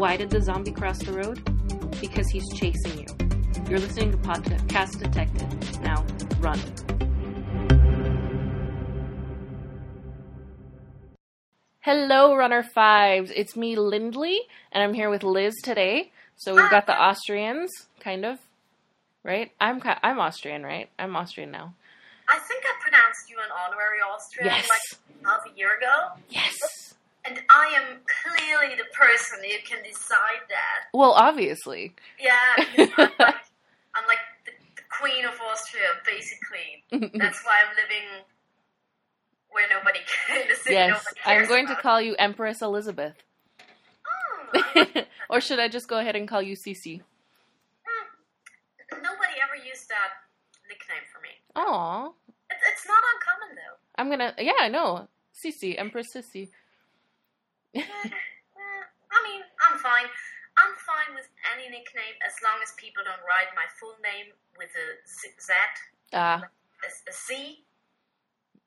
why 0.00 0.16
did 0.16 0.30
the 0.30 0.40
zombie 0.40 0.72
cross 0.72 0.98
the 1.00 1.12
road? 1.12 1.44
Because 2.00 2.26
he's 2.30 2.48
chasing 2.54 3.00
you. 3.00 3.06
You're 3.68 3.78
listening 3.80 4.10
to 4.12 4.16
Podcast 4.16 4.98
Detective. 4.98 5.80
Now, 5.82 6.06
run. 6.38 6.58
Hello, 11.80 12.34
Runner 12.34 12.62
Fives. 12.62 13.30
It's 13.36 13.56
me, 13.56 13.76
Lindley, 13.76 14.40
and 14.72 14.82
I'm 14.82 14.94
here 14.94 15.10
with 15.10 15.22
Liz 15.22 15.54
today. 15.62 16.10
So 16.36 16.54
we've 16.54 16.70
got 16.70 16.86
the 16.86 16.98
Austrians, 16.98 17.70
kind 18.00 18.24
of, 18.24 18.38
right? 19.22 19.52
I'm 19.60 19.82
I'm 20.02 20.18
Austrian, 20.18 20.62
right? 20.62 20.88
I'm 20.98 21.14
Austrian 21.14 21.50
now. 21.50 21.74
I 22.26 22.38
think 22.38 22.64
I 22.64 22.72
pronounced 22.82 23.28
you 23.28 23.36
an 23.38 23.50
honorary 23.52 23.98
Austrian 24.00 24.46
Yes. 24.46 24.66
like 24.66 25.26
half 25.26 25.40
a 25.52 25.58
year 25.58 25.76
ago. 25.76 26.22
Yes. 26.30 26.56
And 27.26 27.38
I 27.50 27.74
am 27.76 27.98
clearly 28.24 28.76
the 28.76 28.88
person 28.96 29.38
who 29.42 29.56
can 29.66 29.82
decide 29.84 30.42
that. 30.48 30.88
Well, 30.94 31.12
obviously. 31.12 31.94
Yeah, 32.18 32.32
I'm 32.56 33.10
like, 33.18 33.34
I'm 33.94 34.06
like 34.08 34.24
the, 34.46 34.52
the 34.76 34.82
queen 34.98 35.24
of 35.24 35.34
Austria, 35.50 35.82
basically. 36.06 37.10
That's 37.18 37.44
why 37.44 37.62
I'm 37.66 37.76
living 37.76 38.24
where 39.50 39.68
nobody 39.68 39.98
can. 40.26 40.42
In 40.42 40.72
yes, 40.72 41.04
I'm 41.26 41.36
cares 41.36 41.48
going 41.48 41.66
to 41.66 41.76
call 41.76 42.00
you 42.00 42.14
Empress 42.18 42.62
Elizabeth. 42.62 43.14
Oh, 44.56 45.02
or 45.30 45.40
should 45.40 45.58
I 45.58 45.68
just 45.68 45.88
go 45.88 45.98
ahead 45.98 46.16
and 46.16 46.26
call 46.26 46.42
you 46.42 46.56
Cece? 46.56 47.00
hmm, 47.84 48.96
nobody 48.96 49.34
ever 49.42 49.56
used 49.64 49.88
that 49.88 50.10
nickname 50.68 51.04
for 51.12 51.20
me. 51.20 51.30
Aw. 51.56 52.06
It, 52.06 52.56
it's 52.72 52.86
not 52.86 53.02
uncommon 53.14 53.56
though. 53.56 53.76
I'm 53.96 54.08
gonna, 54.08 54.34
yeah, 54.38 54.52
I 54.60 54.68
know. 54.68 55.08
Cece, 55.34 55.78
Empress 55.78 56.14
Sissy. 56.14 56.48
I 57.76 59.18
mean, 59.26 59.42
I'm 59.62 59.78
fine. 59.78 60.08
I'm 60.58 60.74
fine 60.76 61.14
with 61.14 61.28
any 61.54 61.70
nickname 61.70 62.18
as 62.26 62.34
long 62.42 62.58
as 62.62 62.74
people 62.76 63.02
don't 63.04 63.22
write 63.22 63.54
my 63.54 63.64
full 63.78 63.94
name 64.02 64.34
with 64.58 64.70
a 64.74 64.86
Z, 65.08 65.28
Z 65.40 65.52
Ah, 66.12 66.42
a, 66.42 66.88
a 67.10 67.12
C. 67.12 67.64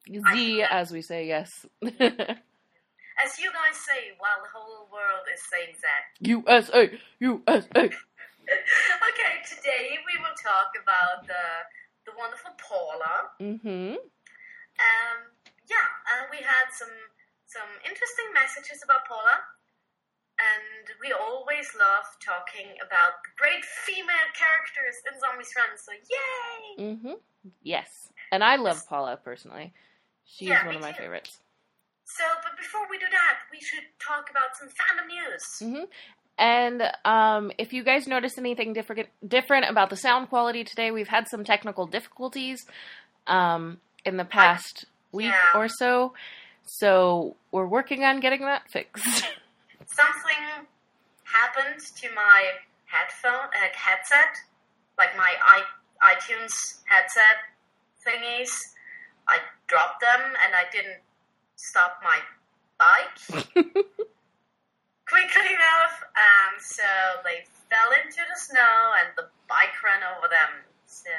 Z, 0.08 0.64
as 0.64 0.92
we 0.92 1.02
say, 1.02 1.28
yes. 1.28 1.66
As 3.24 3.38
you 3.38 3.54
guys 3.54 3.78
say, 3.78 4.18
while 4.18 4.42
the 4.42 4.50
whole 4.50 4.90
world 4.92 5.24
is 5.32 5.40
saying 5.46 5.76
Z. 5.78 5.86
USA, 6.28 6.90
USA. 7.20 7.86
okay, 7.88 9.34
today 9.46 10.02
we 10.02 10.18
will 10.18 10.36
talk 10.36 10.74
about 10.82 11.28
the 11.28 11.46
the 12.06 12.12
wonderful 12.18 12.52
Paula. 12.58 13.32
Mm-hmm. 13.40 13.96
Um, 13.96 15.20
yeah, 15.70 15.88
and 16.12 16.28
we 16.32 16.44
had 16.44 16.74
some 16.74 16.92
some 17.54 17.70
interesting 17.86 18.30
messages 18.34 18.82
about 18.84 19.06
Paula, 19.06 19.38
and 20.42 20.86
we 20.98 21.14
always 21.14 21.70
love 21.78 22.06
talking 22.18 22.74
about 22.82 23.22
the 23.22 23.32
great 23.38 23.64
female 23.86 24.30
characters 24.34 24.98
in 25.06 25.14
Zombies 25.22 25.54
Run. 25.54 25.72
So 25.78 25.92
yay! 25.94 26.98
Mm-hmm. 26.98 27.18
Yes. 27.62 28.10
And 28.32 28.44
I 28.44 28.56
love 28.58 28.82
Paula 28.90 29.18
personally. 29.22 29.74
She's 30.26 30.50
Yeah, 30.50 30.66
one 30.66 30.76
of 30.76 30.82
my 30.82 30.92
too. 30.92 31.04
favorites. 31.04 31.40
So, 32.06 32.24
but 32.44 32.58
before 32.58 32.82
we 32.90 32.98
do 32.98 33.06
that, 33.10 33.38
we 33.52 33.60
should 33.60 33.86
talk 34.00 34.30
about 34.30 34.58
some 34.58 34.70
fandom 34.70 35.08
news. 35.08 35.44
Mm-hmm. 35.62 35.86
And 36.38 36.82
um, 37.06 37.52
if 37.58 37.74
you 37.74 37.84
guys 37.84 38.08
notice 38.08 38.38
anything 38.38 38.74
different 38.74 39.08
different 39.26 39.70
about 39.70 39.90
the 39.90 39.96
sound 39.96 40.30
quality 40.30 40.64
today, 40.64 40.90
we've 40.90 41.08
had 41.08 41.28
some 41.28 41.44
technical 41.44 41.86
difficulties 41.86 42.66
um, 43.28 43.78
in 44.04 44.18
the 44.18 44.26
past 44.26 44.86
week 45.12 45.28
yeah. 45.28 45.60
or 45.60 45.68
so. 45.68 46.14
So 46.66 47.36
we're 47.52 47.68
working 47.68 48.04
on 48.04 48.20
getting 48.20 48.42
that 48.42 48.70
fixed. 48.70 49.06
Something 49.86 50.68
happened 51.24 51.80
to 51.80 52.10
my 52.16 52.52
headphone 52.86 53.50
uh, 53.50 53.68
headset, 53.74 54.38
like 54.98 55.16
my 55.18 55.34
i 55.46 55.62
iTunes 56.04 56.82
headset 56.86 57.38
thingies. 58.06 58.74
I 59.28 59.38
dropped 59.68 60.02
them 60.02 60.22
and 60.22 60.54
I 60.54 60.64
didn't 60.72 61.00
stop 61.56 62.02
my 62.04 62.20
bike 62.78 63.48
quickly 63.54 65.54
enough, 65.54 66.04
and 66.16 66.62
so 66.62 66.84
they 67.24 67.46
fell 67.70 67.92
into 68.04 68.22
the 68.30 68.40
snow 68.40 68.92
and 69.00 69.10
the 69.16 69.28
bike 69.48 69.82
ran 69.84 70.02
over 70.18 70.28
them. 70.28 70.50
So 70.86 71.10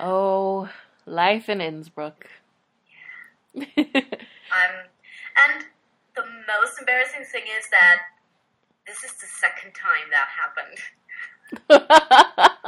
oh, 0.00 0.68
life 1.06 1.48
in 1.48 1.60
Innsbruck. 1.60 2.26
Um, 4.48 4.88
and 5.36 5.66
the 6.16 6.22
most 6.22 6.78
embarrassing 6.80 7.22
thing 7.30 7.42
is 7.58 7.68
that 7.70 7.98
this 8.86 9.04
is 9.04 9.12
the 9.20 9.26
second 9.26 9.74
time 9.74 10.08
that 10.10 10.26
happened. 10.32 10.78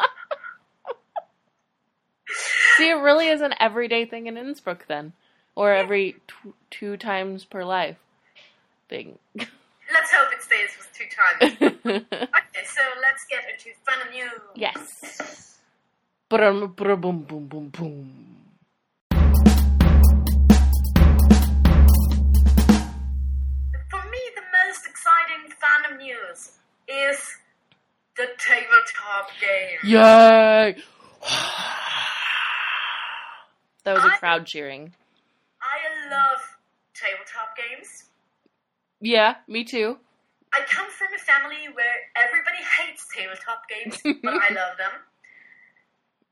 See, 2.76 2.90
it 2.90 2.94
really 2.94 3.28
is 3.28 3.40
an 3.40 3.54
everyday 3.58 4.04
thing 4.04 4.26
in 4.26 4.36
Innsbruck 4.36 4.86
then, 4.88 5.14
or 5.56 5.72
every 5.72 6.16
t- 6.28 6.52
two 6.70 6.98
times 6.98 7.46
per 7.46 7.64
life 7.64 7.96
thing. 8.90 9.18
Let's 9.36 10.12
hope 10.12 10.30
it 10.32 10.42
stays 10.42 10.76
with 10.76 10.92
two 10.92 11.06
times. 11.08 11.56
okay, 12.04 12.64
so 12.64 12.82
let's 13.00 13.24
get 13.28 13.48
into 13.50 13.70
fandom 13.88 14.10
news. 14.12 14.40
yes. 14.54 15.56
Brum, 16.28 16.74
brum, 16.76 17.00
boom, 17.00 17.22
boom, 17.22 17.46
boom, 17.48 17.68
boom. 17.70 18.29
Yay! 29.90 30.76
that 33.84 33.94
was 33.94 34.04
a 34.04 34.12
I- 34.12 34.16
crowd 34.18 34.46
cheering. 34.46 34.92
I 35.60 36.08
love 36.10 36.38
tabletop 36.94 37.56
games. 37.56 38.04
Yeah, 39.00 39.34
me 39.48 39.64
too. 39.64 39.98
I 40.54 40.60
come 40.70 40.86
from 40.90 41.08
a 41.14 41.18
family 41.18 41.66
where 41.74 41.96
everybody 42.16 42.58
hates 42.78 43.06
tabletop 43.14 43.62
games, 43.68 43.98
but 44.22 44.34
I 44.34 44.48
love 44.54 44.76
them. 44.78 44.92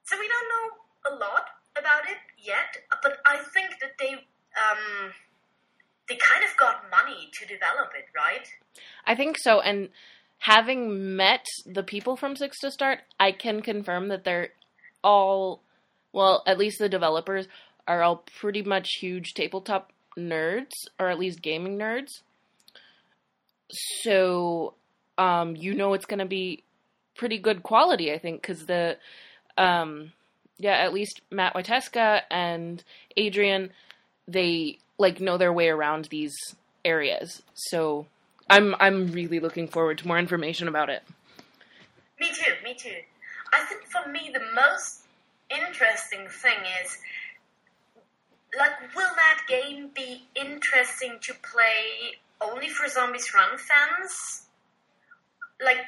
So 0.05 0.17
we 0.19 0.29
don't 0.29 0.49
know 0.55 1.17
a 1.17 1.19
lot 1.19 1.47
about 1.77 2.03
it 2.09 2.19
yet, 2.39 2.77
but 3.03 3.19
I 3.27 3.39
think 3.39 3.71
that 3.81 3.99
they 3.99 4.13
um, 4.15 5.13
they 6.09 6.17
kind 6.17 6.45
of 6.45 6.57
got 6.57 6.85
money 6.91 7.31
to 7.33 7.47
develop 7.47 7.91
it, 7.99 8.07
right? 8.15 8.47
I 9.05 9.15
think 9.15 9.37
so. 9.39 9.61
And 9.61 9.89
having 10.39 11.17
met 11.17 11.47
the 11.67 11.83
people 11.83 12.17
from 12.17 12.37
Six 12.37 12.59
to 12.61 12.71
Start, 12.71 13.01
I 13.19 13.33
can 13.33 13.61
confirm 13.61 14.09
that 14.09 14.25
they're 14.25 14.51
all, 15.03 15.63
well, 16.13 16.43
at 16.47 16.59
least 16.59 16.79
the 16.79 16.89
developers 16.89 17.49
are 17.87 18.03
all 18.03 18.25
pretty 18.39 18.63
much 18.63 18.89
huge 19.01 19.35
tabletop 19.35 19.93
nerds, 20.17 20.73
or 20.99 21.09
at 21.09 21.19
least 21.19 21.43
gaming 21.43 21.79
nerds. 21.79 22.21
So, 24.03 24.75
um, 25.17 25.57
you 25.57 25.75
know 25.75 25.95
it's 25.95 26.07
going 26.07 26.19
to 26.21 26.27
be 26.27 26.63
pretty 27.17 27.39
good 27.39 27.63
quality, 27.63 28.13
I 28.13 28.19
think, 28.19 28.41
because 28.41 28.67
the, 28.67 28.97
um, 29.57 30.13
yeah, 30.59 30.77
at 30.77 30.93
least 30.93 31.21
Matt 31.31 31.55
Wieteska 31.55 32.23
and 32.31 32.83
Adrian, 33.17 33.71
they 34.27 34.79
like 34.99 35.21
know 35.21 35.37
their 35.37 35.53
way 35.53 35.69
around 35.69 36.07
these 36.07 36.35
areas. 36.85 37.43
So, 37.55 38.07
I'm 38.51 38.75
I'm 38.81 39.13
really 39.13 39.41
looking 39.41 39.69
forward 39.69 39.99
to 39.99 40.09
more 40.09 40.19
information 40.19 40.69
about 40.69 40.91
it. 40.91 41.03
Me 42.21 42.29
too, 42.33 42.53
me 42.65 42.75
too. 42.75 42.97
I 43.53 43.61
think 43.65 43.85
for 43.85 44.11
me 44.11 44.31
the 44.33 44.43
most 44.55 45.03
interesting 45.51 46.29
thing 46.29 46.59
is 46.85 46.99
like 48.59 48.95
will 48.95 49.11
that 49.17 49.41
game 49.49 49.91
be 49.95 50.27
interesting 50.35 51.19
to 51.23 51.35
play 51.35 52.17
only 52.41 52.69
for 52.69 52.89
Zombies 52.89 53.33
Run 53.35 53.59
fans? 53.59 54.47
Like 55.63 55.85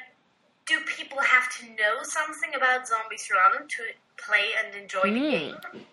do 0.67 0.79
people 0.85 1.19
have 1.19 1.49
to 1.57 1.65
know 1.69 2.03
something 2.03 2.51
about 2.55 2.87
Zombies 2.87 3.27
Run 3.33 3.67
to 3.67 3.83
play 4.17 4.49
and 4.63 4.75
enjoy 4.75 5.01
the 5.01 5.19
Hmm. 5.19 5.31
game? 5.31 5.85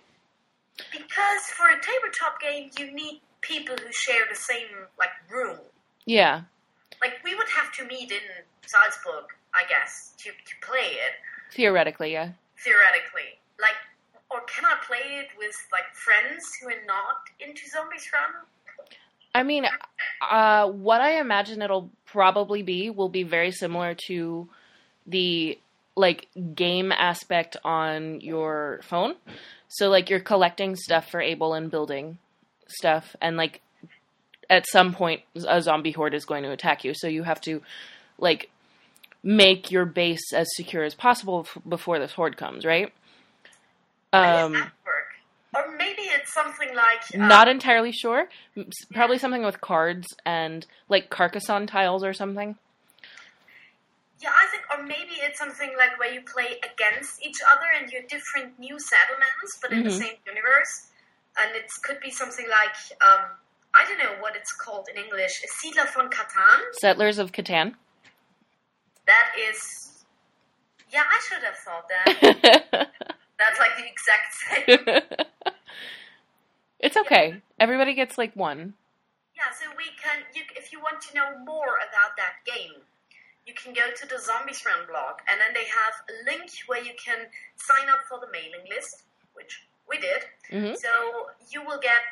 Because 0.92 1.42
for 1.56 1.68
a 1.68 1.80
tabletop 1.80 2.40
game 2.40 2.70
you 2.78 2.92
need 2.92 3.20
people 3.40 3.74
who 3.76 3.90
share 3.92 4.24
the 4.28 4.36
same 4.36 4.68
like 4.98 5.10
room. 5.30 5.58
Yeah. 6.04 6.42
Like 7.00 7.14
we 7.24 7.34
would 7.34 7.48
have 7.48 7.72
to 7.72 7.84
meet 7.84 8.10
in 8.10 8.26
Salzburg, 8.66 9.24
I 9.54 9.62
guess, 9.68 10.14
to, 10.18 10.30
to 10.30 10.54
play 10.66 10.96
it. 10.98 11.14
Theoretically, 11.52 12.12
yeah. 12.12 12.30
theoretically. 12.62 13.38
Like, 13.60 13.78
or 14.30 14.40
can 14.42 14.64
I 14.64 14.76
play 14.86 15.18
it 15.20 15.28
with 15.38 15.54
like 15.72 15.94
friends 15.94 16.44
who 16.60 16.68
are 16.68 16.84
not 16.86 17.16
into 17.40 17.68
Zombies 17.68 18.08
Run? 18.12 18.44
I 19.34 19.42
mean, 19.42 19.66
uh, 20.28 20.68
what 20.68 21.00
I 21.00 21.20
imagine 21.20 21.62
it'll 21.62 21.90
probably 22.06 22.62
be 22.62 22.90
will 22.90 23.08
be 23.08 23.22
very 23.22 23.52
similar 23.52 23.94
to 24.08 24.48
the 25.06 25.58
like 25.96 26.28
game 26.54 26.92
aspect 26.92 27.56
on 27.64 28.20
your 28.20 28.80
phone. 28.82 29.14
So 29.68 29.88
like 29.88 30.10
you're 30.10 30.20
collecting 30.20 30.76
stuff 30.76 31.10
for 31.10 31.20
Abel 31.20 31.54
and 31.54 31.70
building 31.70 32.18
stuff 32.68 33.16
and 33.20 33.36
like 33.36 33.60
at 34.50 34.66
some 34.66 34.94
point 34.94 35.22
a 35.46 35.60
zombie 35.62 35.92
horde 35.92 36.14
is 36.14 36.24
going 36.24 36.42
to 36.44 36.50
attack 36.50 36.84
you. 36.84 36.94
So 36.94 37.06
you 37.06 37.22
have 37.24 37.40
to 37.42 37.62
like 38.18 38.50
make 39.22 39.70
your 39.70 39.84
base 39.84 40.32
as 40.32 40.48
secure 40.56 40.84
as 40.84 40.94
possible 40.94 41.46
f- 41.48 41.62
before 41.68 41.98
this 41.98 42.12
horde 42.12 42.36
comes, 42.36 42.64
right? 42.64 42.92
Um, 44.12 44.52
that 44.54 44.72
work? 44.86 45.04
Or 45.54 45.76
maybe 45.76 46.02
it's 46.02 46.32
something 46.32 46.74
like 46.74 47.02
uh, 47.14 47.26
not 47.26 47.48
entirely 47.48 47.92
sure. 47.92 48.28
S- 48.56 48.64
Probably 48.92 49.18
something 49.18 49.42
with 49.42 49.60
cards 49.60 50.06
and 50.24 50.66
like 50.88 51.10
Carcassonne 51.10 51.66
tiles 51.66 52.04
or 52.04 52.12
something. 52.14 52.56
Yeah, 54.20 54.30
I 54.30 54.46
think, 54.50 54.64
or 54.76 54.82
maybe 54.82 55.12
it's 55.22 55.38
something 55.38 55.70
like 55.78 55.98
where 56.00 56.12
you 56.12 56.22
play 56.22 56.58
against 56.72 57.24
each 57.24 57.36
other 57.54 57.66
and 57.80 57.90
you're 57.92 58.02
different 58.02 58.58
new 58.58 58.76
settlements, 58.78 59.58
but 59.62 59.72
in 59.72 59.84
the 59.84 59.90
Mhm. 59.90 59.98
same 59.98 60.14
universe. 60.26 60.90
And 61.38 61.54
it 61.54 61.70
could 61.84 62.00
be 62.00 62.10
something 62.10 62.46
like, 62.48 62.74
um, 63.00 63.30
I 63.74 63.84
don't 63.88 63.98
know 63.98 64.20
what 64.20 64.34
it's 64.36 64.52
called 64.52 64.88
in 64.92 65.02
English, 65.02 65.42
Siedler 65.46 65.92
von 65.94 66.08
Catan. 66.10 66.60
Settlers 66.72 67.18
of 67.18 67.32
Catan. 67.32 67.74
That 69.06 69.32
is, 69.48 70.04
yeah, 70.92 71.02
I 71.08 71.20
should 71.28 71.42
have 71.44 71.56
thought 71.56 71.88
that. 71.88 72.88
That's 73.38 73.58
like 73.58 73.76
the 73.76 73.86
exact 73.86 74.34
same. 74.34 75.54
it's 76.80 76.96
okay. 76.96 77.40
Everybody 77.58 77.94
gets 77.94 78.18
like 78.18 78.34
one. 78.34 78.74
Yeah, 79.34 79.54
so 79.54 79.70
we 79.76 79.84
can. 80.02 80.24
You, 80.34 80.42
if 80.56 80.72
you 80.72 80.80
want 80.80 81.00
to 81.02 81.14
know 81.14 81.38
more 81.44 81.78
about 81.78 82.16
that 82.18 82.42
game, 82.44 82.82
you 83.46 83.54
can 83.54 83.72
go 83.72 83.86
to 83.94 84.06
the 84.08 84.18
Zombies 84.18 84.64
Run 84.66 84.86
blog, 84.90 85.22
and 85.30 85.40
then 85.40 85.54
they 85.54 85.64
have 85.70 85.94
a 86.10 86.14
link 86.28 86.50
where 86.66 86.82
you 86.82 86.92
can 86.98 87.30
sign 87.56 87.88
up 87.88 88.00
for 88.08 88.18
the 88.18 88.26
mailing 88.32 88.66
list, 88.68 89.04
which 89.34 89.62
we 89.88 89.98
did. 89.98 90.26
hmm 90.50 90.74
So 90.74 90.90
you 91.50 91.64
will 91.64 91.78
get 91.80 92.10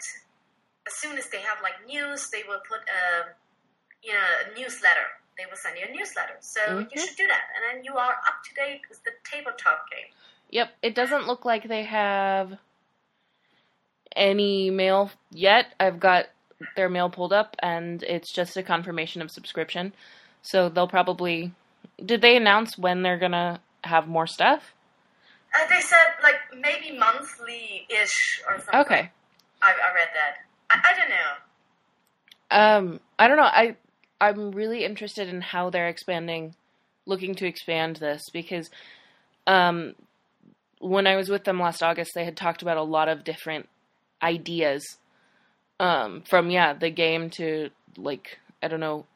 as 0.87 0.95
soon 0.95 1.19
as 1.19 1.29
they 1.31 1.41
have 1.41 1.59
like 1.63 1.75
news, 1.87 2.31
they 2.31 2.43
will 2.49 2.61
put 2.69 2.81
a 2.81 3.35
you 4.03 4.13
know 4.13 4.19
a 4.45 4.59
newsletter. 4.59 5.07
They 5.37 5.45
will 5.51 5.57
send 5.57 5.77
you 5.79 5.87
a 5.89 5.93
newsletter. 5.93 6.37
So 6.41 6.61
Mhm. 6.61 6.91
you 6.95 7.01
should 7.01 7.17
do 7.17 7.27
that, 7.27 7.45
and 7.55 7.63
then 7.79 7.85
you 7.85 7.97
are 7.99 8.13
up 8.13 8.43
to 8.45 8.55
date 8.55 8.83
with 8.89 9.03
the 9.05 9.13
tabletop 9.25 9.91
game. 9.91 10.13
Yep. 10.51 10.75
It 10.83 10.95
doesn't 10.95 11.27
look 11.27 11.45
like 11.45 11.65
they 11.69 11.85
have 11.85 12.59
any 14.15 14.71
mail 14.71 15.11
yet. 15.31 15.75
I've 15.79 16.01
got 16.01 16.27
their 16.75 16.89
mail 16.89 17.11
pulled 17.11 17.33
up, 17.33 17.57
and 17.63 18.03
it's 18.03 18.33
just 18.33 18.57
a 18.57 18.63
confirmation 18.63 19.21
of 19.21 19.31
subscription. 19.31 19.93
So 20.43 20.69
they'll 20.69 20.89
probably. 20.89 21.53
Did 22.05 22.21
they 22.23 22.37
announce 22.37 22.79
when 22.79 23.03
they're 23.03 23.19
gonna 23.19 23.61
have 23.85 24.07
more 24.07 24.27
stuff? 24.27 24.73
Uh, 25.55 25.67
they 25.69 25.81
said 25.81 26.15
like 26.23 26.37
maybe 26.57 26.97
monthly 26.97 27.87
ish 27.91 28.43
or 28.49 28.59
something. 28.59 28.81
Okay. 28.81 29.11
I, 29.63 29.73
I 29.73 29.95
read 29.95 30.09
that. 30.15 30.46
I, 30.71 30.81
I 30.85 30.99
don't 30.99 31.09
know. 31.09 31.37
Um, 32.51 33.01
I 33.19 33.29
don't 33.29 33.37
know. 33.37 33.43
I 33.45 33.77
I'm 34.21 34.53
really 34.53 34.85
interested 34.85 35.29
in 35.29 35.41
how 35.41 35.71
they're 35.71 35.89
expanding, 35.89 36.55
looking 37.05 37.35
to 37.37 37.47
expand 37.47 37.97
this 37.97 38.23
because, 38.33 38.71
um, 39.47 39.95
when 40.79 41.07
I 41.07 41.17
was 41.17 41.29
with 41.29 41.45
them 41.45 41.61
last 41.61 41.83
August, 41.83 42.13
they 42.15 42.25
had 42.25 42.37
talked 42.37 42.63
about 42.63 42.77
a 42.77 42.83
lot 42.83 43.09
of 43.09 43.25
different 43.25 43.69
ideas, 44.23 44.97
um, 45.81 46.23
from 46.23 46.51
yeah 46.51 46.73
the 46.73 46.91
game 46.91 47.31
to 47.31 47.71
like 47.97 48.39
I 48.63 48.69
don't 48.69 48.81
know, 48.81 49.07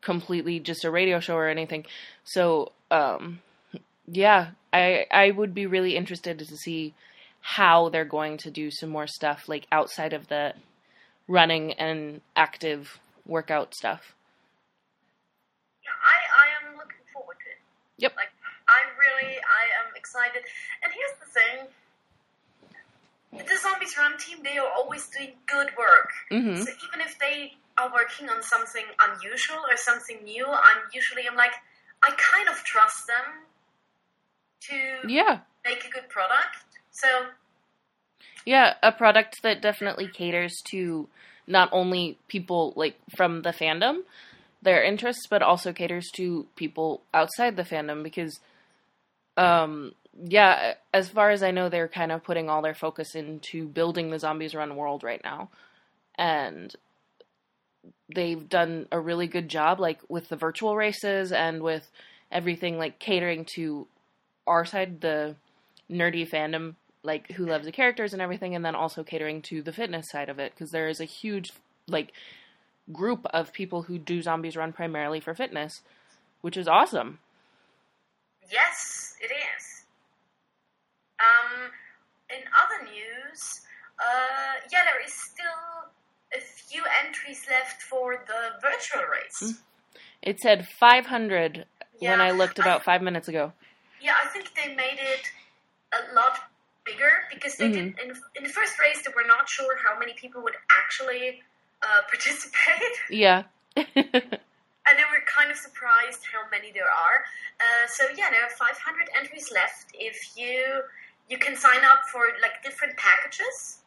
completely 0.00 0.60
just 0.60 0.84
a 0.84 0.90
radio 0.90 1.20
show 1.20 1.36
or 1.36 1.48
anything. 1.48 1.86
So 2.24 2.72
um, 2.90 3.40
yeah, 4.06 4.50
I 4.72 5.06
I 5.10 5.30
would 5.30 5.54
be 5.54 5.66
really 5.66 5.96
interested 5.96 6.38
to 6.38 6.56
see 6.56 6.94
how 7.40 7.88
they're 7.88 8.04
going 8.04 8.36
to 8.38 8.50
do 8.50 8.70
some 8.70 8.90
more 8.90 9.06
stuff 9.06 9.48
like 9.48 9.66
outside 9.70 10.12
of 10.12 10.28
the 10.28 10.52
running 11.28 11.72
and 11.74 12.20
active 12.34 12.98
workout 13.26 13.74
stuff. 13.74 14.14
Yeah, 15.82 15.90
I, 16.04 16.16
I 16.44 16.70
am 16.70 16.76
looking 16.76 17.04
forward 17.12 17.36
to 17.44 17.50
it. 17.50 17.58
Yep. 17.98 18.14
Like, 18.16 18.30
I 18.68 18.82
really, 18.98 19.34
I 19.36 19.62
am 19.86 19.94
excited. 19.96 20.42
And 20.82 20.92
here's 20.92 21.18
the 21.20 21.26
thing. 21.40 21.68
The 23.46 23.56
Zombies 23.60 23.96
Run 23.98 24.16
team, 24.18 24.38
they 24.42 24.58
are 24.58 24.70
always 24.76 25.08
doing 25.08 25.32
good 25.46 25.68
work. 25.76 26.10
hmm 26.30 26.56
So 26.56 26.70
even 26.88 27.00
if 27.00 27.18
they 27.18 27.54
are 27.78 27.92
working 27.92 28.28
on 28.30 28.42
something 28.42 28.84
unusual 29.00 29.58
or 29.68 29.76
something 29.76 30.22
new, 30.24 30.46
I'm 30.46 30.82
usually, 30.92 31.28
I'm 31.28 31.36
like, 31.36 31.52
I 32.02 32.10
kind 32.16 32.48
of 32.48 32.56
trust 32.64 33.06
them 33.06 33.44
to 34.62 35.08
Yeah. 35.12 35.40
make 35.64 35.84
a 35.84 35.90
good 35.90 36.08
product. 36.08 36.56
So, 36.90 37.08
Yeah, 38.46 38.74
a 38.82 38.92
product 38.92 39.42
that 39.42 39.60
definitely 39.60 40.08
caters 40.08 40.62
to 40.70 41.08
not 41.48 41.68
only 41.72 42.18
people 42.28 42.72
like 42.76 42.96
from 43.16 43.42
the 43.42 43.50
fandom, 43.50 44.02
their 44.62 44.82
interests, 44.82 45.26
but 45.28 45.42
also 45.42 45.72
caters 45.72 46.08
to 46.16 46.46
people 46.56 47.02
outside 47.12 47.56
the 47.56 47.64
fandom 47.64 48.02
because 48.02 48.40
um 49.36 49.92
yeah, 50.24 50.74
as 50.94 51.10
far 51.10 51.30
as 51.30 51.42
I 51.42 51.50
know 51.50 51.68
they're 51.68 51.88
kind 51.88 52.10
of 52.10 52.24
putting 52.24 52.48
all 52.48 52.62
their 52.62 52.74
focus 52.74 53.14
into 53.14 53.68
building 53.68 54.10
the 54.10 54.18
Zombies 54.18 54.54
Run 54.54 54.76
world 54.76 55.04
right 55.04 55.20
now. 55.22 55.50
And 56.16 56.74
they've 58.14 58.48
done 58.48 58.86
a 58.92 59.00
really 59.00 59.26
good 59.26 59.48
job 59.48 59.80
like 59.80 60.00
with 60.08 60.28
the 60.28 60.36
virtual 60.36 60.76
races 60.76 61.32
and 61.32 61.62
with 61.62 61.90
everything 62.32 62.78
like 62.78 62.98
catering 62.98 63.44
to 63.56 63.86
our 64.46 64.64
side 64.64 65.00
the 65.00 65.36
nerdy 65.90 66.28
fandom 66.28 66.74
like 67.06 67.30
who 67.32 67.46
loves 67.46 67.64
the 67.64 67.72
characters 67.72 68.12
and 68.12 68.20
everything 68.20 68.54
and 68.54 68.64
then 68.64 68.74
also 68.74 69.02
catering 69.02 69.40
to 69.42 69.62
the 69.62 69.72
fitness 69.72 70.10
side 70.10 70.28
of 70.28 70.38
it 70.38 70.52
because 70.54 70.70
there 70.72 70.88
is 70.88 71.00
a 71.00 71.04
huge 71.04 71.52
like 71.88 72.12
group 72.92 73.26
of 73.32 73.52
people 73.52 73.82
who 73.82 73.98
do 73.98 74.20
zombies 74.22 74.56
run 74.56 74.72
primarily 74.72 75.20
for 75.20 75.34
fitness 75.34 75.82
which 76.40 76.56
is 76.56 76.68
awesome 76.68 77.18
yes, 78.52 79.14
it 79.20 79.32
is. 79.32 79.84
Um, 81.18 81.70
in 82.30 82.42
other 82.52 82.90
news, 82.90 83.60
uh, 83.98 84.60
yeah, 84.70 84.80
there 84.84 85.04
is 85.04 85.12
still 85.12 85.90
a 86.36 86.40
few 86.40 86.82
entries 87.04 87.46
left 87.50 87.82
for 87.82 88.22
the 88.26 88.60
virtual 88.60 89.04
race. 89.08 89.60
it 90.22 90.40
said 90.40 90.66
500 90.66 91.64
when 92.00 92.20
i 92.20 92.30
looked 92.30 92.58
about 92.58 92.82
five 92.84 93.00
minutes 93.00 93.28
ago 93.28 93.52
Yeah, 94.02 94.14
I 94.22 94.28
think 94.28 94.50
they 94.54 94.74
made 94.74 94.98
it 94.98 95.24
a 95.94 96.14
lot 96.14 96.38
bigger 96.86 97.12
because 97.32 97.56
they 97.56 97.68
did 97.70 97.94
in, 98.02 98.08
in 98.36 98.42
the 98.46 98.48
first 98.58 98.78
race 98.78 99.02
they 99.04 99.12
were 99.14 99.26
not 99.26 99.48
sure 99.48 99.74
how 99.84 99.98
many 99.98 100.14
people 100.14 100.40
would 100.42 100.56
actually 100.80 101.42
uh, 101.82 102.00
participate, 102.12 102.96
yeah 103.10 103.42
and 104.86 104.94
they 104.98 105.06
were 105.12 105.22
kind 105.26 105.50
of 105.50 105.56
surprised 105.58 106.22
how 106.32 106.42
many 106.50 106.70
there 106.72 106.88
are. 106.88 107.18
Uh, 107.60 107.84
so 107.88 108.04
yeah, 108.16 108.30
there 108.30 108.42
are 108.46 108.50
500 108.50 109.10
entries 109.18 109.50
left. 109.52 109.86
If 109.94 110.36
you 110.36 110.82
you 111.28 111.38
can 111.38 111.56
sign 111.56 111.82
up 111.84 112.00
for 112.12 112.22
like 112.40 112.62
different 112.62 112.96
packages, 112.96 113.82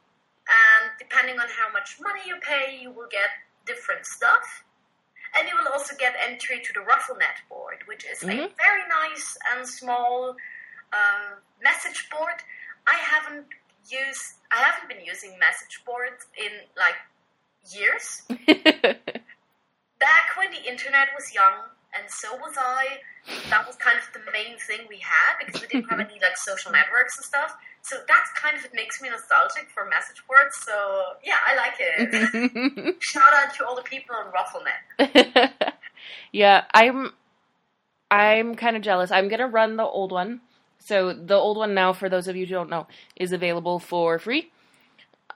and 0.47 0.91
depending 0.99 1.39
on 1.39 1.47
how 1.59 1.71
much 1.71 1.97
money 2.01 2.19
you 2.27 2.35
pay, 2.41 2.77
you 2.81 2.91
will 2.91 3.07
get 3.09 3.29
different 3.65 4.05
stuff. 4.05 4.63
And 5.37 5.47
you 5.47 5.55
will 5.55 5.71
also 5.71 5.95
get 5.95 6.15
entry 6.27 6.59
to 6.65 6.73
the 6.73 6.79
RuffleNet 6.81 7.37
board, 7.49 7.79
which 7.85 8.03
is 8.11 8.21
a 8.23 8.25
Mhm. 8.27 8.49
very 8.57 8.85
nice 9.01 9.37
and 9.51 9.67
small 9.67 10.35
um, 10.91 11.25
message 11.61 12.09
board. 12.09 12.39
I 12.89 12.97
haven't 12.97 13.45
used, 13.89 14.41
I 14.51 14.57
haven't 14.57 14.89
been 14.89 15.05
using 15.05 15.37
message 15.39 15.81
boards 15.85 16.25
in 16.37 16.51
like 16.77 16.97
years. 17.69 18.23
Back 19.99 20.25
when 20.37 20.49
the 20.51 20.63
internet 20.67 21.09
was 21.13 21.33
young, 21.33 21.69
and 21.93 22.09
so 22.09 22.35
was 22.37 22.55
I, 22.57 22.99
that 23.49 23.67
was 23.67 23.75
kind 23.75 23.97
of 23.97 24.07
the 24.13 24.31
main 24.31 24.57
thing 24.57 24.87
we 24.89 24.97
had 24.97 25.37
because 25.39 25.61
we 25.61 25.67
didn't 25.67 25.89
have 25.89 25.99
any 25.99 26.19
like 26.21 26.37
social 26.37 26.71
networks 26.71 27.17
and 27.17 27.25
stuff. 27.25 27.55
So 27.81 27.97
that's 28.07 28.31
kind 28.35 28.57
of 28.57 28.63
it 28.63 28.71
makes 28.73 29.01
me 29.01 29.09
nostalgic 29.09 29.67
for 29.73 29.85
message 29.85 30.23
boards. 30.27 30.55
So 30.63 30.73
yeah, 31.23 31.39
I 31.45 31.55
like 31.55 31.75
it. 31.79 32.95
Shout 33.03 33.33
out 33.33 33.53
to 33.55 33.65
all 33.65 33.75
the 33.75 33.83
people 33.83 34.15
on 34.15 34.31
RuffleNet. 34.31 35.73
yeah, 36.31 36.63
I'm 36.73 37.11
I'm 38.11 38.55
kind 38.55 38.75
of 38.75 38.81
jealous. 38.81 39.11
I'm 39.11 39.27
going 39.27 39.39
to 39.39 39.47
run 39.47 39.77
the 39.77 39.83
old 39.83 40.11
one. 40.11 40.41
So 40.79 41.13
the 41.13 41.35
old 41.35 41.57
one 41.57 41.73
now 41.73 41.93
for 41.93 42.09
those 42.09 42.27
of 42.27 42.35
you 42.35 42.45
who 42.45 42.53
don't 42.53 42.69
know 42.69 42.87
is 43.15 43.31
available 43.31 43.79
for 43.79 44.19
free 44.19 44.51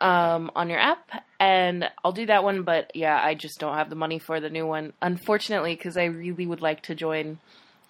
um 0.01 0.49
on 0.55 0.69
your 0.69 0.79
app 0.79 1.23
and 1.39 1.85
I'll 2.03 2.11
do 2.11 2.25
that 2.25 2.43
one 2.43 2.63
but 2.63 2.91
yeah, 2.95 3.19
I 3.23 3.35
just 3.35 3.59
don't 3.59 3.75
have 3.75 3.89
the 3.89 3.95
money 3.95 4.17
for 4.17 4.39
the 4.39 4.49
new 4.49 4.65
one 4.65 4.93
unfortunately 5.01 5.75
cuz 5.75 5.97
I 5.97 6.05
really 6.05 6.47
would 6.47 6.61
like 6.61 6.81
to 6.83 6.95
join 6.95 7.39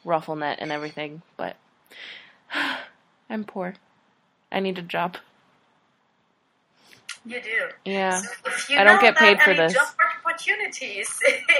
RuffleNet 0.05 0.57
and 0.59 0.71
everything, 0.71 1.21
but 1.37 1.55
I'm 3.29 3.43
poor. 3.45 3.75
I 4.51 4.59
need 4.59 4.77
a 4.77 4.81
job. 4.81 5.17
You 7.25 7.41
do. 7.41 7.49
Yeah. 7.85 8.17
So 8.17 8.29
you 8.69 8.77
I 8.77 8.83
don't 8.83 9.01
get 9.01 9.15
paid 9.15 9.41
for 9.41 9.53
this. 9.53 9.73
Job 9.73 9.87
opportunities 10.25 11.07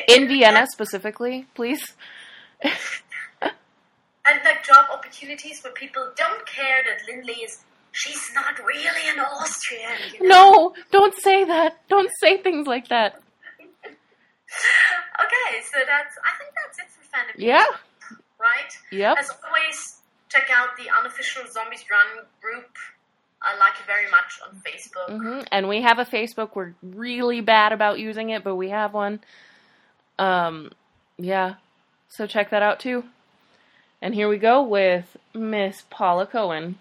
In 0.08 0.28
Vienna 0.28 0.68
specifically, 0.68 1.48
please. 1.56 1.94
and 4.30 4.40
like 4.46 4.64
job 4.64 4.86
opportunities 4.92 5.62
where 5.64 5.74
people 5.74 6.12
don't 6.16 6.46
care 6.46 6.84
that 6.88 7.06
Lindley 7.08 7.42
is 7.44 7.60
she's 7.92 8.32
not 8.34 8.58
really 8.66 9.10
an 9.10 9.20
Austrian. 9.20 9.92
You 10.14 10.28
know? 10.28 10.36
No, 10.36 10.76
don't 10.92 11.16
say 11.22 11.44
that. 11.44 11.78
Don't 11.90 12.10
say 12.20 12.38
things 12.42 12.68
like 12.68 12.88
that. 12.90 13.22
Okay, 15.20 15.62
so 15.72 15.80
that's 15.88 16.16
I 16.24 16.38
think 16.38 16.52
that's 16.56 16.78
it 16.78 16.86
for 16.92 17.02
fandom. 17.10 17.34
Yeah. 17.38 17.66
Right. 18.40 18.72
Yep. 18.92 19.18
As 19.18 19.30
always, 19.48 20.00
check 20.30 20.50
out 20.54 20.78
the 20.78 20.90
unofficial 21.00 21.44
Zombies 21.52 21.84
Run 21.90 22.26
group. 22.42 22.70
I 23.42 23.58
like 23.58 23.74
it 23.80 23.86
very 23.88 24.10
much 24.12 24.40
on 24.48 24.62
Facebook. 24.62 25.22
hmm 25.22 25.42
And 25.52 25.68
we 25.68 25.82
have 25.82 26.00
a 26.00 26.06
Facebook. 26.06 26.52
We're 26.56 26.74
really 26.82 27.42
bad 27.42 27.72
about 27.74 28.00
using 28.00 28.30
it, 28.30 28.44
but 28.44 28.56
we 28.56 28.70
have 28.70 28.94
one. 28.94 29.22
Um, 30.20 30.72
yeah. 31.18 31.56
So 32.10 32.28
check 32.28 32.52
that 32.52 32.62
out 32.62 32.80
too. 32.80 33.04
And 34.04 34.14
here 34.14 34.28
we 34.28 34.38
go 34.38 34.62
with 34.62 35.16
Miss 35.34 35.86
Paula 35.90 36.28
Cohen. 36.28 36.76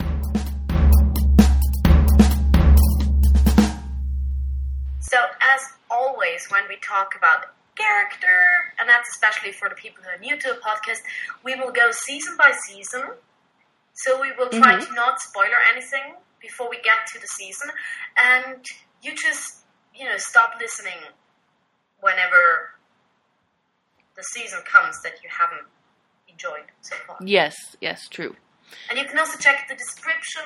So, 4.99 5.19
as 5.41 5.61
always, 5.88 6.50
when 6.50 6.62
we 6.69 6.79
talk 6.83 7.14
about 7.17 7.55
character, 7.76 8.75
and 8.81 8.88
that's 8.88 9.09
especially 9.11 9.52
for 9.52 9.69
the 9.69 9.76
people 9.76 10.02
who 10.02 10.11
are 10.11 10.19
new 10.19 10.37
to 10.37 10.49
the 10.49 10.59
podcast, 10.67 10.99
we 11.45 11.55
will 11.55 11.71
go 11.71 11.93
season 11.93 12.37
by 12.37 12.50
season. 12.67 13.12
So, 13.95 14.21
we 14.21 14.33
will 14.33 14.49
try 14.49 14.75
Mhm. 14.75 14.88
to 14.88 14.95
not 14.95 15.21
spoiler 15.21 15.62
anything 15.71 16.17
before 16.41 16.69
we 16.69 16.81
get 16.81 17.07
to 17.12 17.21
the 17.21 17.29
season. 17.29 17.71
And 18.17 18.67
you 19.00 19.14
just, 19.14 19.59
you 19.95 20.07
know, 20.09 20.17
stop 20.17 20.57
listening 20.59 20.99
whenever 22.00 22.75
the 24.17 24.25
season 24.25 24.62
comes 24.62 25.00
that 25.02 25.23
you 25.23 25.31
haven't 25.31 25.69
enjoyed 26.33 26.67
so 26.81 26.97
far. 27.07 27.17
Yes, 27.25 27.57
yes, 27.81 28.09
true. 28.09 28.35
And 28.91 28.99
you 28.99 29.05
can 29.07 29.19
also 29.19 29.39
check 29.39 29.67
the 29.69 29.75
description 29.77 30.43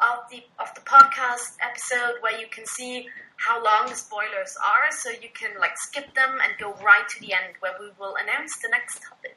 of 0.00 0.18
the 0.30 0.42
of 0.58 0.74
the 0.74 0.80
podcast 0.82 1.56
episode 1.60 2.20
where 2.20 2.38
you 2.38 2.46
can 2.48 2.66
see 2.66 3.08
how 3.36 3.62
long 3.62 3.88
the 3.88 3.94
spoilers 3.96 4.56
are, 4.64 4.90
so 4.90 5.10
you 5.10 5.28
can 5.34 5.58
like 5.58 5.72
skip 5.76 6.14
them 6.14 6.38
and 6.42 6.52
go 6.58 6.72
right 6.84 7.08
to 7.08 7.20
the 7.20 7.32
end 7.32 7.54
where 7.60 7.72
we 7.80 7.86
will 7.98 8.14
announce 8.22 8.52
the 8.62 8.68
next 8.70 9.02
topic. 9.02 9.36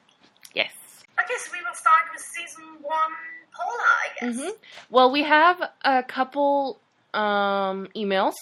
Yes. 0.54 0.72
Okay, 1.20 1.34
so 1.40 1.52
we 1.54 1.60
will 1.60 1.76
start 1.76 2.04
with 2.14 2.22
season 2.22 2.66
one, 2.82 3.14
Paula, 3.52 3.90
I 4.04 4.08
guess. 4.20 4.36
hmm 4.38 4.50
Well, 4.90 5.12
we 5.12 5.24
have 5.24 5.62
a 5.84 6.04
couple 6.04 6.80
um, 7.14 7.88
emails, 7.96 8.34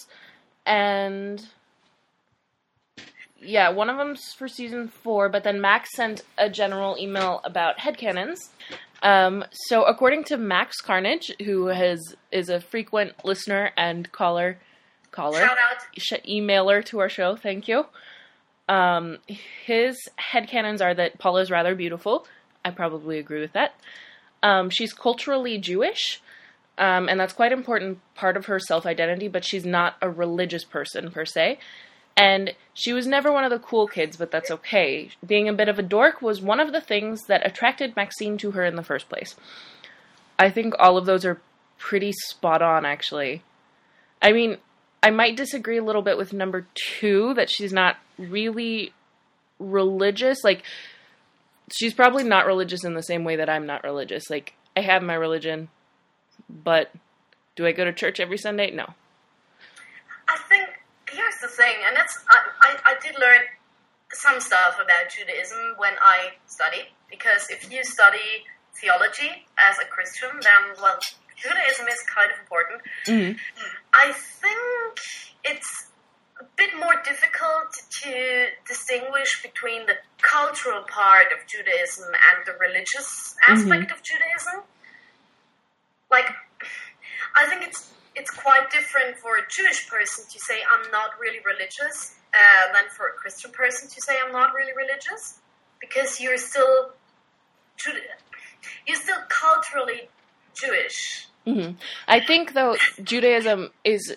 and 0.65 1.45
yeah, 3.43 3.69
one 3.69 3.89
of 3.89 3.97
them's 3.97 4.33
for 4.33 4.47
season 4.47 4.87
four, 4.87 5.29
but 5.29 5.43
then 5.43 5.59
Max 5.61 5.89
sent 5.95 6.21
a 6.37 6.49
general 6.49 6.97
email 6.99 7.41
about 7.43 7.77
headcanons. 7.79 8.49
Um, 9.01 9.43
so, 9.51 9.83
according 9.83 10.23
to 10.25 10.37
Max 10.37 10.79
Carnage, 10.81 11.31
who 11.43 11.67
has 11.67 12.15
is 12.31 12.49
a 12.49 12.61
frequent 12.61 13.13
listener 13.25 13.71
and 13.75 14.11
caller, 14.11 14.57
caller, 15.11 15.39
Shout 15.39 15.51
out. 15.51 15.77
sh- 15.97 16.13
emailer 16.27 16.83
to 16.85 16.99
our 16.99 17.09
show, 17.09 17.35
thank 17.35 17.67
you. 17.67 17.85
Um, 18.69 19.17
his 19.65 19.97
headcanons 20.17 20.81
are 20.81 20.93
that 20.93 21.19
Paula 21.19 21.41
is 21.41 21.51
rather 21.51 21.75
beautiful. 21.75 22.25
I 22.63 22.71
probably 22.71 23.19
agree 23.19 23.41
with 23.41 23.53
that. 23.53 23.73
Um, 24.41 24.69
she's 24.69 24.93
culturally 24.93 25.57
Jewish, 25.57 26.21
um, 26.77 27.09
and 27.09 27.19
that's 27.19 27.33
quite 27.33 27.51
an 27.51 27.57
important 27.59 27.99
part 28.15 28.37
of 28.37 28.45
her 28.45 28.59
self 28.59 28.85
identity, 28.85 29.27
but 29.27 29.43
she's 29.43 29.65
not 29.65 29.95
a 30.01 30.09
religious 30.09 30.63
person 30.63 31.11
per 31.11 31.25
se. 31.25 31.59
And 32.15 32.53
she 32.73 32.93
was 32.93 33.07
never 33.07 33.31
one 33.31 33.43
of 33.43 33.49
the 33.49 33.59
cool 33.59 33.87
kids, 33.87 34.17
but 34.17 34.31
that's 34.31 34.51
okay. 34.51 35.09
Being 35.25 35.49
a 35.49 35.53
bit 35.53 35.67
of 35.67 35.79
a 35.79 35.83
dork 35.83 36.21
was 36.21 36.41
one 36.41 36.59
of 36.59 36.71
the 36.71 36.81
things 36.81 37.23
that 37.27 37.45
attracted 37.45 37.95
Maxine 37.95 38.37
to 38.39 38.51
her 38.51 38.63
in 38.63 38.75
the 38.75 38.83
first 38.83 39.09
place. 39.09 39.35
I 40.37 40.49
think 40.49 40.73
all 40.77 40.97
of 40.97 41.05
those 41.05 41.25
are 41.25 41.41
pretty 41.77 42.11
spot 42.11 42.61
on, 42.61 42.85
actually. 42.85 43.41
I 44.21 44.31
mean, 44.31 44.57
I 45.01 45.09
might 45.09 45.35
disagree 45.35 45.77
a 45.77 45.83
little 45.83 46.01
bit 46.01 46.17
with 46.17 46.33
number 46.33 46.67
two 46.75 47.33
that 47.33 47.49
she's 47.49 47.73
not 47.73 47.97
really 48.17 48.93
religious. 49.59 50.43
Like, 50.43 50.63
she's 51.71 51.93
probably 51.93 52.23
not 52.23 52.45
religious 52.45 52.83
in 52.83 52.93
the 52.93 53.03
same 53.03 53.23
way 53.23 53.35
that 53.37 53.49
I'm 53.49 53.65
not 53.65 53.83
religious. 53.83 54.29
Like, 54.29 54.53
I 54.77 54.81
have 54.81 55.03
my 55.03 55.15
religion, 55.15 55.69
but 56.49 56.91
do 57.55 57.65
I 57.65 57.71
go 57.71 57.85
to 57.85 57.93
church 57.93 58.19
every 58.19 58.37
Sunday? 58.37 58.71
No. 58.71 58.93
I 61.43 61.55
think 61.55 61.57
here's 61.57 61.57
the 61.57 61.63
thing, 61.63 61.75
and 61.87 61.95
that's 61.95 62.19
I, 62.29 62.37
I, 62.61 62.77
I 62.85 62.95
did 63.01 63.19
learn 63.19 63.41
some 64.11 64.39
stuff 64.39 64.79
about 64.83 65.09
Judaism 65.09 65.75
when 65.77 65.93
I 66.01 66.29
studied 66.47 66.87
because 67.09 67.47
if 67.49 67.71
you 67.71 67.83
study 67.83 68.45
theology 68.75 69.45
as 69.57 69.77
a 69.79 69.85
Christian, 69.85 70.29
then 70.41 70.75
well, 70.81 70.99
Judaism 71.35 71.87
is 71.87 72.01
kind 72.03 72.31
of 72.31 72.39
important. 72.39 72.81
Mhm. 73.05 73.37
I 73.93 74.11
think 74.13 74.99
it's 75.43 75.87
a 76.39 76.45
bit 76.55 76.75
more 76.79 76.95
difficult 77.03 77.73
to 78.03 78.47
distinguish 78.67 79.41
between 79.41 79.85
the 79.85 79.95
cultural 80.21 80.83
part 80.83 81.27
of 81.31 81.47
Judaism 81.47 82.07
and 82.13 82.45
the 82.45 82.53
religious 82.59 83.35
aspect 83.47 83.91
of 83.91 84.01
Judaism. 84.03 84.63
Like, 86.11 86.29
I 87.35 87.45
think 87.45 87.63
it's 87.67 87.91
it's 88.15 88.31
quite 88.31 88.69
different 88.71 89.17
for 89.17 89.35
a 89.35 89.41
Jewish 89.49 89.89
person 89.89 90.25
to 90.31 90.39
say 90.39 90.55
I'm 90.71 90.89
not 90.91 91.11
really 91.19 91.39
religious 91.45 92.15
uh, 92.33 92.73
than 92.73 92.83
for 92.95 93.07
a 93.07 93.13
Christian 93.13 93.51
person 93.51 93.89
to 93.89 94.01
say 94.01 94.15
I'm 94.23 94.31
not 94.31 94.53
really 94.53 94.73
religious 94.75 95.39
because 95.79 96.19
you're 96.19 96.37
still 96.37 96.91
you're 98.87 98.97
still 98.97 99.17
culturally 99.29 100.09
Jewish. 100.53 101.27
hmm 101.45 101.71
I 102.07 102.19
think 102.19 102.53
though 102.53 102.77
Judaism 103.03 103.71
is 103.83 104.15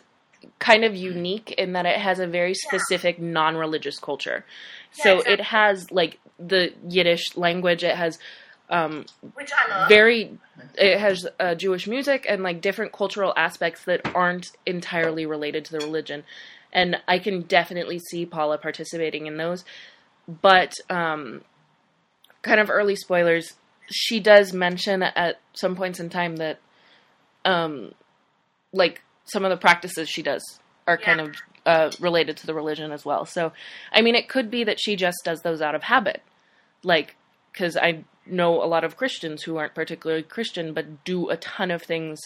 kind 0.58 0.84
of 0.84 0.94
unique 0.94 1.52
in 1.52 1.72
that 1.72 1.86
it 1.86 1.98
has 1.98 2.18
a 2.20 2.26
very 2.26 2.54
specific 2.54 3.18
non-religious 3.20 3.98
culture. 3.98 4.44
Yeah, 4.96 5.02
So 5.02 5.10
exactly. 5.18 5.32
it 5.34 5.40
has 5.40 5.90
like 5.90 6.20
the 6.38 6.72
Yiddish 6.88 7.36
language. 7.36 7.82
It 7.82 7.96
has 7.96 8.18
um, 8.68 9.06
which 9.34 9.50
I 9.52 9.70
love. 9.70 9.88
very. 9.88 10.38
It 10.78 10.98
has 10.98 11.26
uh, 11.38 11.54
Jewish 11.54 11.86
music 11.86 12.26
and 12.28 12.42
like 12.42 12.60
different 12.60 12.92
cultural 12.92 13.32
aspects 13.36 13.84
that 13.84 14.14
aren't 14.14 14.50
entirely 14.64 15.26
related 15.26 15.64
to 15.66 15.72
the 15.72 15.78
religion, 15.78 16.24
and 16.72 16.96
I 17.06 17.18
can 17.18 17.42
definitely 17.42 17.98
see 17.98 18.26
Paula 18.26 18.58
participating 18.58 19.26
in 19.26 19.36
those. 19.36 19.64
But 20.28 20.74
um, 20.90 21.42
kind 22.46 22.60
of 22.60 22.70
early 22.70 22.96
spoilers. 22.96 23.54
She 23.90 24.20
does 24.20 24.52
mention 24.52 25.02
at 25.02 25.40
some 25.52 25.76
points 25.76 26.00
in 26.00 26.08
time 26.08 26.36
that 26.36 26.58
um, 27.44 27.92
like 28.72 29.02
some 29.24 29.44
of 29.44 29.50
the 29.50 29.56
practices 29.56 30.08
she 30.08 30.22
does 30.22 30.60
are 30.86 30.96
kind 30.96 31.20
of 31.20 31.36
uh, 31.66 31.90
related 32.00 32.36
to 32.38 32.46
the 32.46 32.54
religion 32.54 32.92
as 32.92 33.04
well. 33.04 33.26
So, 33.26 33.52
I 33.92 34.02
mean, 34.02 34.14
it 34.14 34.28
could 34.28 34.50
be 34.50 34.64
that 34.64 34.80
she 34.80 34.96
just 34.96 35.18
does 35.24 35.42
those 35.42 35.60
out 35.60 35.74
of 35.74 35.82
habit, 35.82 36.22
like 36.82 37.16
because 37.52 37.76
I 37.76 38.04
know 38.26 38.62
a 38.62 38.66
lot 38.66 38.84
of 38.84 38.96
Christians 38.96 39.42
who 39.42 39.56
aren't 39.56 39.74
particularly 39.74 40.22
Christian 40.22 40.72
but 40.72 41.04
do 41.04 41.30
a 41.30 41.36
ton 41.36 41.70
of 41.70 41.82
things 41.82 42.20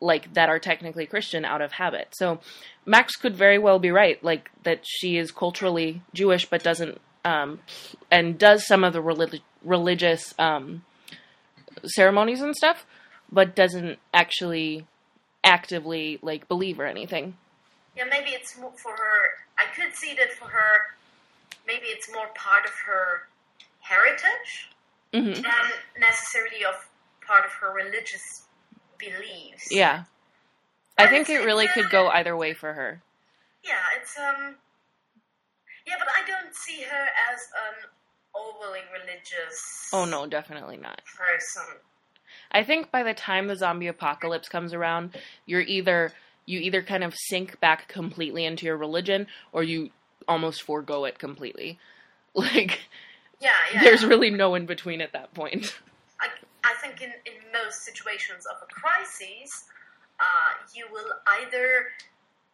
like 0.00 0.34
that 0.34 0.48
are 0.48 0.58
technically 0.58 1.06
Christian 1.06 1.44
out 1.44 1.62
of 1.62 1.72
habit. 1.72 2.08
So, 2.12 2.40
Max 2.84 3.16
could 3.16 3.34
very 3.34 3.58
well 3.58 3.78
be 3.78 3.90
right, 3.90 4.22
like 4.22 4.50
that 4.62 4.80
she 4.84 5.16
is 5.16 5.30
culturally 5.30 6.02
Jewish 6.12 6.44
but 6.46 6.62
doesn't 6.62 7.00
um, 7.24 7.60
and 8.10 8.38
does 8.38 8.66
some 8.66 8.84
of 8.84 8.92
the 8.92 9.00
relig- 9.00 9.42
religious 9.64 10.34
um, 10.38 10.84
ceremonies 11.84 12.40
and 12.40 12.54
stuff, 12.54 12.86
but 13.30 13.56
doesn't 13.56 13.98
actually 14.14 14.86
actively 15.42 16.18
like 16.22 16.46
believe 16.48 16.78
or 16.78 16.86
anything. 16.86 17.36
Yeah, 17.96 18.04
maybe 18.04 18.30
it's 18.30 18.52
for 18.52 18.92
her. 18.92 19.20
I 19.58 19.64
could 19.74 19.94
see 19.94 20.14
that 20.14 20.32
for 20.34 20.48
her. 20.48 20.96
Maybe 21.66 21.86
it's 21.86 22.12
more 22.12 22.28
part 22.36 22.64
of 22.64 22.72
her 22.86 23.22
heritage 23.80 24.70
hmm 25.12 25.32
than 25.32 25.44
necessarily 25.98 26.64
of 26.64 26.74
part 27.26 27.44
of 27.44 27.52
her 27.52 27.72
religious 27.72 28.42
beliefs. 28.98 29.68
Yeah, 29.70 30.04
I 30.98 31.06
think 31.08 31.28
it 31.28 31.44
really 31.44 31.68
could 31.68 31.90
go 31.90 32.08
either 32.08 32.36
way 32.36 32.54
for 32.54 32.72
her. 32.72 33.02
Yeah, 33.64 33.74
it's 34.00 34.16
um. 34.18 34.56
Yeah, 35.86 35.94
but 35.98 36.08
I 36.08 36.26
don't 36.26 36.54
see 36.54 36.82
her 36.82 37.06
as 37.32 37.40
an 37.68 37.90
overly 38.34 38.80
religious. 38.92 39.88
Oh 39.92 40.04
no, 40.04 40.26
definitely 40.26 40.76
not. 40.76 41.00
Person. 41.16 41.80
I 42.50 42.64
think 42.64 42.90
by 42.90 43.02
the 43.02 43.14
time 43.14 43.46
the 43.46 43.56
zombie 43.56 43.86
apocalypse 43.86 44.48
comes 44.48 44.72
around, 44.72 45.16
you're 45.46 45.60
either 45.60 46.12
you 46.44 46.60
either 46.60 46.82
kind 46.82 47.02
of 47.04 47.14
sink 47.14 47.58
back 47.60 47.88
completely 47.88 48.44
into 48.44 48.66
your 48.66 48.76
religion 48.76 49.26
or 49.52 49.62
you 49.62 49.90
almost 50.28 50.62
forego 50.62 51.04
it 51.04 51.18
completely. 51.18 51.78
Like 52.34 52.80
Yeah, 53.40 53.50
yeah. 53.72 53.82
there's 53.82 54.04
really 54.04 54.30
no 54.30 54.54
in 54.54 54.66
between 54.66 55.00
at 55.00 55.12
that 55.12 55.32
point. 55.34 55.74
I, 56.20 56.28
I 56.64 56.74
think 56.80 57.02
in, 57.02 57.10
in 57.26 57.34
most 57.52 57.82
situations 57.84 58.46
of 58.46 58.56
a 58.62 58.66
crisis, 58.72 59.64
uh, 60.18 60.24
you 60.74 60.86
will 60.90 61.10
either 61.42 61.88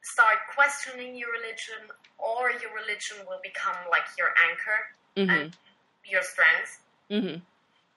start 0.03 0.37
questioning 0.55 1.15
your 1.15 1.31
religion 1.31 1.89
or 2.19 2.51
your 2.51 2.75
religion 2.75 3.19
will 3.29 3.41
become 3.43 3.77
like 3.91 4.03
your 4.19 4.29
anchor 4.51 4.79
Mhm. 5.17 5.43
and 5.45 5.57
your 6.05 6.23
strength. 6.23 6.81
Mhm. 7.11 7.41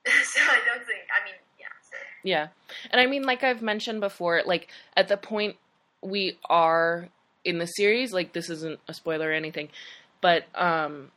so 0.06 0.40
I 0.40 0.60
don't 0.66 0.86
think, 0.86 1.00
I 1.10 1.24
mean, 1.24 1.34
yeah. 1.58 1.66
So. 1.90 1.96
Yeah. 2.22 2.48
And 2.92 3.00
I 3.00 3.06
mean, 3.06 3.24
like 3.24 3.42
I've 3.42 3.62
mentioned 3.62 4.00
before, 4.00 4.42
like 4.46 4.68
at 4.96 5.08
the 5.08 5.16
point 5.16 5.56
we 6.02 6.38
are 6.48 7.08
in 7.44 7.58
the 7.58 7.66
series, 7.66 8.12
like 8.12 8.32
this 8.32 8.50
isn't 8.50 8.78
a 8.86 8.94
spoiler 8.94 9.30
or 9.30 9.32
anything, 9.32 9.68
but 10.20 10.44
um 10.54 11.10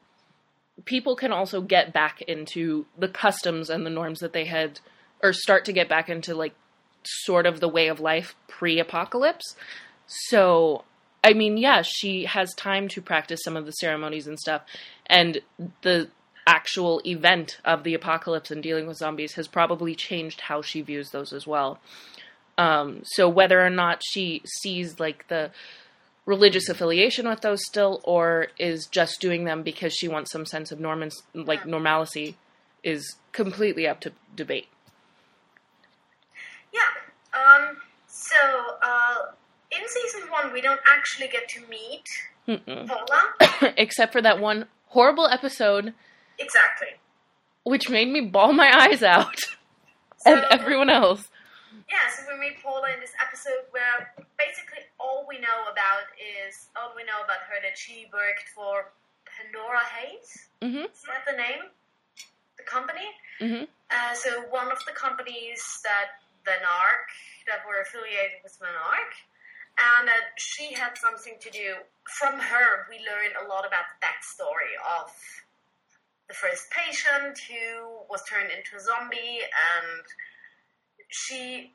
people 0.86 1.16
can 1.16 1.32
also 1.32 1.62
get 1.62 1.94
back 1.94 2.22
into 2.24 2.86
the 2.98 3.08
customs 3.08 3.70
and 3.70 3.86
the 3.86 3.90
norms 3.90 4.20
that 4.20 4.34
they 4.34 4.46
had, 4.46 4.80
or 5.22 5.34
start 5.34 5.66
to 5.66 5.74
get 5.74 5.90
back 5.90 6.10
into 6.10 6.36
like 6.36 6.54
sort 7.04 7.46
of 7.46 7.60
the 7.60 7.70
way 7.70 7.88
of 7.88 8.00
life 8.00 8.36
pre 8.48 8.80
apocalypse. 8.80 9.56
So, 10.08 10.84
I 11.24 11.34
mean, 11.34 11.58
yeah, 11.58 11.82
she 11.84 12.26
has 12.26 12.54
time 12.56 12.88
to 12.90 13.02
practice 13.02 13.42
some 13.44 13.58
of 13.58 13.66
the 13.66 13.72
ceremonies 13.72 14.28
and 14.28 14.40
stuff, 14.40 14.64
and 15.06 15.42
the 15.82 16.10
actual 16.48 17.00
event 17.06 17.60
of 17.64 17.84
the 17.84 17.94
apocalypse 17.94 18.50
and 18.50 18.64
dealing 18.64 18.88
with 18.88 18.98
zombies 18.98 19.34
has 19.34 19.48
probably 19.48 19.94
changed 19.94 20.42
how 20.42 20.64
she 20.64 20.82
views 20.82 21.12
those 21.12 21.32
as 21.32 21.46
well. 21.46 21.80
Um, 22.58 23.02
so 23.04 23.30
whether 23.30 23.64
or 23.64 23.70
not 23.70 24.02
she 24.04 24.42
sees 24.62 25.00
like 25.00 25.28
the 25.28 25.52
religious 26.30 26.70
affiliation 26.70 27.28
with 27.28 27.42
those 27.42 27.60
still, 27.66 28.02
or 28.04 28.48
is 28.60 28.86
just 28.86 29.20
doing 29.20 29.46
them 29.46 29.64
because 29.64 29.92
she 29.94 30.08
wants 30.08 30.32
some 30.32 30.46
sense 30.46 30.72
of 30.72 30.80
norm 30.80 31.10
like 31.34 31.66
normalcy, 31.66 32.38
is 32.84 33.16
completely 33.32 33.88
up 33.88 34.00
to 34.00 34.12
debate. 34.36 34.68
Yeah. 36.72 36.82
Um. 37.34 37.78
So, 38.08 38.36
uh, 38.84 39.16
in 39.72 39.88
season 39.88 40.30
one, 40.30 40.54
we 40.54 40.62
don't 40.62 40.80
actually 40.88 41.30
get 41.30 41.50
to 41.50 41.62
meet 41.68 42.06
Mm-mm. 42.48 42.88
Paula. 42.88 43.74
except 43.78 44.14
for 44.14 44.22
that 44.22 44.40
one 44.40 44.68
horrible 44.90 45.28
episode, 45.28 45.96
exactly. 46.38 46.90
which 47.64 47.90
made 47.90 48.08
me 48.08 48.22
bawl 48.22 48.54
my 48.54 48.72
eyes 48.72 49.02
out, 49.02 49.40
and 50.26 50.46
everyone 50.52 50.92
else. 50.92 51.28
Yeah, 51.90 52.06
so 52.10 52.26
we 52.26 52.40
meet 52.40 52.62
Paula 52.62 52.90
in 52.94 53.00
this 53.00 53.14
episode 53.22 53.70
where 53.72 54.14
basically 54.38 54.86
all 55.00 55.26
we 55.30 55.38
know 55.40 55.70
about 55.72 56.10
is 56.18 56.70
all 56.76 56.94
we 56.96 57.04
know 57.06 57.22
about 57.24 57.46
her 57.46 57.62
that 57.62 57.78
she 57.78 58.10
worked 58.14 58.50
for 58.56 58.92
Pandora 59.30 59.86
Hayes. 59.98 60.50
hmm 60.62 60.90
Is 60.90 61.06
that 61.06 61.24
the 61.30 61.38
name? 61.38 61.70
The 62.58 62.66
company? 62.66 63.08
hmm 63.40 63.66
Uh, 63.90 64.14
so 64.14 64.46
one 64.50 64.72
of 64.72 64.78
the 64.86 64.94
companies 64.94 65.62
that 65.84 66.20
Ark 66.50 67.10
that 67.46 67.62
were 67.68 67.82
affiliated 67.82 68.42
with 68.44 68.58
Van 68.58 68.74
Ark, 68.74 69.14
and 69.78 70.08
that 70.08 70.34
she 70.38 70.74
had 70.74 70.98
something 70.98 71.38
to 71.40 71.50
do. 71.50 71.78
From 72.18 72.40
her, 72.40 72.90
we 72.90 72.98
learn 73.06 73.38
a 73.38 73.48
lot 73.48 73.66
about 73.68 73.86
the 73.94 73.98
backstory 74.02 74.74
of 74.82 75.14
the 76.28 76.34
first 76.34 76.70
patient 76.72 77.38
who 77.38 78.02
was 78.10 78.24
turned 78.26 78.50
into 78.50 78.78
a 78.78 78.80
zombie, 78.82 79.42
and 79.46 80.04
she, 81.10 81.74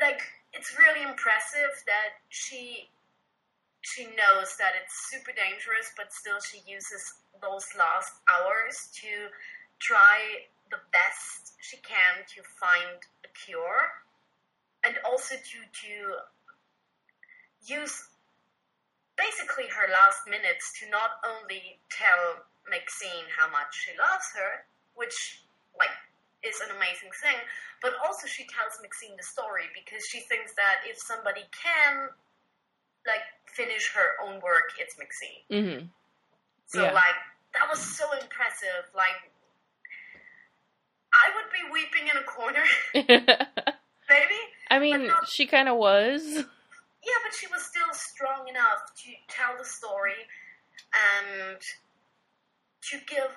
like, 0.00 0.20
it's 0.52 0.78
really 0.78 1.02
impressive 1.02 1.72
that 1.86 2.20
she 2.28 2.88
she 3.80 4.04
knows 4.04 4.56
that 4.58 4.74
it's 4.76 5.08
super 5.08 5.32
dangerous, 5.32 5.92
but 5.96 6.12
still 6.12 6.40
she 6.40 6.60
uses 6.66 7.14
those 7.40 7.64
last 7.78 8.12
hours 8.28 8.90
to 8.92 9.30
try 9.78 10.44
the 10.70 10.76
best 10.92 11.54
she 11.60 11.78
can 11.78 12.26
to 12.28 12.42
find 12.42 13.00
a 13.24 13.30
cure 13.32 14.04
and 14.84 14.96
also 15.06 15.36
to 15.36 15.58
to 15.72 15.92
use 17.64 18.08
basically 19.16 19.66
her 19.68 19.90
last 19.90 20.26
minutes 20.28 20.78
to 20.78 20.88
not 20.90 21.18
only 21.26 21.78
tell 21.90 22.44
Maxine 22.70 23.26
how 23.36 23.50
much 23.50 23.72
she 23.72 23.92
loves 23.98 24.30
her, 24.36 24.64
which 24.94 25.42
like 25.78 25.94
is 26.42 26.60
an 26.62 26.70
amazing 26.76 27.10
thing, 27.22 27.36
but 27.82 27.92
also 28.06 28.26
she 28.26 28.44
tells 28.46 28.78
Maxine 28.82 29.16
the 29.16 29.22
story 29.26 29.66
because 29.74 30.06
she 30.06 30.20
thinks 30.20 30.54
that 30.54 30.86
if 30.86 30.98
somebody 30.98 31.42
can 31.50 32.08
like 33.06 33.24
finish 33.46 33.90
her 33.94 34.14
own 34.26 34.40
work, 34.40 34.70
it's 34.78 34.96
Maxine. 34.98 35.42
hmm 35.50 35.86
So 36.66 36.82
Yeah. 36.82 36.92
like 36.92 37.18
that 37.54 37.68
was 37.68 37.80
so 37.80 38.04
impressive. 38.20 38.86
Like 38.94 39.18
I 41.12 41.26
would 41.34 41.50
be 41.50 41.62
weeping 41.72 42.08
in 42.08 42.16
a 42.16 42.24
corner, 42.24 42.62
maybe. 42.94 44.38
I 44.70 44.78
mean, 44.78 45.06
not- 45.08 45.28
she 45.28 45.46
kind 45.46 45.68
of 45.68 45.76
was. 45.76 46.22
Yeah, 47.04 47.14
but 47.24 47.32
she 47.34 47.46
was 47.46 47.62
still 47.64 47.92
strong 47.92 48.48
enough 48.48 48.94
to 49.04 49.10
tell 49.28 49.56
the 49.56 49.64
story 49.64 50.18
and 50.92 51.58
to 52.90 52.98
give 53.06 53.36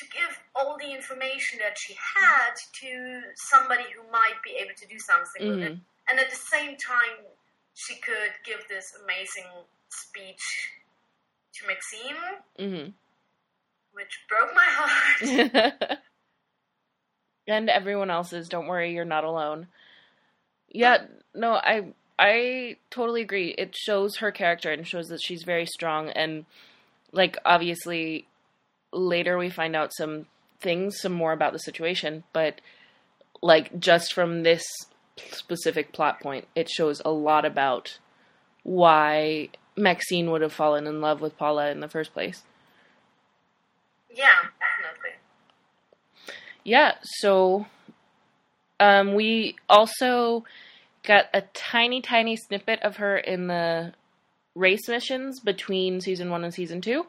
to 0.00 0.06
give 0.08 0.40
all 0.54 0.76
the 0.78 0.92
information 0.92 1.58
that 1.60 1.76
she 1.78 1.94
had 1.94 2.54
to 2.80 3.22
somebody 3.36 3.84
who 3.94 4.10
might 4.10 4.40
be 4.42 4.52
able 4.58 4.74
to 4.74 4.86
do 4.86 4.98
something 4.98 5.46
with 5.48 5.62
it. 5.62 5.72
Mhm. 5.74 5.80
And 6.08 6.18
at 6.18 6.30
the 6.30 6.36
same 6.36 6.76
time 6.76 7.26
she 7.74 7.96
could 7.96 8.32
give 8.44 8.66
this 8.68 8.94
amazing 9.02 9.46
speech 9.88 10.70
to 11.54 11.66
Maxine, 11.66 12.16
hmm 12.58 12.90
which 13.92 14.24
broke 14.28 14.54
my 14.54 14.64
heart. 14.64 15.98
and 17.46 17.68
everyone 17.68 18.10
else's. 18.10 18.48
Don't 18.48 18.68
worry, 18.68 18.94
you're 18.94 19.04
not 19.04 19.24
alone. 19.24 19.66
Yeah, 20.68 21.06
no, 21.34 21.54
I 21.54 21.92
I 22.18 22.76
totally 22.90 23.22
agree. 23.22 23.48
It 23.58 23.74
shows 23.76 24.16
her 24.18 24.30
character 24.30 24.70
and 24.70 24.86
shows 24.86 25.08
that 25.08 25.20
she's 25.20 25.42
very 25.42 25.66
strong 25.66 26.10
and 26.10 26.46
like 27.12 27.36
obviously 27.44 28.26
later 28.92 29.38
we 29.38 29.50
find 29.50 29.76
out 29.76 29.92
some 29.94 30.26
things, 30.60 31.00
some 31.00 31.12
more 31.12 31.32
about 31.32 31.52
the 31.52 31.58
situation, 31.58 32.24
but 32.32 32.60
like 33.42 33.78
just 33.78 34.12
from 34.12 34.42
this 34.42 34.62
specific 35.30 35.92
plot 35.92 36.20
point, 36.20 36.46
it 36.54 36.68
shows 36.68 37.00
a 37.04 37.10
lot 37.10 37.44
about 37.44 37.98
why 38.62 39.48
Maxine 39.76 40.30
would 40.30 40.42
have 40.42 40.52
fallen 40.52 40.86
in 40.86 41.00
love 41.00 41.20
with 41.20 41.38
Paula 41.38 41.70
in 41.70 41.80
the 41.80 41.88
first 41.88 42.12
place. 42.12 42.42
yeah, 44.14 44.26
definitely. 44.58 45.10
Yeah, 46.64 46.94
so 47.02 47.66
um, 48.78 49.14
we 49.14 49.56
also 49.68 50.44
got 51.02 51.26
a 51.32 51.42
tiny, 51.54 52.02
tiny 52.02 52.36
snippet 52.36 52.80
of 52.82 52.96
her 52.96 53.16
in 53.16 53.46
the 53.46 53.94
race 54.54 54.88
missions 54.88 55.40
between 55.40 56.00
season 56.00 56.30
one 56.30 56.44
and 56.44 56.52
season 56.52 56.80
two. 56.80 57.06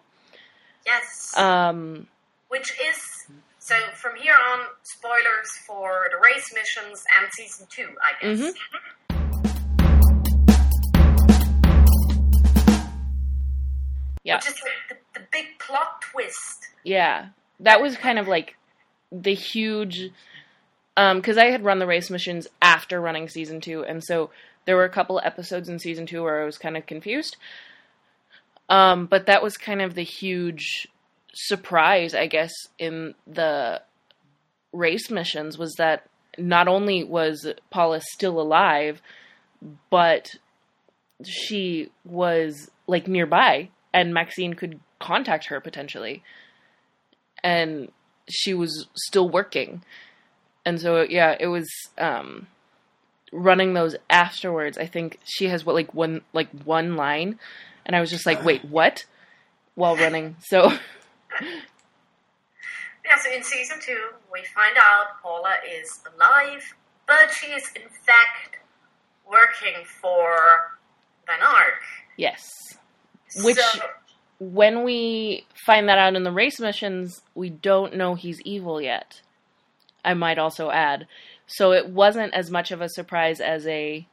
Yes. 0.85 1.35
Um, 1.37 2.07
which 2.49 2.71
is 2.71 2.97
so 3.59 3.75
from 3.93 4.15
here 4.15 4.35
on 4.51 4.65
spoilers 4.83 5.49
for 5.65 6.07
the 6.11 6.17
race 6.23 6.51
missions 6.53 7.03
and 7.19 7.31
season 7.31 7.67
two 7.69 7.87
i 8.01 8.11
guess 8.21 8.39
Mhm. 8.39 8.53
yeah, 14.23 14.35
which 14.35 14.47
is 14.47 14.61
like 14.61 14.89
the, 15.13 15.19
the 15.19 15.25
big 15.31 15.45
plot 15.59 16.01
twist 16.11 16.67
yeah, 16.83 17.27
that 17.59 17.79
was 17.79 17.95
kind 17.95 18.17
of 18.17 18.27
like 18.27 18.55
the 19.11 19.35
huge. 19.35 20.09
Because 20.95 21.37
I 21.37 21.45
had 21.45 21.63
run 21.63 21.77
the 21.77 21.85
race 21.85 22.09
missions 22.09 22.47
after 22.59 22.99
running 22.99 23.29
season 23.29 23.61
two, 23.61 23.83
and 23.85 24.03
so 24.03 24.31
there 24.65 24.75
were 24.75 24.83
a 24.83 24.89
couple 24.89 25.21
episodes 25.23 25.69
in 25.69 25.77
season 25.77 26.07
two 26.07 26.23
where 26.23 26.41
I 26.41 26.45
was 26.45 26.57
kind 26.57 26.75
of 26.75 26.87
confused. 26.87 27.37
Um, 28.71 29.05
but 29.05 29.25
that 29.25 29.43
was 29.43 29.57
kind 29.57 29.81
of 29.81 29.95
the 29.95 30.03
huge 30.03 30.87
surprise, 31.33 32.15
I 32.15 32.27
guess, 32.27 32.53
in 32.79 33.15
the 33.27 33.81
race 34.71 35.11
missions 35.11 35.57
was 35.57 35.73
that 35.77 36.07
not 36.37 36.69
only 36.69 37.03
was 37.03 37.45
Paula 37.69 37.99
still 38.13 38.39
alive, 38.39 39.01
but 39.89 40.35
she 41.25 41.91
was 42.05 42.71
like 42.87 43.09
nearby, 43.09 43.69
and 43.93 44.13
Maxine 44.13 44.53
could 44.53 44.79
contact 44.99 45.47
her 45.47 45.59
potentially, 45.59 46.23
and 47.43 47.91
she 48.29 48.53
was 48.53 48.87
still 48.95 49.27
working, 49.27 49.83
and 50.65 50.79
so 50.79 51.01
yeah, 51.01 51.35
it 51.37 51.47
was 51.47 51.69
um, 51.97 52.47
running 53.33 53.73
those 53.73 53.97
afterwards. 54.09 54.77
I 54.77 54.85
think 54.85 55.19
she 55.25 55.49
has 55.49 55.65
what 55.65 55.75
like 55.75 55.93
one 55.93 56.21
like 56.31 56.49
one 56.63 56.95
line, 56.95 57.37
and 57.91 57.95
I 57.97 57.99
was 57.99 58.09
just 58.09 58.25
like, 58.25 58.45
wait, 58.45 58.63
what? 58.63 59.03
While 59.75 59.97
running, 59.97 60.37
so 60.39 60.71
yeah 63.05 63.17
so 63.21 63.33
in 63.35 63.43
season 63.43 63.77
two 63.85 64.09
we 64.31 64.41
find 64.53 64.77
out 64.77 65.21
paula 65.21 65.55
is 65.77 65.99
alive 66.15 66.73
but 67.07 67.31
she 67.33 67.47
is 67.47 67.63
in 67.75 67.81
fact 68.05 68.59
working 69.29 69.83
for 70.01 70.77
van 71.27 71.41
ark 71.41 71.81
yes. 72.15 72.49
Which 73.43 73.57
so, 73.57 73.79
when 74.39 74.83
we 74.83 75.45
find 75.65 75.89
that 75.89 75.97
out 75.97 76.15
in 76.15 76.23
the 76.23 76.31
race 76.31 76.59
missions, 76.59 77.21
we 77.35 77.49
don't 77.49 77.95
know 77.95 78.15
he's 78.15 78.41
evil 78.41 78.81
yet. 78.81 79.21
I 80.03 80.13
might 80.13 80.37
also 80.37 80.69
add. 80.69 81.07
So 81.47 81.71
it 81.73 81.89
wasn't 81.89 82.33
as 82.33 82.49
much 82.49 82.71
of 82.71 82.81
a 82.81 82.89
surprise 82.89 83.39
as 83.39 83.67
a 83.67 84.05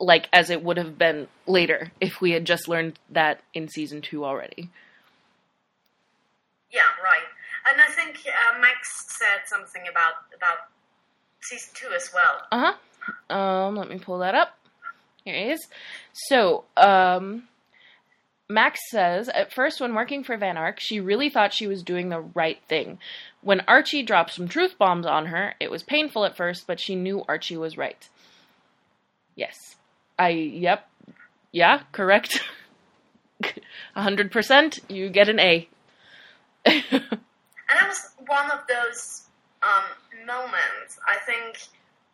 like 0.00 0.28
as 0.32 0.50
it 0.50 0.62
would 0.62 0.76
have 0.76 0.96
been 0.98 1.26
later 1.46 1.90
if 2.00 2.20
we 2.20 2.30
had 2.32 2.44
just 2.44 2.68
learned 2.68 2.98
that 3.10 3.40
in 3.54 3.68
season 3.68 4.00
2 4.00 4.24
already. 4.24 4.70
yeah 6.72 6.82
right 7.02 7.26
and 7.72 7.80
i 7.80 7.90
think 7.92 8.16
uh, 8.26 8.58
max 8.60 9.06
said 9.18 9.40
something 9.46 9.82
about 9.90 10.14
about 10.36 10.58
season 11.40 11.70
two 11.74 11.88
as 11.94 12.10
well 12.14 12.42
Uh-huh. 12.52 13.34
Um 13.34 13.76
let 13.76 13.88
me 13.88 13.98
pull 13.98 14.18
that 14.18 14.34
up. 14.34 14.50
Here 15.24 15.34
it 15.34 15.52
is. 15.52 15.66
So, 16.12 16.64
um 16.76 17.44
Max 18.50 18.80
says 18.90 19.28
at 19.28 19.52
first, 19.52 19.78
when 19.80 19.94
working 19.94 20.24
for 20.24 20.36
Van 20.38 20.56
Ark, 20.56 20.78
she 20.80 21.00
really 21.00 21.28
thought 21.30 21.52
she 21.52 21.66
was 21.66 21.82
doing 21.82 22.08
the 22.08 22.20
right 22.20 22.58
thing. 22.66 22.98
When 23.42 23.60
Archie 23.68 24.02
dropped 24.02 24.32
some 24.32 24.48
truth 24.48 24.76
bombs 24.78 25.04
on 25.06 25.26
her, 25.26 25.54
it 25.60 25.70
was 25.70 25.82
painful 25.82 26.24
at 26.24 26.36
first, 26.36 26.66
but 26.66 26.80
she 26.80 26.94
knew 26.94 27.24
Archie 27.28 27.58
was 27.58 27.76
right. 27.76 28.08
Yes. 29.36 29.76
I, 30.18 30.30
yep. 30.30 30.88
Yeah, 31.52 31.82
correct. 31.92 32.40
100%, 33.96 34.80
you 34.90 35.08
get 35.10 35.28
an 35.28 35.38
A. 35.38 35.68
And 37.70 37.78
that 37.78 37.88
was 37.88 38.10
one 38.26 38.50
of 38.50 38.60
those 38.68 39.22
um, 39.62 39.84
moments, 40.26 40.98
I 41.06 41.16
think, 41.26 41.58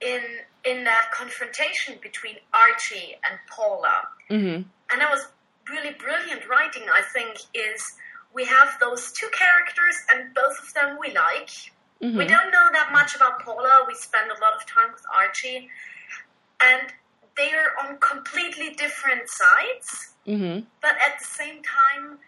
in 0.00 0.22
in 0.64 0.84
that 0.84 1.10
confrontation 1.12 1.96
between 2.02 2.36
Archie 2.52 3.14
and 3.24 3.38
Paula. 3.48 4.08
hmm 4.28 4.62
And 4.90 5.00
that 5.00 5.10
was 5.10 5.28
really 5.68 5.94
brilliant 5.98 6.48
writing, 6.48 6.82
I 6.92 7.02
think, 7.12 7.38
is 7.54 7.94
we 8.34 8.44
have 8.44 8.76
those 8.80 9.12
two 9.12 9.28
characters 9.32 9.96
and 10.12 10.34
both 10.34 10.58
of 10.62 10.74
them 10.74 10.98
we 11.00 11.08
like. 11.14 11.50
hmm 12.00 12.18
We 12.18 12.26
don't 12.26 12.50
know 12.50 12.68
that 12.72 12.90
much 12.92 13.14
about 13.14 13.40
Paula. 13.40 13.84
We 13.86 13.94
spend 13.94 14.30
a 14.30 14.40
lot 14.40 14.54
of 14.56 14.66
time 14.66 14.90
with 14.92 15.04
Archie. 15.14 15.68
And 16.60 16.92
they 17.36 17.50
are 17.52 17.72
on 17.86 17.98
completely 17.98 18.70
different 18.74 19.28
sides. 19.28 20.14
hmm 20.26 20.60
but 20.80 20.92
at 21.06 21.18
the 21.18 21.24
same 21.24 21.62
time, 21.62 22.18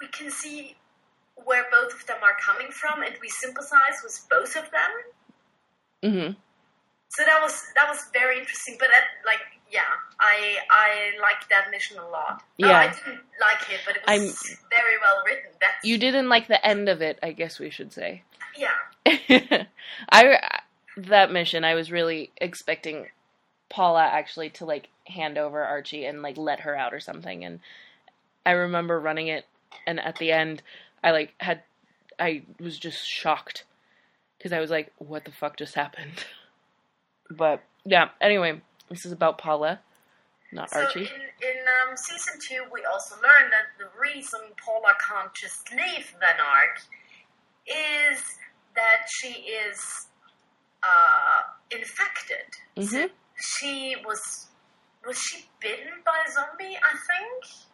we 0.00 0.06
can 0.08 0.30
see 0.30 0.76
where 1.44 1.66
both 1.70 1.92
of 1.94 2.06
them 2.06 2.18
are 2.22 2.36
coming 2.40 2.70
from, 2.70 3.02
and 3.02 3.14
we 3.20 3.28
sympathize 3.28 3.98
with 4.04 4.16
both 4.30 4.54
of 4.56 4.66
them. 4.70 4.92
hmm 6.02 6.32
So 7.08 7.24
that 7.24 7.40
was 7.42 7.54
that 7.76 7.88
was 7.88 8.00
very 8.12 8.38
interesting. 8.38 8.76
But 8.78 8.88
at, 8.98 9.04
like, 9.24 9.40
yeah, 9.70 9.92
I 10.20 10.56
I 10.70 10.90
liked 11.20 11.48
that 11.50 11.70
mission 11.70 11.98
a 11.98 12.08
lot. 12.08 12.42
No, 12.58 12.68
Yeah. 12.68 12.78
I 12.78 12.88
didn't 12.88 13.22
like 13.40 13.62
it, 13.70 13.80
but 13.86 13.96
it 13.96 14.02
was 14.06 14.10
I'm- 14.14 14.58
very 14.70 14.96
well 15.04 15.22
written. 15.26 15.50
That's 15.60 15.84
You 15.84 15.98
didn't 15.98 16.28
like 16.28 16.46
the 16.48 16.64
end 16.66 16.88
of 16.88 17.00
it, 17.02 17.18
I 17.22 17.32
guess 17.32 17.58
we 17.58 17.70
should 17.70 17.92
say. 17.92 18.22
yeah. 18.56 18.76
I 20.10 20.50
that 20.96 21.32
mission 21.32 21.64
I 21.64 21.74
was 21.74 21.90
really 21.90 22.30
expecting 22.36 23.06
Paula 23.72 24.02
actually 24.04 24.50
to 24.50 24.66
like 24.66 24.88
hand 25.06 25.38
over 25.38 25.64
Archie 25.64 26.04
and 26.04 26.20
like 26.22 26.36
let 26.36 26.60
her 26.60 26.76
out 26.76 26.92
or 26.92 27.00
something 27.00 27.42
and 27.44 27.58
I 28.44 28.50
remember 28.52 29.00
running 29.00 29.28
it 29.28 29.46
and 29.86 29.98
at 29.98 30.18
the 30.18 30.30
end 30.30 30.62
I 31.02 31.10
like 31.12 31.32
had 31.38 31.62
I 32.18 32.42
was 32.60 32.78
just 32.78 33.08
shocked 33.08 33.64
cuz 34.42 34.52
I 34.52 34.60
was 34.60 34.70
like 34.70 34.92
what 34.98 35.24
the 35.24 35.32
fuck 35.32 35.56
just 35.56 35.74
happened. 35.74 36.24
But 37.30 37.62
yeah, 37.86 38.10
anyway, 38.20 38.60
this 38.90 39.06
is 39.06 39.12
about 39.12 39.38
Paula, 39.38 39.80
not 40.52 40.68
So 40.68 40.80
Archie. 40.80 41.00
in 41.00 41.06
in 41.06 41.58
um, 41.88 41.96
season 41.96 42.34
two, 42.46 42.62
we 42.70 42.84
also 42.84 43.14
learned 43.16 43.50
that 43.52 43.68
the 43.78 43.88
reason 43.98 44.40
Paula 44.62 44.92
can't 45.08 45.32
just 45.32 45.70
leave 45.72 46.14
Van 46.20 46.38
Ark 46.40 46.82
is 47.66 48.38
that 48.74 49.06
she 49.08 49.28
is 49.64 50.08
uh, 50.82 51.42
infected. 51.70 52.46
Mhm. 52.76 53.10
She 53.36 53.96
was 54.06 54.46
was 55.06 55.18
she 55.18 55.44
bitten 55.60 55.92
by 56.04 56.18
a 56.26 56.32
zombie? 56.32 56.76
I 56.76 56.92
think, 56.92 57.66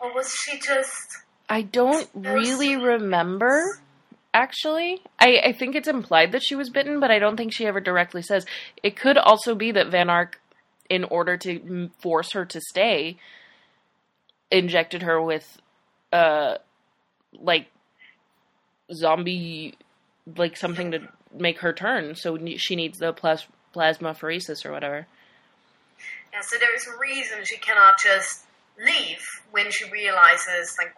or 0.00 0.14
was 0.14 0.32
she 0.34 0.58
just? 0.58 1.18
I 1.48 1.62
don't 1.62 2.08
really 2.14 2.76
remember 2.76 3.80
actually. 4.34 5.02
I, 5.18 5.40
I 5.44 5.52
think 5.52 5.74
it's 5.74 5.88
implied 5.88 6.32
that 6.32 6.42
she 6.42 6.54
was 6.54 6.70
bitten, 6.70 7.00
but 7.00 7.10
I 7.10 7.18
don't 7.18 7.36
think 7.36 7.52
she 7.52 7.66
ever 7.66 7.80
directly 7.80 8.22
says. 8.22 8.46
It 8.82 8.96
could 8.96 9.18
also 9.18 9.54
be 9.54 9.72
that 9.72 9.90
Van 9.90 10.10
Ark, 10.10 10.40
in 10.88 11.04
order 11.04 11.36
to 11.38 11.90
force 12.00 12.32
her 12.32 12.44
to 12.44 12.60
stay, 12.60 13.16
injected 14.50 15.02
her 15.02 15.20
with, 15.20 15.58
uh, 16.12 16.56
like, 17.32 17.68
zombie, 18.92 19.74
like 20.36 20.56
something 20.56 20.90
to 20.90 21.08
make 21.34 21.60
her 21.60 21.72
turn. 21.72 22.14
So 22.14 22.38
she 22.56 22.76
needs 22.76 22.98
the 22.98 23.12
plas- 23.12 23.46
plasmapheresis 23.74 24.64
or 24.64 24.72
whatever. 24.72 25.06
Yeah, 26.32 26.40
so 26.40 26.56
there 26.58 26.74
is 26.74 26.86
a 26.86 26.98
reason 26.98 27.44
she 27.44 27.58
cannot 27.58 27.98
just 27.98 28.44
leave 28.78 29.22
when 29.50 29.70
she 29.70 29.88
realizes 29.90 30.76
like 30.78 30.94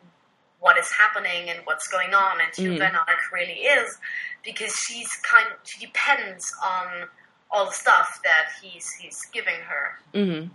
what 0.61 0.79
is 0.79 0.91
happening 0.93 1.51
and 1.51 1.61
what's 1.65 1.89
going 1.89 2.15
on 2.15 2.39
and 2.41 2.51
who. 2.57 2.79
Van 2.79 2.95
Ark 2.95 3.33
really 3.33 3.61
is, 3.61 3.99
because 4.45 4.73
she's 4.75 5.09
kind 5.31 5.47
she 5.65 5.87
depends 5.87 6.53
on 6.65 7.09
all 7.51 7.67
the 7.67 7.73
stuff 7.73 8.21
that 8.25 8.51
he's 8.63 8.91
he's 9.01 9.21
giving 9.33 9.61
her. 9.67 9.99
Mm-hmm. 10.19 10.49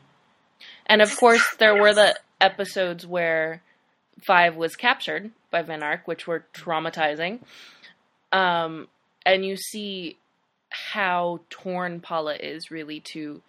And 0.86 1.01
of 1.01 1.15
course, 1.17 1.43
there 1.60 1.79
were 1.79 1.93
the 1.93 2.17
episodes 2.41 3.05
where 3.05 3.62
Five 4.21 4.55
was 4.55 4.75
captured 4.75 5.32
by 5.51 5.62
Van 5.62 5.84
Ark, 5.84 6.01
which 6.05 6.27
were 6.27 6.43
traumatizing. 6.53 7.39
Um, 8.32 8.88
and 9.25 9.45
you 9.45 9.55
see 9.55 10.17
how 10.92 11.39
torn 11.50 12.00
Paula 12.00 12.36
is 12.36 12.72
really 12.72 13.02
to 13.13 13.42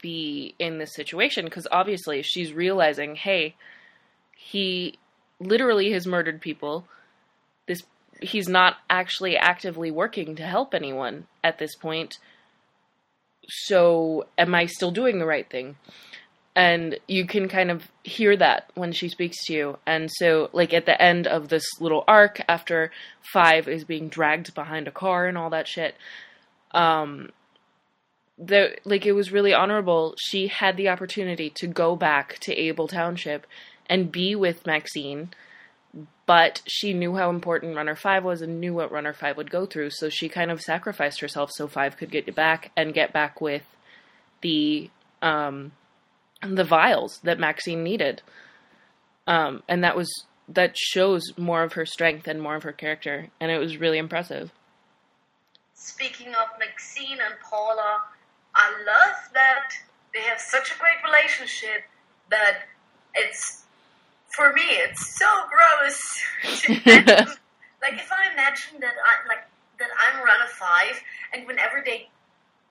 be 0.00 0.54
in 0.58 0.78
this 0.78 0.94
situation 0.94 1.44
because 1.44 1.66
obviously 1.70 2.22
she's 2.22 2.52
realizing, 2.52 3.16
hey, 3.16 3.54
he 4.36 4.98
literally 5.40 5.92
has 5.92 6.06
murdered 6.06 6.40
people. 6.40 6.86
This 7.66 7.82
he's 8.20 8.48
not 8.48 8.76
actually 8.88 9.36
actively 9.36 9.90
working 9.90 10.36
to 10.36 10.42
help 10.42 10.74
anyone 10.74 11.26
at 11.42 11.58
this 11.58 11.74
point. 11.76 12.18
So, 13.48 14.26
am 14.38 14.54
I 14.54 14.66
still 14.66 14.92
doing 14.92 15.18
the 15.18 15.26
right 15.26 15.48
thing? 15.48 15.76
And 16.54 16.98
you 17.08 17.26
can 17.26 17.48
kind 17.48 17.70
of 17.70 17.88
hear 18.04 18.36
that 18.36 18.70
when 18.74 18.92
she 18.92 19.08
speaks 19.08 19.36
to 19.46 19.54
you. 19.54 19.78
And 19.86 20.10
so, 20.12 20.50
like 20.52 20.72
at 20.72 20.86
the 20.86 21.00
end 21.00 21.26
of 21.26 21.48
this 21.48 21.64
little 21.80 22.04
arc, 22.06 22.40
after 22.48 22.92
Five 23.32 23.66
is 23.68 23.84
being 23.84 24.08
dragged 24.08 24.54
behind 24.54 24.86
a 24.86 24.92
car 24.92 25.26
and 25.26 25.38
all 25.38 25.50
that 25.50 25.66
shit, 25.66 25.96
um, 26.74 27.30
the 28.38 28.76
like 28.84 29.06
it 29.06 29.12
was 29.12 29.32
really 29.32 29.54
honorable. 29.54 30.14
She 30.18 30.48
had 30.48 30.76
the 30.76 30.88
opportunity 30.88 31.50
to 31.50 31.66
go 31.66 31.96
back 31.96 32.38
to 32.40 32.54
Abel 32.54 32.88
Township 32.88 33.46
and 33.86 34.12
be 34.12 34.34
with 34.34 34.66
Maxine, 34.66 35.30
but 36.26 36.62
she 36.66 36.94
knew 36.94 37.16
how 37.16 37.30
important 37.30 37.76
Runner 37.76 37.94
Five 37.94 38.24
was 38.24 38.42
and 38.42 38.60
knew 38.60 38.74
what 38.74 38.90
Runner 38.90 39.12
Five 39.12 39.36
would 39.36 39.50
go 39.50 39.66
through. 39.66 39.90
So 39.90 40.08
she 40.08 40.28
kind 40.28 40.50
of 40.50 40.60
sacrificed 40.60 41.20
herself 41.20 41.50
so 41.52 41.68
Five 41.68 41.96
could 41.96 42.10
get 42.10 42.34
back 42.34 42.72
and 42.76 42.94
get 42.94 43.12
back 43.12 43.40
with 43.40 43.64
the 44.40 44.90
um, 45.20 45.72
the 46.42 46.64
vials 46.64 47.20
that 47.22 47.38
Maxine 47.38 47.84
needed. 47.84 48.22
Um, 49.26 49.62
and 49.68 49.84
that 49.84 49.96
was 49.96 50.10
that 50.48 50.76
shows 50.76 51.22
more 51.36 51.62
of 51.62 51.74
her 51.74 51.86
strength 51.86 52.26
and 52.26 52.42
more 52.42 52.56
of 52.56 52.64
her 52.64 52.72
character, 52.72 53.28
and 53.40 53.50
it 53.52 53.58
was 53.58 53.76
really 53.76 53.98
impressive. 53.98 54.52
Speaking 55.82 56.28
of 56.28 56.46
Maxine 56.60 57.18
and 57.18 57.34
Paula, 57.42 58.02
I 58.54 58.70
love 58.86 59.16
that 59.34 59.74
they 60.14 60.20
have 60.20 60.38
such 60.38 60.70
a 60.70 60.78
great 60.78 61.02
relationship 61.04 61.82
that 62.30 62.68
it's 63.14 63.64
for 64.36 64.52
me 64.52 64.62
it's 64.62 65.18
so 65.18 65.26
gross 65.50 66.22
imagine. 66.68 67.08
like 67.82 67.94
if 67.94 68.10
I 68.12 68.32
imagine 68.32 68.78
that 68.80 68.94
I 68.94 69.26
like 69.26 69.44
that 69.80 69.90
I'm 69.98 70.24
Runner 70.24 70.48
Five 70.48 71.02
and 71.34 71.46
whenever 71.48 71.82
they 71.84 72.08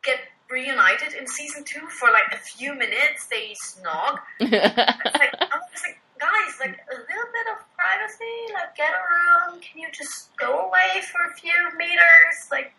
get 0.04 0.20
reunited 0.50 1.14
in 1.14 1.28
season 1.28 1.66
two 1.66 1.86
for 1.88 2.10
like 2.12 2.32
a 2.34 2.38
few 2.38 2.74
minutes 2.74 3.28
they 3.30 3.54
snog. 3.60 4.20
It's 4.40 5.20
like 5.20 5.36
I'm 5.52 5.60
was 5.68 5.84
like 5.84 6.00
guys, 6.18 6.54
like 6.60 6.78
a 6.88 6.96
little 6.96 7.30
bit 7.34 7.48
of 7.52 7.60
privacy, 7.76 8.54
like 8.54 8.76
get 8.78 8.94
a 8.94 9.02
room, 9.52 9.60
can 9.60 9.82
you 9.82 9.88
just 9.92 10.36
go 10.38 10.68
away 10.70 11.02
for 11.12 11.26
a 11.26 11.34
few 11.36 11.54
meters? 11.78 12.48
Like 12.52 12.74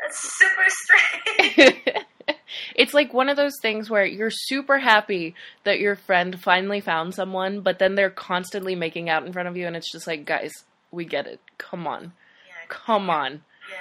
that's 0.00 0.18
super 0.18 0.68
strange. 0.68 1.35
it's 2.74 2.94
like 2.94 3.12
one 3.14 3.28
of 3.28 3.36
those 3.36 3.54
things 3.60 3.88
where 3.90 4.04
you're 4.04 4.30
super 4.30 4.78
happy 4.78 5.34
that 5.64 5.78
your 5.80 5.96
friend 5.96 6.40
finally 6.40 6.80
found 6.80 7.14
someone, 7.14 7.60
but 7.60 7.78
then 7.78 7.94
they're 7.94 8.10
constantly 8.10 8.74
making 8.74 9.08
out 9.08 9.26
in 9.26 9.32
front 9.32 9.48
of 9.48 9.56
you, 9.56 9.66
and 9.66 9.76
it's 9.76 9.90
just 9.90 10.06
like, 10.06 10.24
guys, 10.24 10.52
we 10.90 11.04
get 11.04 11.26
it. 11.26 11.40
Come 11.58 11.86
on. 11.86 12.12
yeah, 12.46 12.66
Come 12.68 13.10
on. 13.10 13.42
yeah, 13.70 13.76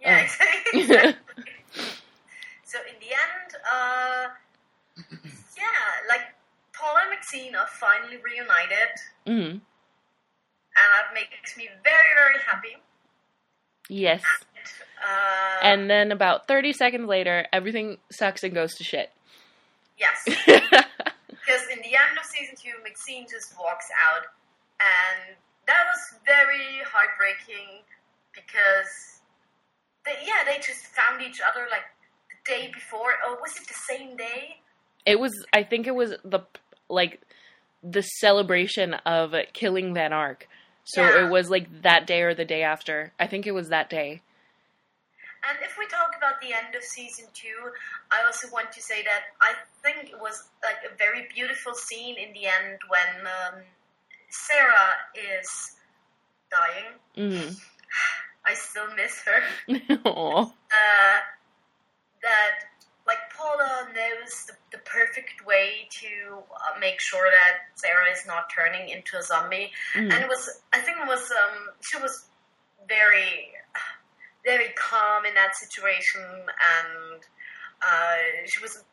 yeah, 0.00 0.18
Oh. 0.18 0.22
exactly. 0.22 0.80
exactly. 0.80 1.14
so 2.64 2.78
in 2.88 2.94
the 3.00 3.12
end, 3.12 3.50
uh, 3.72 4.26
yeah, 5.56 6.08
like 6.08 6.22
Paul 6.74 6.96
and 7.02 7.10
Maxine 7.10 7.54
are 7.54 7.66
finally 7.80 8.16
reunited, 8.22 8.92
Mm-hmm. 9.26 9.50
and 9.50 9.62
that 10.76 11.14
makes 11.14 11.56
me 11.56 11.68
very, 11.82 12.12
very 12.16 12.42
happy. 12.46 12.76
Yes. 13.88 14.22
Uh, 14.22 15.58
And 15.62 15.88
then 15.90 16.10
about 16.12 16.48
30 16.48 16.72
seconds 16.72 17.06
later, 17.08 17.46
everything 17.52 17.98
sucks 18.10 18.42
and 18.42 18.54
goes 18.54 18.74
to 18.76 18.84
shit. 18.84 19.10
yes, 19.98 20.22
because 20.26 21.64
in 21.72 21.78
the 21.78 21.94
end 21.94 22.18
of 22.18 22.24
season 22.24 22.54
two, 22.56 22.72
Maxine 22.82 23.26
just 23.30 23.54
walks 23.58 23.86
out, 24.10 24.26
and 24.80 25.36
that 25.66 25.84
was 25.92 26.18
very 26.26 26.82
heartbreaking 26.84 27.82
because 28.34 29.20
they, 30.04 30.12
yeah, 30.26 30.44
they 30.44 30.56
just 30.58 30.86
found 30.86 31.22
each 31.22 31.40
other 31.40 31.66
like 31.70 31.84
the 32.30 32.50
day 32.52 32.70
before. 32.72 33.12
Or 33.28 33.36
was 33.40 33.56
it 33.60 33.66
the 33.68 33.74
same 33.74 34.16
day? 34.16 34.56
it 35.04 35.20
was, 35.20 35.32
I 35.52 35.62
think 35.62 35.86
it 35.86 35.94
was 35.94 36.14
the, 36.24 36.40
like, 36.88 37.20
the 37.82 38.02
celebration 38.02 38.94
of 39.06 39.34
killing 39.52 39.94
Van 39.94 40.12
Ark. 40.12 40.48
So 40.86 41.02
Yeah. 41.02 41.26
it 41.26 41.30
was 41.30 41.50
like 41.50 41.82
that 41.82 42.06
day 42.06 42.22
or 42.22 42.32
the 42.34 42.44
day 42.44 42.62
after. 42.62 43.12
I 43.18 43.26
think 43.26 43.46
it 43.46 43.52
was 43.52 43.68
that 43.68 43.90
day. 43.90 44.22
And 45.48 45.58
if 45.62 45.76
we 45.78 45.86
talk 45.86 46.14
about 46.16 46.40
the 46.40 46.52
end 46.52 46.74
of 46.74 46.82
season 46.82 47.26
two, 47.34 47.70
I 48.10 48.24
also 48.24 48.48
want 48.50 48.72
to 48.72 48.80
say 48.80 49.02
that 49.02 49.22
I 49.40 49.54
think 49.82 50.10
it 50.10 50.20
was 50.20 50.48
like 50.64 50.78
a 50.90 50.96
very 50.96 51.26
beautiful 51.34 51.74
scene 51.74 52.16
in 52.16 52.32
the 52.32 52.46
end 52.46 52.78
when 52.88 53.26
um, 53.26 53.62
Sarah 54.30 54.94
is 55.14 55.76
dying. 56.50 56.94
Mm. 57.16 57.60
I 58.46 58.54
still 58.54 58.86
miss 58.94 59.22
her. 59.24 59.42
Aw. 60.04 60.42
Uh, 60.42 61.18
that 62.22 62.52
like 63.06 63.18
Paula 63.36 63.88
knows 63.94 64.46
the, 64.46 64.54
the 64.72 64.78
perfect 64.78 65.44
way 65.46 65.88
to 66.00 66.25
uh, 66.38 66.78
make 66.80 67.00
sure 67.00 67.30
that 67.30 67.58
Sarah 67.74 68.10
is 68.10 68.24
not 68.26 68.50
turning 68.54 68.88
into 68.88 69.16
a 69.18 69.22
zombie, 69.22 69.72
Mhm. 69.94 70.12
and 70.12 70.22
it 70.24 70.28
was 70.28 70.60
I 70.72 70.80
think 70.80 70.98
it 70.98 71.06
was 71.06 71.30
um 71.30 71.70
she 71.82 71.96
was 71.98 72.26
very 72.88 73.52
very 74.44 74.68
calm 74.74 75.24
in 75.26 75.34
that 75.34 75.56
situation, 75.56 76.22
and 76.22 77.20
uh, 77.82 78.16
she 78.46 78.60
was 78.62 78.84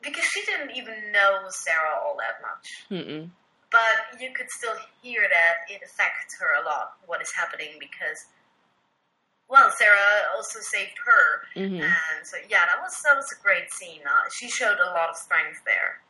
because 0.00 0.24
she 0.24 0.44
didn't 0.44 0.70
even 0.76 1.12
know 1.12 1.46
Sarah 1.50 1.96
all 2.02 2.16
that 2.18 2.40
much, 2.40 2.84
Mm-mm. 2.90 3.30
but 3.70 4.20
you 4.20 4.32
could 4.32 4.48
still 4.50 4.74
hear 5.02 5.22
that 5.28 5.68
it 5.74 5.82
affects 5.84 6.38
her 6.40 6.54
a 6.62 6.64
lot 6.64 6.96
what 7.06 7.20
is 7.20 7.32
happening 7.32 7.76
because. 7.78 8.26
Well, 9.50 9.70
Sarah 9.70 10.28
also 10.36 10.60
saved 10.60 10.98
her, 11.06 11.48
Mhm. 11.56 11.80
and 11.80 12.26
so 12.26 12.36
yeah, 12.50 12.66
that 12.66 12.82
was 12.82 13.00
that 13.02 13.16
was 13.16 13.32
a 13.32 13.42
great 13.42 13.72
scene. 13.72 14.06
Uh, 14.06 14.28
she 14.30 14.46
showed 14.50 14.78
a 14.78 14.90
lot 14.90 15.08
of 15.08 15.16
strength 15.16 15.64
there. 15.64 16.00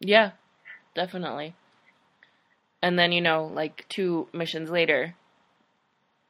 Yeah, 0.00 0.32
definitely. 0.94 1.54
And 2.82 2.98
then, 2.98 3.12
you 3.12 3.20
know, 3.20 3.50
like 3.52 3.84
two 3.88 4.28
missions 4.32 4.70
later, 4.70 5.14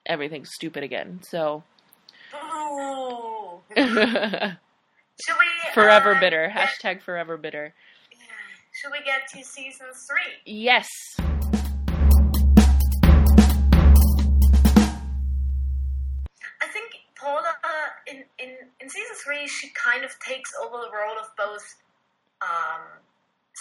everything's 0.06 0.50
stupid 0.54 0.82
again. 0.82 1.20
So, 1.22 1.62
forever 2.30 3.60
Should 5.20 5.36
we 5.38 6.16
uh, 6.16 6.20
bitter. 6.20 6.50
get- 6.54 6.68
Hashtag 6.68 7.02
forever 7.02 7.36
bitter. 7.36 7.74
Should 8.80 8.92
we 8.92 8.98
get 9.04 9.26
to 9.34 9.44
season 9.44 9.86
three? 10.06 10.32
Yes. 10.46 10.86
I 16.60 16.66
think 16.72 16.90
Paula 17.16 17.54
in 18.06 18.24
in 18.38 18.50
in 18.80 18.88
season 18.88 19.16
three 19.24 19.46
she 19.46 19.70
kind 19.70 20.04
of 20.04 20.10
takes 20.20 20.50
over 20.62 20.76
the 20.78 20.90
role 20.90 21.18
of 21.18 21.28
both 21.36 21.64
um, 22.42 22.82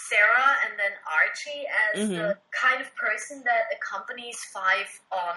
Sarah 0.06 0.50
and 0.64 0.78
then 0.78 0.92
Archie 1.10 1.66
as 1.90 2.08
the 2.08 2.38
kind 2.54 2.80
of 2.80 2.94
person 2.94 3.42
that 3.44 3.66
accompanies 3.74 4.38
Five 4.52 4.86
on 5.10 5.36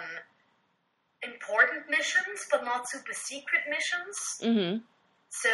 important 1.23 1.89
missions, 1.89 2.47
but 2.51 2.63
not 2.63 2.89
super 2.89 3.13
secret 3.13 3.61
missions. 3.69 4.39
hmm 4.41 4.77
So 5.29 5.49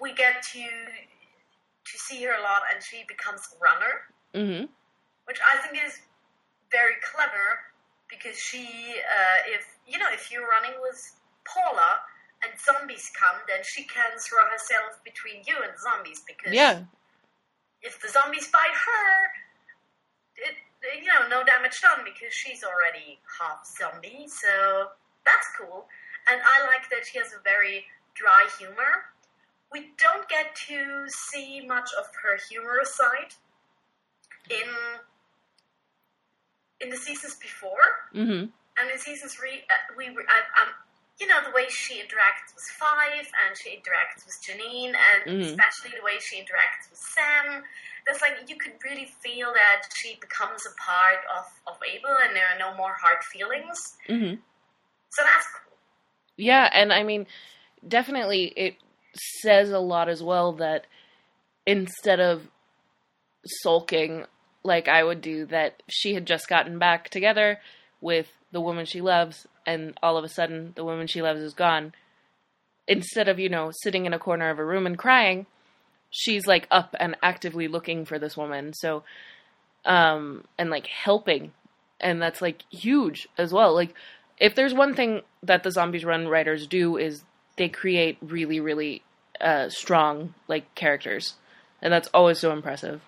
we 0.00 0.14
get 0.14 0.42
to 0.54 0.64
to 1.90 1.98
see 1.98 2.22
her 2.24 2.32
a 2.32 2.42
lot, 2.42 2.62
and 2.72 2.82
she 2.82 3.04
becomes 3.08 3.42
a 3.52 3.56
runner. 3.58 3.94
hmm 4.34 4.64
which 5.26 5.40
I 5.40 5.56
think 5.64 5.82
is 5.82 6.00
very 6.70 6.96
clever 7.00 7.72
because 8.10 8.36
she, 8.38 8.66
uh, 9.00 9.38
if 9.56 9.64
you 9.86 9.98
know, 9.98 10.08
if 10.12 10.30
you're 10.30 10.46
running 10.46 10.76
with 10.82 11.00
Paula 11.48 12.00
and 12.44 12.52
zombies 12.60 13.10
come, 13.18 13.36
then 13.48 13.64
she 13.64 13.84
can 13.84 14.18
throw 14.18 14.44
herself 14.52 15.00
between 15.02 15.42
you 15.46 15.56
and 15.64 15.72
zombies 15.80 16.20
because 16.26 16.52
Yeah. 16.52 16.84
If 17.84 18.00
the 18.00 18.08
zombies 18.08 18.48
bite 18.50 18.74
her, 18.74 19.06
it 20.48 20.56
you 21.00 21.06
know 21.06 21.28
no 21.28 21.44
damage 21.44 21.80
done 21.80 22.04
because 22.04 22.32
she's 22.32 22.64
already 22.64 23.20
half 23.38 23.64
zombie. 23.64 24.26
So 24.26 24.88
that's 25.24 25.46
cool, 25.60 25.86
and 26.26 26.40
I 26.40 26.66
like 26.66 26.90
that 26.90 27.06
she 27.06 27.18
has 27.18 27.32
a 27.32 27.42
very 27.44 27.84
dry 28.14 28.48
humor. 28.58 29.12
We 29.70 29.92
don't 29.98 30.28
get 30.28 30.54
to 30.68 31.06
see 31.08 31.64
much 31.66 31.90
of 31.98 32.06
her 32.22 32.38
humorous 32.50 32.94
side 32.94 33.34
in 34.50 34.68
in 36.80 36.90
the 36.90 36.96
seasons 36.96 37.36
before, 37.36 38.10
hmm 38.12 38.46
and 38.76 38.90
in 38.90 38.98
season 38.98 39.28
three, 39.28 39.62
uh, 39.70 39.94
we 39.96 40.10
were, 40.10 40.24
I, 40.26 40.38
um, 40.62 40.74
you 41.20 41.26
know, 41.28 41.42
the 41.44 41.50
way 41.52 41.66
she 41.68 41.94
interacts 41.94 42.54
with 42.54 42.64
Five, 42.64 43.26
and 43.46 43.56
she 43.56 43.70
interacts 43.70 44.26
with 44.26 44.36
Janine, 44.42 44.94
and 44.94 45.40
Mhm. 45.40 45.50
especially 45.50 45.96
the 45.96 46.02
way 46.04 46.18
she 46.18 46.36
interacts 46.36 46.90
with 46.90 46.98
Sam. 46.98 47.64
That's 48.06 48.20
like 48.20 48.48
you 48.48 48.56
could 48.56 48.74
really 48.84 49.06
feel 49.22 49.52
that 49.54 49.82
she 49.94 50.16
becomes 50.16 50.66
a 50.66 50.74
part 50.82 51.24
of 51.36 51.46
of 51.66 51.78
Abel, 51.82 52.16
and 52.22 52.34
there 52.36 52.46
are 52.48 52.58
no 52.58 52.74
more 52.74 52.94
hard 52.94 53.22
feelings. 53.24 53.96
hmm 54.06 54.34
So 55.10 55.22
that's 55.22 55.46
cool. 55.46 55.78
Yeah, 56.36 56.68
and 56.72 56.92
I 56.92 57.04
mean, 57.04 57.26
definitely 57.86 58.46
it 58.56 58.76
says 59.40 59.70
a 59.70 59.78
lot 59.78 60.08
as 60.08 60.22
well 60.22 60.52
that 60.54 60.86
instead 61.66 62.18
of 62.20 62.48
sulking 63.46 64.26
like 64.62 64.88
I 64.88 65.04
would 65.04 65.20
do, 65.20 65.46
that 65.46 65.82
she 65.88 66.14
had 66.14 66.26
just 66.26 66.48
gotten 66.48 66.78
back 66.78 67.10
together 67.10 67.60
with 68.00 68.32
the 68.50 68.60
woman 68.60 68.86
she 68.86 69.00
loves, 69.00 69.46
and 69.66 69.96
all 70.02 70.16
of 70.16 70.24
a 70.24 70.28
sudden 70.28 70.72
the 70.76 70.84
woman 70.84 71.06
she 71.06 71.22
loves 71.22 71.40
is 71.40 71.54
gone. 71.54 71.92
Instead 72.86 73.28
of, 73.28 73.38
you 73.38 73.48
know, 73.48 73.70
sitting 73.82 74.04
in 74.04 74.12
a 74.12 74.18
corner 74.18 74.50
of 74.50 74.58
a 74.58 74.64
room 74.64 74.86
and 74.86 74.98
crying, 74.98 75.46
she's 76.10 76.46
like 76.46 76.66
up 76.70 76.94
and 77.00 77.16
actively 77.22 77.66
looking 77.66 78.04
for 78.04 78.18
this 78.18 78.36
woman. 78.36 78.72
So, 78.74 79.04
um, 79.84 80.44
and 80.58 80.70
like 80.70 80.86
helping. 80.86 81.52
And 82.00 82.20
that's 82.20 82.42
like 82.42 82.62
huge 82.70 83.28
as 83.38 83.52
well. 83.52 83.74
Like, 83.74 83.94
if 84.38 84.54
there's 84.54 84.74
one 84.74 84.94
thing 84.94 85.22
that 85.42 85.62
the 85.62 85.70
Zombies 85.70 86.04
Run 86.04 86.28
writers 86.28 86.66
do 86.66 86.96
is 86.96 87.22
they 87.56 87.68
create 87.68 88.18
really, 88.20 88.60
really 88.60 89.02
uh, 89.40 89.68
strong 89.68 90.34
like 90.48 90.74
characters, 90.74 91.34
and 91.80 91.92
that's 91.92 92.08
always 92.12 92.38
so 92.38 92.52
impressive. 92.52 93.00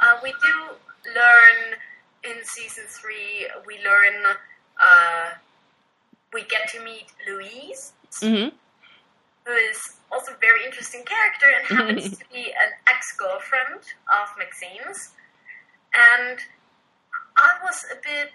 Uh, 0.00 0.18
we 0.22 0.30
do 0.30 1.10
learn 1.14 1.78
in 2.24 2.44
season 2.44 2.84
three. 2.88 3.48
We 3.66 3.74
learn. 3.84 4.36
Uh, 4.82 5.30
we 6.32 6.42
get 6.44 6.68
to 6.70 6.82
meet 6.82 7.06
Louise, 7.28 7.92
hmm 8.20 8.48
who 9.44 9.52
is 9.52 9.96
also 10.12 10.32
a 10.32 10.36
very 10.40 10.64
interesting 10.64 11.02
character 11.04 11.46
and 11.50 11.66
happens 11.66 12.16
to 12.16 12.24
be 12.32 12.44
an 12.52 12.70
ex-girlfriend 12.86 13.82
of 14.06 14.28
Maxine's. 14.38 15.10
And 15.94 16.38
I 17.36 17.50
was 17.64 17.84
a 17.90 17.96
bit. 17.96 18.30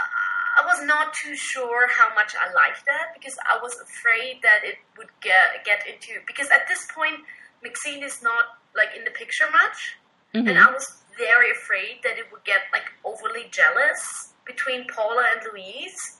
I 0.00 0.64
was 0.64 0.84
not 0.86 1.12
too 1.12 1.36
sure 1.36 1.86
how 1.88 2.14
much 2.14 2.34
I 2.34 2.52
liked 2.54 2.86
that 2.86 3.12
because 3.14 3.36
I 3.44 3.60
was 3.62 3.76
afraid 3.80 4.40
that 4.42 4.60
it 4.64 4.76
would 4.96 5.12
get 5.20 5.64
get 5.64 5.86
into 5.86 6.20
because 6.26 6.48
at 6.48 6.66
this 6.68 6.86
point 6.94 7.20
Maxine 7.62 8.02
is 8.02 8.22
not 8.22 8.56
like 8.74 8.96
in 8.96 9.04
the 9.04 9.10
picture 9.10 9.48
much, 9.52 9.96
hmm 10.32 10.48
and 10.48 10.58
I 10.58 10.70
was 10.72 11.02
very 11.18 11.50
afraid 11.50 12.00
that 12.04 12.16
it 12.16 12.32
would 12.32 12.44
get 12.44 12.62
like 12.72 12.88
overly 13.04 13.46
jealous 13.50 14.29
between 14.46 14.86
Paula 14.86 15.24
and 15.34 15.40
Louise. 15.52 16.16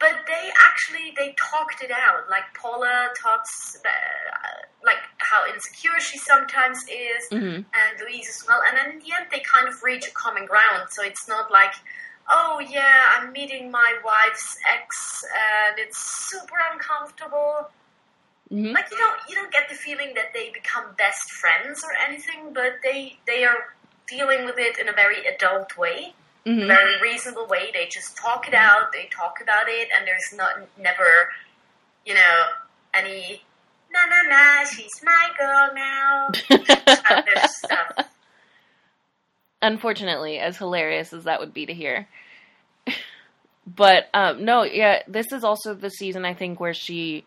But 0.00 0.14
they 0.28 0.50
actually 0.68 1.12
they 1.16 1.34
talked 1.50 1.82
it 1.82 1.90
out. 1.90 2.30
Like 2.30 2.44
Paula 2.54 3.08
talks 3.20 3.76
uh, 3.84 3.88
like 4.84 4.98
how 5.18 5.42
insecure 5.52 5.98
she 5.98 6.18
sometimes 6.18 6.78
is, 6.88 7.28
hmm 7.30 7.62
and 7.74 8.00
Louise 8.00 8.28
as 8.28 8.46
well. 8.46 8.60
And 8.66 8.76
then 8.76 8.92
in 8.92 8.98
the 9.00 9.12
end, 9.16 9.26
they 9.32 9.40
kind 9.40 9.66
of 9.68 9.82
reach 9.82 10.06
a 10.06 10.12
common 10.12 10.46
ground. 10.46 10.88
So 10.90 11.02
it's 11.02 11.26
not 11.28 11.50
like, 11.50 11.74
oh 12.30 12.60
yeah, 12.70 13.16
I'm 13.16 13.32
meeting 13.32 13.70
my 13.72 13.98
wife's 14.04 14.56
ex, 14.72 15.24
and 15.34 15.78
it's 15.78 15.98
super 16.30 16.56
uncomfortable. 16.72 17.68
hmm 18.48 18.72
Like 18.72 18.88
you 18.92 18.98
don't 18.98 19.18
you 19.28 19.34
don't 19.34 19.52
get 19.52 19.68
the 19.68 19.74
feeling 19.74 20.14
that 20.14 20.32
they 20.32 20.50
become 20.50 20.94
best 20.96 21.32
friends 21.32 21.82
or 21.82 21.90
anything, 22.08 22.52
but 22.54 22.74
they 22.84 23.18
they 23.26 23.44
are 23.44 23.74
dealing 24.06 24.44
with 24.46 24.58
it 24.58 24.78
in 24.78 24.88
a 24.88 24.92
very 24.92 25.26
adult 25.26 25.76
way, 25.76 26.14
hmm 26.48 26.66
very 26.66 27.00
reasonable 27.02 27.46
way. 27.46 27.70
They 27.72 27.86
just 27.86 28.16
talk 28.16 28.48
it 28.48 28.54
out. 28.54 28.92
They 28.92 29.08
talk 29.10 29.40
about 29.42 29.68
it, 29.68 29.88
and 29.96 30.06
there's 30.06 30.32
not 30.34 30.68
never, 30.78 31.30
you 32.06 32.14
know, 32.14 32.44
any. 32.94 33.42
Na 33.90 34.00
na 34.08 34.28
na, 34.28 34.64
she's 34.64 35.02
my 35.02 35.30
girl 35.38 35.70
now. 35.74 36.28
Stuff. 37.48 38.06
Unfortunately, 39.62 40.38
as 40.38 40.58
hilarious 40.58 41.12
as 41.12 41.24
that 41.24 41.40
would 41.40 41.54
be 41.54 41.66
to 41.66 41.74
hear. 41.74 42.06
but 43.66 44.08
um, 44.14 44.44
no, 44.44 44.62
yeah, 44.62 45.02
this 45.08 45.32
is 45.32 45.42
also 45.42 45.74
the 45.74 45.90
season 45.90 46.24
I 46.24 46.34
think 46.34 46.60
where 46.60 46.74
she 46.74 47.24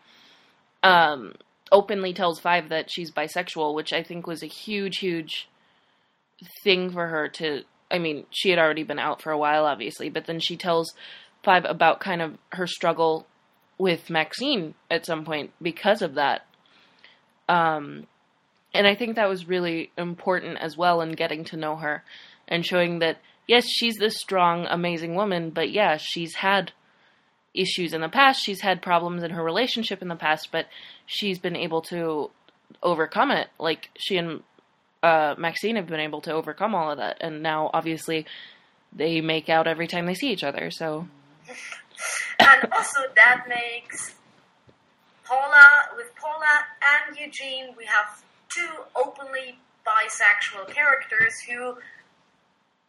um, 0.82 1.34
openly 1.72 2.12
tells 2.12 2.38
Five 2.38 2.68
that 2.70 2.90
she's 2.90 3.10
bisexual, 3.10 3.74
which 3.74 3.92
I 3.92 4.02
think 4.02 4.26
was 4.26 4.42
a 4.42 4.46
huge, 4.46 4.98
huge 4.98 5.48
thing 6.62 6.90
for 6.90 7.08
her 7.08 7.28
to. 7.28 7.62
I 7.92 7.98
mean, 7.98 8.24
she 8.30 8.50
had 8.50 8.58
already 8.58 8.82
been 8.82 8.98
out 8.98 9.20
for 9.20 9.30
a 9.30 9.38
while, 9.38 9.66
obviously, 9.66 10.08
but 10.08 10.26
then 10.26 10.40
she 10.40 10.56
tells 10.56 10.94
Five 11.42 11.64
about 11.64 11.98
kind 11.98 12.22
of 12.22 12.38
her 12.52 12.68
struggle 12.68 13.26
with 13.76 14.10
Maxine 14.10 14.74
at 14.88 15.04
some 15.04 15.24
point 15.24 15.50
because 15.60 16.00
of 16.00 16.14
that. 16.14 16.46
Um, 17.48 18.06
And 18.74 18.86
I 18.86 18.94
think 18.94 19.16
that 19.16 19.28
was 19.28 19.48
really 19.48 19.90
important 19.98 20.58
as 20.58 20.76
well 20.76 21.00
in 21.00 21.12
getting 21.12 21.44
to 21.46 21.56
know 21.56 21.76
her 21.76 22.04
and 22.48 22.64
showing 22.64 23.00
that 23.00 23.18
yes, 23.48 23.66
she's 23.66 23.96
this 23.96 24.16
strong, 24.16 24.66
amazing 24.70 25.16
woman, 25.16 25.50
but 25.50 25.70
yeah, 25.70 25.96
she's 25.98 26.36
had 26.36 26.72
issues 27.54 27.92
in 27.92 28.00
the 28.00 28.08
past, 28.08 28.42
she's 28.42 28.60
had 28.60 28.80
problems 28.80 29.22
in 29.22 29.32
her 29.32 29.42
relationship 29.42 30.00
in 30.00 30.08
the 30.08 30.16
past, 30.16 30.50
but 30.52 30.66
she's 31.04 31.38
been 31.38 31.56
able 31.56 31.82
to 31.82 32.30
overcome 32.82 33.30
it. 33.30 33.48
Like 33.58 33.90
she 33.98 34.16
and 34.16 34.42
uh, 35.02 35.34
Maxine 35.38 35.76
have 35.76 35.86
been 35.86 36.00
able 36.00 36.20
to 36.22 36.32
overcome 36.32 36.74
all 36.74 36.90
of 36.90 36.98
that, 36.98 37.18
and 37.20 37.42
now 37.42 37.70
obviously 37.72 38.26
they 38.92 39.20
make 39.20 39.48
out 39.48 39.66
every 39.66 39.86
time 39.86 40.06
they 40.06 40.14
see 40.14 40.32
each 40.32 40.44
other. 40.44 40.70
So 40.70 41.08
and 42.38 42.72
also 42.72 43.00
that 43.16 43.44
makes 43.48 44.14
Paula 45.24 45.88
with 45.96 46.14
Paula 46.16 46.66
and 47.08 47.16
Eugene, 47.16 47.74
we 47.76 47.86
have 47.86 48.22
two 48.48 48.68
openly 48.94 49.58
bisexual 49.86 50.72
characters 50.72 51.40
who 51.48 51.76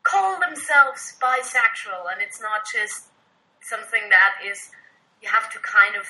call 0.04 0.40
themselves 0.40 1.14
bisexual, 1.22 2.12
and 2.12 2.22
it's 2.22 2.42
not 2.42 2.62
just 2.72 3.08
something 3.62 4.10
that 4.10 4.36
is 4.46 4.70
you 5.22 5.30
have 5.30 5.50
to 5.52 5.60
kind 5.60 5.96
of 5.96 6.06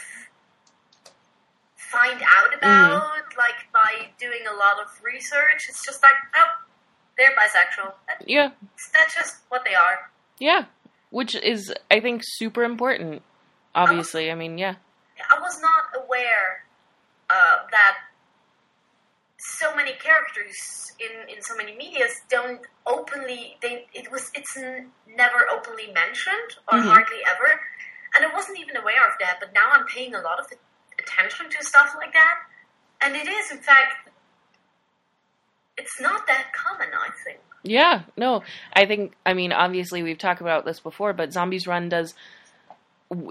find 1.93 2.21
out 2.21 2.58
about, 2.58 3.03
mm. 3.03 3.38
like 3.38 3.71
by 3.71 4.10
doing 4.19 4.41
a 4.49 4.56
lot 4.58 4.82
of 4.82 4.89
research. 5.03 5.69
It's 5.69 5.86
just 5.86 6.01
like, 6.01 6.15
oh, 6.36 6.65
they're 7.17 7.36
bisexual. 7.38 7.93
yeah, 8.25 8.49
that's 8.95 9.15
just 9.15 9.36
what 9.49 9.63
they 9.65 9.75
are. 9.75 10.10
Yeah, 10.39 10.65
which 11.12 11.36
is 11.36 11.73
I 11.91 11.99
think 11.99 12.21
super 12.23 12.63
important. 12.63 13.21
Obviously, 13.75 14.29
I, 14.29 14.34
was, 14.34 14.38
I 14.38 14.39
mean, 14.39 14.58
yeah. 14.58 14.75
I 15.32 15.39
was 15.39 15.62
not 15.62 16.03
aware 16.03 16.65
uh, 17.29 17.67
that 17.71 17.97
so 19.39 19.75
many 19.75 19.91
characters 19.93 20.93
in, 20.99 21.36
in 21.36 21.41
so 21.41 21.56
many 21.56 21.75
medias 21.75 22.21
don't 22.29 22.62
openly 22.88 23.58
they 23.62 23.86
it 23.93 24.10
was 24.10 24.32
it's 24.34 24.56
n- 24.56 24.88
never 25.17 25.49
openly 25.51 25.88
mentioned 25.93 26.56
or 26.71 26.79
mm-hmm. 26.79 26.88
hardly 26.88 27.17
ever 27.27 27.60
and 28.15 28.25
I 28.25 28.34
wasn't 28.34 28.60
even 28.60 28.77
aware 28.77 29.06
of 29.06 29.13
that 29.19 29.38
but 29.41 29.53
now 29.53 29.67
I'm 29.71 29.86
paying 29.86 30.15
a 30.15 30.21
lot 30.21 30.39
of 30.39 30.47
attention 31.03 31.49
to 31.49 31.65
stuff 31.65 31.93
like 31.97 32.13
that. 32.13 32.35
And 33.01 33.15
it 33.15 33.27
is 33.27 33.51
in 33.51 33.59
fact 33.59 34.09
it's 35.77 35.99
not 35.99 36.27
that 36.27 36.51
common 36.53 36.89
I 36.93 37.09
think. 37.25 37.39
Yeah 37.63 38.03
no 38.17 38.43
I 38.73 38.85
think 38.85 39.13
I 39.25 39.33
mean 39.33 39.51
obviously 39.51 40.03
we've 40.03 40.17
talked 40.17 40.41
about 40.41 40.65
this 40.65 40.79
before 40.79 41.13
but 41.13 41.33
Zombies 41.33 41.67
Run 41.67 41.89
does 41.89 42.13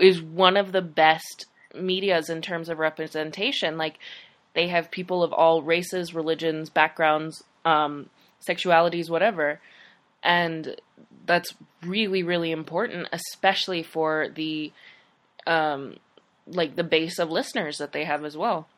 is 0.00 0.22
one 0.22 0.56
of 0.56 0.72
the 0.72 0.82
best 0.82 1.46
medias 1.74 2.28
in 2.28 2.42
terms 2.42 2.68
of 2.68 2.78
representation. 2.78 3.76
Like 3.76 3.98
they 4.54 4.68
have 4.68 4.90
people 4.90 5.22
of 5.22 5.32
all 5.32 5.62
races, 5.62 6.14
religions, 6.14 6.70
backgrounds, 6.70 7.42
um, 7.64 8.08
sexualities, 8.46 9.10
whatever. 9.10 9.60
And 10.22 10.76
that's 11.26 11.54
really, 11.82 12.22
really 12.22 12.50
important, 12.50 13.08
especially 13.12 13.82
for 13.82 14.28
the 14.34 14.72
um, 15.46 15.96
like 16.46 16.76
the 16.76 16.84
base 16.84 17.18
of 17.18 17.30
listeners 17.30 17.78
that 17.78 17.92
they 17.92 18.04
have 18.04 18.24
as 18.24 18.36
well. 18.36 18.68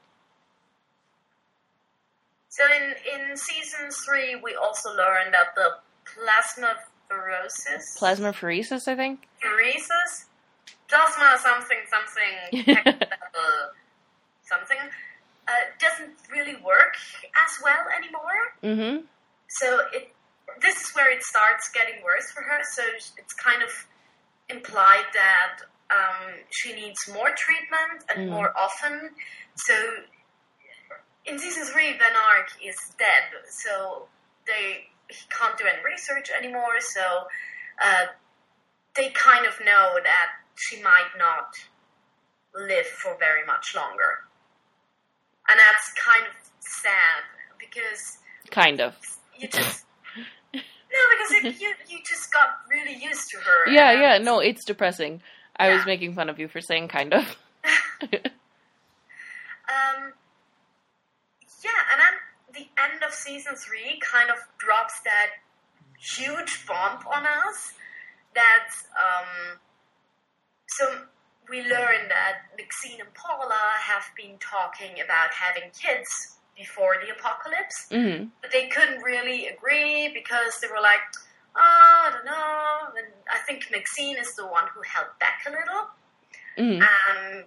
So 2.49 2.63
in 2.65 2.95
in 3.15 3.37
season 3.37 3.91
three, 4.05 4.37
we 4.37 4.55
also 4.55 4.91
learned 4.91 5.35
that 5.35 5.55
the 5.57 5.71
plasma 6.05 6.77
pherosis, 7.11 7.99
plasmapheresis, 7.99 8.87
I 8.87 8.95
think. 8.95 9.27
Pheresis, 9.43 10.27
plasma 10.89 11.37
something 11.43 11.79
something 11.91 12.65
something 14.43 14.79
uh, 15.49 15.53
doesn't 15.81 16.15
really 16.31 16.57
work 16.63 16.97
as 17.45 17.63
well 17.63 17.85
anymore. 17.99 18.41
Mm-hmm. 18.63 19.05
So 19.49 19.81
it 19.93 20.15
this 20.63 20.77
is 20.77 20.95
where 20.95 21.11
it 21.11 21.23
starts 21.23 21.71
getting 21.71 22.03
worse 22.05 22.31
for 22.31 22.43
her. 22.43 22.61
So 22.73 22.83
it's 23.19 23.35
kind 23.35 23.63
of 23.63 23.71
implied 24.49 25.07
that 25.15 25.59
um, 25.91 26.35
she 26.51 26.75
needs 26.75 26.99
more 27.13 27.31
treatment 27.37 28.05
and 28.09 28.29
mm. 28.29 28.33
more 28.33 28.53
often. 28.57 29.11
So 29.57 29.75
in 31.27 31.39
season 31.39 31.65
three, 31.65 31.93
Van 31.93 32.17
Ark 32.31 32.51
is 32.65 32.77
dead. 32.99 33.43
So 33.49 34.09
they 34.47 34.89
he 35.09 35.27
can't 35.29 35.57
do 35.59 35.65
any 35.65 35.85
research 35.85 36.31
anymore. 36.37 36.81
So 36.81 37.01
uh, 37.85 38.07
they 38.97 39.11
kind 39.11 39.47
of 39.47 39.59
know 39.61 39.99
that 40.03 40.29
she 40.57 40.83
might 40.83 41.13
not 41.19 41.53
live 42.55 42.87
for 42.87 43.17
very 43.19 43.45
much 43.45 43.75
longer 43.75 44.25
and 45.49 45.59
that's 45.59 45.93
kind 45.95 46.27
of 46.27 46.35
sad 46.61 47.23
because 47.59 48.19
kind 48.51 48.81
of 48.81 48.97
you 49.39 49.49
just 49.49 49.85
no 50.55 50.61
because 50.61 51.45
it, 51.45 51.61
you 51.61 51.73
you 51.89 51.99
just 52.07 52.33
got 52.33 52.49
really 52.71 52.97
used 53.03 53.31
to 53.31 53.39
her. 53.39 53.71
Yeah, 53.71 53.93
yeah. 53.93 54.19
No, 54.19 54.41
it's 54.41 54.65
depressing. 54.65 55.23
I 55.57 55.69
yeah. 55.69 55.77
was 55.77 55.87
making 55.87 56.15
fun 56.15 56.29
of 56.29 56.39
you 56.39 56.49
for 56.49 56.61
saying 56.61 56.89
kind 56.89 57.15
of. 57.15 57.25
um. 58.03 58.11
Yeah, 61.63 61.81
and 61.93 62.01
then 62.01 62.15
the 62.55 62.83
end 62.83 63.03
of 63.03 63.15
season 63.15 63.55
three 63.57 63.99
kind 64.01 64.31
of 64.31 64.37
drops 64.59 65.01
that 65.05 65.31
huge 65.99 66.67
bomb 66.67 66.99
on 67.07 67.25
us. 67.25 67.73
That 68.35 68.69
um. 68.93 69.59
So 70.67 71.03
we 71.49 71.61
learn 71.63 72.09
that 72.09 72.49
Maxine 72.57 73.01
and 73.01 73.13
Paula 73.15 73.61
have 73.81 74.05
been 74.17 74.39
talking 74.39 75.01
about 75.05 75.31
having 75.31 75.71
kids 75.71 76.37
before 76.57 76.97
the 77.05 77.13
apocalypse, 77.13 77.87
mm-hmm. 77.91 78.27
but 78.41 78.51
they 78.53 78.69
couldn't 78.69 79.03
really 79.03 79.49
agree 79.49 80.11
because 80.15 80.59
they 80.61 80.69
were 80.69 80.83
like, 80.83 81.01
oh, 81.57 81.61
I 81.61 82.11
don't 82.13 82.25
know. 82.25 82.99
And 82.99 83.13
I 83.31 83.39
think 83.47 83.69
Maxine 83.71 84.17
is 84.17 84.35
the 84.35 84.47
one 84.47 84.65
who 84.75 84.83
held 84.83 85.09
back 85.21 85.45
a 85.47 85.51
little. 85.51 85.89
Mm-hmm. 86.59 86.83
And 86.83 87.45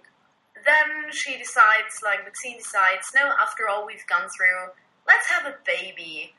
then 0.64 1.12
she 1.12 1.38
decides, 1.38 2.00
like, 2.04 2.24
Maxine 2.24 2.58
decides, 2.58 3.08
no, 3.14 3.32
after 3.40 3.68
all 3.68 3.86
we've 3.86 4.06
gone 4.06 4.28
through, 4.28 4.72
let's 5.06 5.28
have 5.28 5.46
a 5.46 5.56
baby 5.66 6.34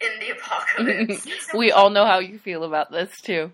in 0.00 0.20
the 0.20 0.30
apocalypse. 0.30 1.52
we 1.54 1.72
all 1.72 1.90
know 1.90 2.06
how 2.06 2.18
you 2.18 2.38
feel 2.38 2.64
about 2.64 2.90
this, 2.90 3.20
too. 3.20 3.50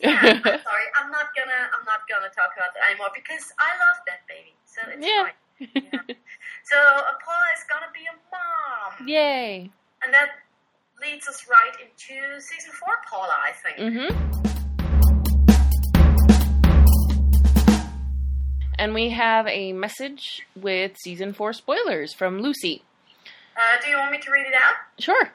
Yeah, 0.00 0.18
I'm 0.22 0.42
sorry. 0.42 0.86
I'm 1.00 1.10
not 1.10 1.34
gonna. 1.34 1.62
I'm 1.74 1.84
not 1.84 2.06
gonna 2.08 2.30
talk 2.30 2.54
about 2.56 2.74
that 2.74 2.90
anymore 2.90 3.10
because 3.14 3.52
I 3.58 3.74
love 3.82 3.98
that 4.06 4.22
baby. 4.28 4.54
So 4.64 4.80
it's 4.94 5.04
yeah. 5.04 5.26
fine. 5.26 5.70
Yeah. 5.74 6.14
so 6.70 6.78
Paula 7.18 7.48
is 7.54 7.64
gonna 7.66 7.90
be 7.92 8.06
a 8.06 8.14
mom. 8.30 9.08
Yay! 9.08 9.70
And 10.02 10.14
that 10.14 10.38
leads 11.00 11.28
us 11.28 11.46
right 11.48 11.74
into 11.80 12.40
season 12.40 12.72
four, 12.72 12.94
Paula. 13.08 13.36
I 13.42 13.52
think. 13.52 13.78
Mm-hmm. 13.78 14.38
And 18.78 18.94
we 18.94 19.10
have 19.10 19.46
a 19.48 19.72
message 19.72 20.42
with 20.54 20.96
season 20.98 21.32
four 21.32 21.52
spoilers 21.52 22.14
from 22.14 22.40
Lucy. 22.40 22.82
Uh, 23.56 23.76
do 23.82 23.90
you 23.90 23.96
want 23.98 24.12
me 24.12 24.18
to 24.18 24.30
read 24.30 24.46
it 24.46 24.54
out? 24.54 24.76
Sure. 25.00 25.32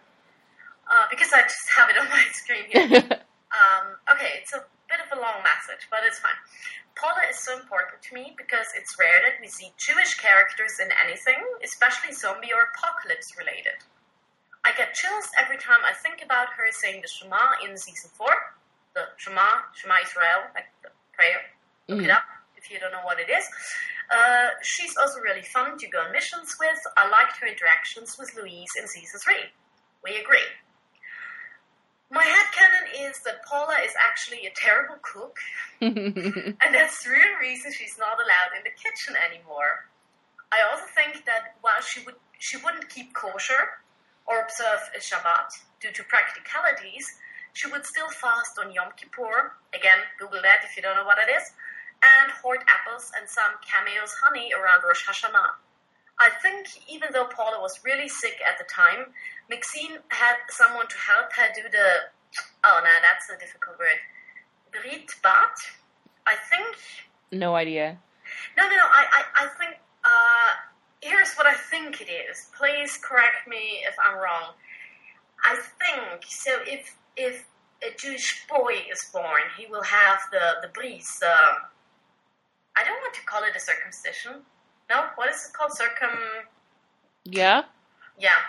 Uh, 0.90 1.06
because 1.10 1.28
I 1.34 1.42
just 1.42 1.70
have 1.76 1.90
it 1.90 1.98
on 1.98 2.08
my 2.08 2.24
screen 2.32 2.64
here. 2.70 3.20
Um, 3.54 3.94
okay, 4.10 4.42
it's 4.42 4.50
a 4.54 4.66
bit 4.90 4.98
of 4.98 5.14
a 5.14 5.22
long 5.22 5.38
message, 5.46 5.86
but 5.94 6.02
it's 6.10 6.18
fine. 6.18 6.34
Paula 6.98 7.22
is 7.30 7.38
so 7.38 7.54
important 7.54 8.02
to 8.02 8.14
me 8.14 8.34
because 8.34 8.66
it's 8.74 8.98
rare 8.98 9.22
that 9.26 9.38
we 9.42 9.48
see 9.48 9.70
Jewish 9.78 10.18
characters 10.18 10.82
in 10.82 10.90
anything, 11.06 11.38
especially 11.62 12.14
zombie 12.14 12.50
or 12.50 12.74
apocalypse 12.74 13.34
related. 13.38 13.78
I 14.66 14.72
get 14.78 14.94
chills 14.94 15.28
every 15.40 15.58
time 15.58 15.80
I 15.84 15.94
think 15.94 16.24
about 16.24 16.48
her 16.56 16.72
saying 16.72 17.02
the 17.02 17.08
Shema 17.08 17.60
in 17.68 17.78
season 17.78 18.10
4, 18.16 18.28
the 18.96 19.02
Shema, 19.18 19.68
Shema 19.76 19.96
Israel, 20.04 20.48
like 20.56 20.72
the 20.82 20.90
prayer. 21.12 21.42
Look 21.88 22.00
mm. 22.00 22.06
it 22.06 22.12
up 22.12 22.24
if 22.56 22.72
you 22.72 22.80
don't 22.80 22.92
know 22.92 23.04
what 23.04 23.20
it 23.20 23.30
is. 23.30 23.44
Uh, 24.10 24.56
she's 24.62 24.96
also 24.96 25.20
really 25.20 25.42
fun 25.42 25.78
to 25.78 25.88
go 25.88 26.00
on 26.00 26.12
missions 26.12 26.56
with. 26.60 26.80
I 26.96 27.10
liked 27.10 27.38
her 27.42 27.48
interactions 27.48 28.16
with 28.18 28.36
Louise 28.36 28.72
in 28.80 28.88
season 28.88 29.20
3. 29.20 29.36
We 30.04 30.16
agree. 30.16 30.48
My 32.10 32.24
headcanon 32.24 33.10
is 33.10 33.20
that 33.24 33.44
Paula 33.44 33.76
is 33.84 33.92
actually 33.98 34.46
a 34.46 34.52
terrible 34.56 34.98
cook, 35.02 35.36
and 35.82 36.56
that's 36.72 37.04
the 37.04 37.10
real 37.10 37.36
reason 37.42 37.72
she's 37.74 37.98
not 37.98 38.20
allowed 38.22 38.56
in 38.56 38.64
the 38.64 38.70
kitchen 38.70 39.16
anymore. 39.18 39.90
I 40.54 40.62
also 40.70 40.86
think 40.94 41.26
that 41.26 41.56
while 41.62 41.82
she 41.82 42.04
would 42.06 42.16
she 42.38 42.58
wouldn't 42.58 42.88
keep 42.90 43.14
kosher 43.16 43.82
or 44.26 44.42
observe 44.42 44.82
a 44.96 45.00
Shabbat 45.00 45.52
due 45.82 45.92
to 45.92 46.04
practicalities, 46.04 47.20
she 47.54 47.70
would 47.70 47.86
still 47.86 48.10
fast 48.10 48.58
on 48.58 48.74
Yom 48.74 48.90
Kippur. 48.98 49.54
Again, 49.74 50.00
Google 50.20 50.42
that 50.42 50.66
if 50.66 50.76
you 50.76 50.82
don't 50.82 50.96
know 50.96 51.06
what 51.06 51.18
it 51.20 51.30
is. 51.30 51.52
And 52.02 52.32
hoard 52.32 52.60
apples 52.68 53.12
and 53.16 53.30
some 53.30 53.54
cameos 53.64 54.12
honey 54.24 54.52
around 54.52 54.84
Rosh 54.84 55.08
Hashanah. 55.08 55.56
I 56.20 56.30
think 56.42 56.68
even 56.90 57.10
though 57.14 57.26
Paula 57.26 57.60
was 57.62 57.80
really 57.84 58.08
sick 58.08 58.38
at 58.46 58.58
the 58.58 58.66
time, 58.66 59.14
Maxine 59.50 59.98
had 60.10 60.36
someone 60.50 60.88
to 60.88 60.98
help 60.98 61.32
her 61.34 61.48
do 61.56 61.64
the. 61.72 61.88
Oh 62.64 62.82
no, 62.84 62.90
that's 63.02 63.30
a 63.30 63.38
difficult 63.40 63.80
word. 63.80 64.02
Brit 64.72 65.10
Bat, 65.22 65.56
I 66.26 66.36
think. 66.36 66.76
No 67.32 67.56
idea. 67.56 67.98
No, 68.58 68.64
no, 68.64 68.70
no. 68.70 68.88
I, 68.94 69.06
I, 69.12 69.46
I 69.46 69.48
think 69.58 69.80
uh, 70.04 70.52
here's 71.04 71.34
what 71.36 71.48
I 71.48 71.54
think 71.56 72.02
it 72.02 72.10
is. 72.10 72.48
Please 72.58 72.98
correct 72.98 73.48
me 73.48 73.84
if 73.88 73.96
I'm 74.04 74.18
wrong. 74.18 74.54
I 75.44 75.56
think 75.56 76.24
so. 76.28 76.52
If 76.66 76.96
if 77.18 77.46
a 77.84 77.96
Jewish 77.98 78.46
boy 78.48 78.74
is 78.92 79.04
born, 79.14 79.42
he 79.58 79.66
will 79.68 79.84
have 79.84 80.20
the 80.32 80.46
the 80.62 80.70
bris. 80.70 81.20
The 81.20 81.34
I 82.76 82.84
don't 82.84 83.00
want 83.02 83.14
to 83.16 83.24
call 83.26 83.44
it 83.44 83.56
a 83.56 83.60
circumcision. 83.60 84.42
No, 84.90 85.06
what 85.16 85.30
is 85.30 85.38
it 85.48 85.54
called? 85.54 85.72
Circum. 85.76 86.18
Yeah. 87.26 87.64
Yeah, 88.20 88.40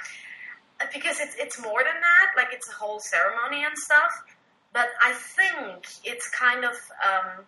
Uh, 0.80 0.86
because 0.92 1.20
it's 1.20 1.34
it's 1.36 1.60
more 1.60 1.82
than 1.82 1.98
that. 2.00 2.26
Like 2.36 2.52
it's 2.52 2.68
a 2.68 2.72
whole 2.72 3.00
ceremony 3.00 3.64
and 3.64 3.76
stuff. 3.78 4.12
But 4.72 4.88
I 5.02 5.12
think 5.12 5.86
it's 6.04 6.28
kind 6.30 6.64
of 6.64 6.72
um, 7.08 7.44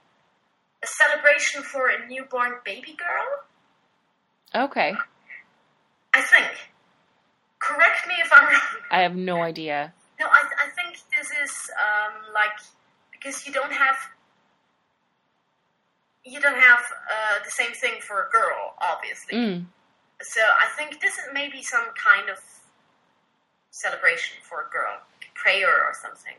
a 0.82 0.86
celebration 0.86 1.62
for 1.62 1.88
a 1.88 2.06
newborn 2.08 2.54
baby 2.64 2.94
girl. 2.96 3.26
Okay. 4.54 4.94
I 6.14 6.22
think. 6.22 6.46
Correct 7.58 8.06
me 8.06 8.14
if 8.24 8.30
I'm 8.32 8.44
wrong. 8.44 8.82
I 8.90 9.02
have 9.02 9.16
no 9.16 9.42
idea. 9.42 9.92
No, 10.20 10.26
I, 10.26 10.42
I 10.66 10.68
think 10.70 10.98
this 11.16 11.30
is 11.30 11.70
um, 11.76 12.32
like 12.32 12.58
because 13.12 13.46
you 13.46 13.52
don't 13.52 13.72
have 13.72 13.96
you 16.24 16.40
don't 16.40 16.58
have 16.58 16.80
uh, 16.80 17.44
the 17.44 17.50
same 17.50 17.72
thing 17.72 18.00
for 18.00 18.26
a 18.26 18.30
girl, 18.30 18.74
obviously. 18.80 19.36
Mm. 19.36 19.66
So 20.22 20.40
I 20.40 20.66
think 20.76 21.00
this 21.00 21.14
is 21.14 21.24
maybe 21.32 21.62
some 21.62 21.84
kind 21.94 22.28
of 22.28 22.38
celebration 23.70 24.36
for 24.42 24.66
a 24.66 24.70
girl, 24.72 24.98
prayer 25.34 25.68
or 25.68 25.92
something. 25.92 26.34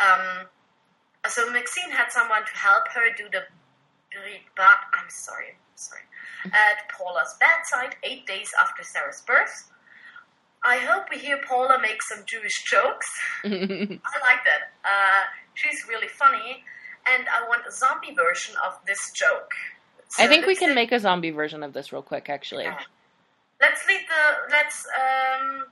Um, 0.00 0.46
so 1.28 1.50
Maxine 1.50 1.90
had 1.90 2.10
someone 2.10 2.42
to 2.44 2.56
help 2.56 2.88
her 2.88 3.14
do 3.16 3.24
the 3.30 3.44
but 4.56 4.78
I'm 4.94 5.10
sorry, 5.10 5.56
sorry. 5.76 6.02
At 6.46 6.88
Paula's 6.90 7.36
bedside, 7.40 7.96
eight 8.02 8.26
days 8.26 8.50
after 8.60 8.82
Sarah's 8.82 9.22
birth. 9.26 9.70
I 10.64 10.78
hope 10.78 11.04
we 11.10 11.18
hear 11.18 11.38
Paula 11.46 11.78
make 11.80 12.02
some 12.02 12.24
Jewish 12.26 12.64
jokes. 12.64 13.06
I 13.44 13.48
like 13.48 14.44
that. 14.44 14.72
Uh, 14.84 15.24
she's 15.54 15.84
really 15.88 16.08
funny, 16.08 16.64
and 17.06 17.26
I 17.28 17.46
want 17.48 17.62
a 17.68 17.72
zombie 17.72 18.14
version 18.14 18.54
of 18.66 18.78
this 18.86 19.10
joke. 19.12 19.52
I 20.18 20.26
think 20.26 20.46
we 20.46 20.54
can 20.54 20.74
make 20.74 20.92
a 20.92 20.98
zombie 21.00 21.30
version 21.30 21.62
of 21.62 21.72
this 21.72 21.92
real 21.92 22.02
quick, 22.02 22.30
actually. 22.30 22.64
Yeah. 22.64 22.78
Let's 23.60 23.86
leave 23.88 24.00
the. 24.08 24.52
Let's. 24.52 24.86
Um, 24.86 25.64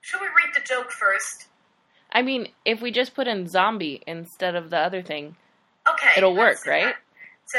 should 0.00 0.20
we 0.20 0.28
read 0.28 0.54
the 0.54 0.60
joke 0.66 0.90
first? 0.90 1.46
I 2.12 2.22
mean, 2.22 2.48
if 2.64 2.80
we 2.80 2.90
just 2.90 3.14
put 3.14 3.26
in 3.26 3.46
zombie 3.48 4.02
instead 4.06 4.54
of 4.54 4.70
the 4.70 4.78
other 4.78 5.02
thing, 5.02 5.36
Okay. 5.92 6.08
It'll 6.16 6.34
work, 6.34 6.66
right? 6.66 6.84
that. 6.86 6.96
So, 7.46 7.58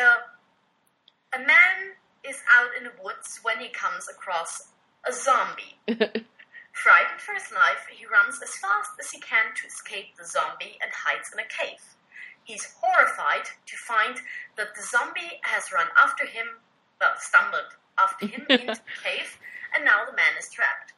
a 1.34 1.40
man 1.40 1.98
is 2.24 2.38
out 2.52 2.72
in 2.78 2.84
the 2.84 2.96
woods 3.04 3.40
when 3.44 3.60
he 3.60 3.70
comes 3.70 4.08
across 4.10 4.70
a 5.08 5.14
zombie. 5.14 5.78
Frightened 5.88 7.22
for 7.22 7.34
his 7.34 7.50
life, 7.52 7.88
he 7.90 8.06
runs 8.06 8.40
as 8.42 8.54
fast 8.62 8.92
as 9.00 9.10
he 9.10 9.20
can 9.20 9.56
to 9.56 9.68
escape 9.68 10.16
the 10.16 10.26
zombie 10.26 10.78
and 10.82 10.92
hides 10.94 11.32
in 11.34 11.40
a 11.40 11.48
cave. 11.50 11.82
He's 12.44 12.76
horrified 12.80 13.50
to 13.66 13.76
find 13.76 14.22
that 14.56 14.76
the 14.76 14.84
zombie 14.84 15.42
has 15.42 15.72
run 15.74 15.88
after 15.98 16.26
him, 16.26 16.64
well, 17.02 17.18
stumbled 17.18 17.76
after 17.98 18.28
him 18.28 18.46
into 18.50 18.78
the 18.78 19.00
cave, 19.04 19.40
and 19.76 19.84
now 19.84 20.06
the 20.06 20.16
man 20.16 20.38
is 20.40 20.50
trapped. 20.54 20.94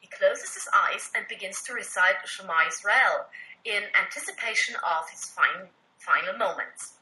He 0.00 0.08
closes 0.08 0.54
his 0.54 0.68
eyes 0.72 1.10
and 1.14 1.26
begins 1.28 1.62
to 1.66 1.74
recite 1.74 2.24
Shema 2.24 2.68
Israel 2.68 3.26
in 3.64 3.82
anticipation 4.00 4.76
of 4.86 5.10
his 5.10 5.24
fin- 5.26 5.68
final 5.98 6.38
moments. 6.38 6.94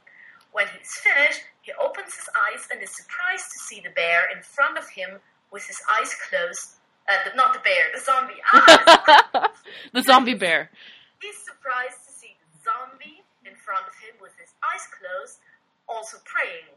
When 0.56 0.64
he's 0.72 0.88
finished, 1.04 1.44
he 1.60 1.76
opens 1.76 2.16
his 2.16 2.32
eyes 2.32 2.64
and 2.72 2.80
is 2.80 2.88
surprised 2.96 3.44
to 3.44 3.58
see 3.68 3.84
the 3.84 3.92
bear 3.92 4.24
in 4.32 4.40
front 4.40 4.80
of 4.80 4.88
him 4.88 5.20
with 5.52 5.68
his 5.68 5.76
eyes 5.84 6.08
closed. 6.16 6.80
Uh, 7.04 7.28
the, 7.28 7.36
not 7.36 7.52
the 7.52 7.60
bear, 7.60 7.92
the 7.92 8.00
zombie. 8.00 8.40
Ah, 8.40 9.52
the 9.92 10.00
zombie 10.00 10.32
bear. 10.32 10.72
He's 11.20 11.36
surprised 11.44 12.08
to 12.08 12.10
see 12.16 12.40
the 12.40 12.48
zombie 12.64 13.20
in 13.44 13.52
front 13.52 13.84
of 13.84 13.92
him 14.00 14.16
with 14.16 14.32
his 14.40 14.48
eyes 14.64 14.80
closed, 14.96 15.44
also 15.92 16.24
praying. 16.24 16.72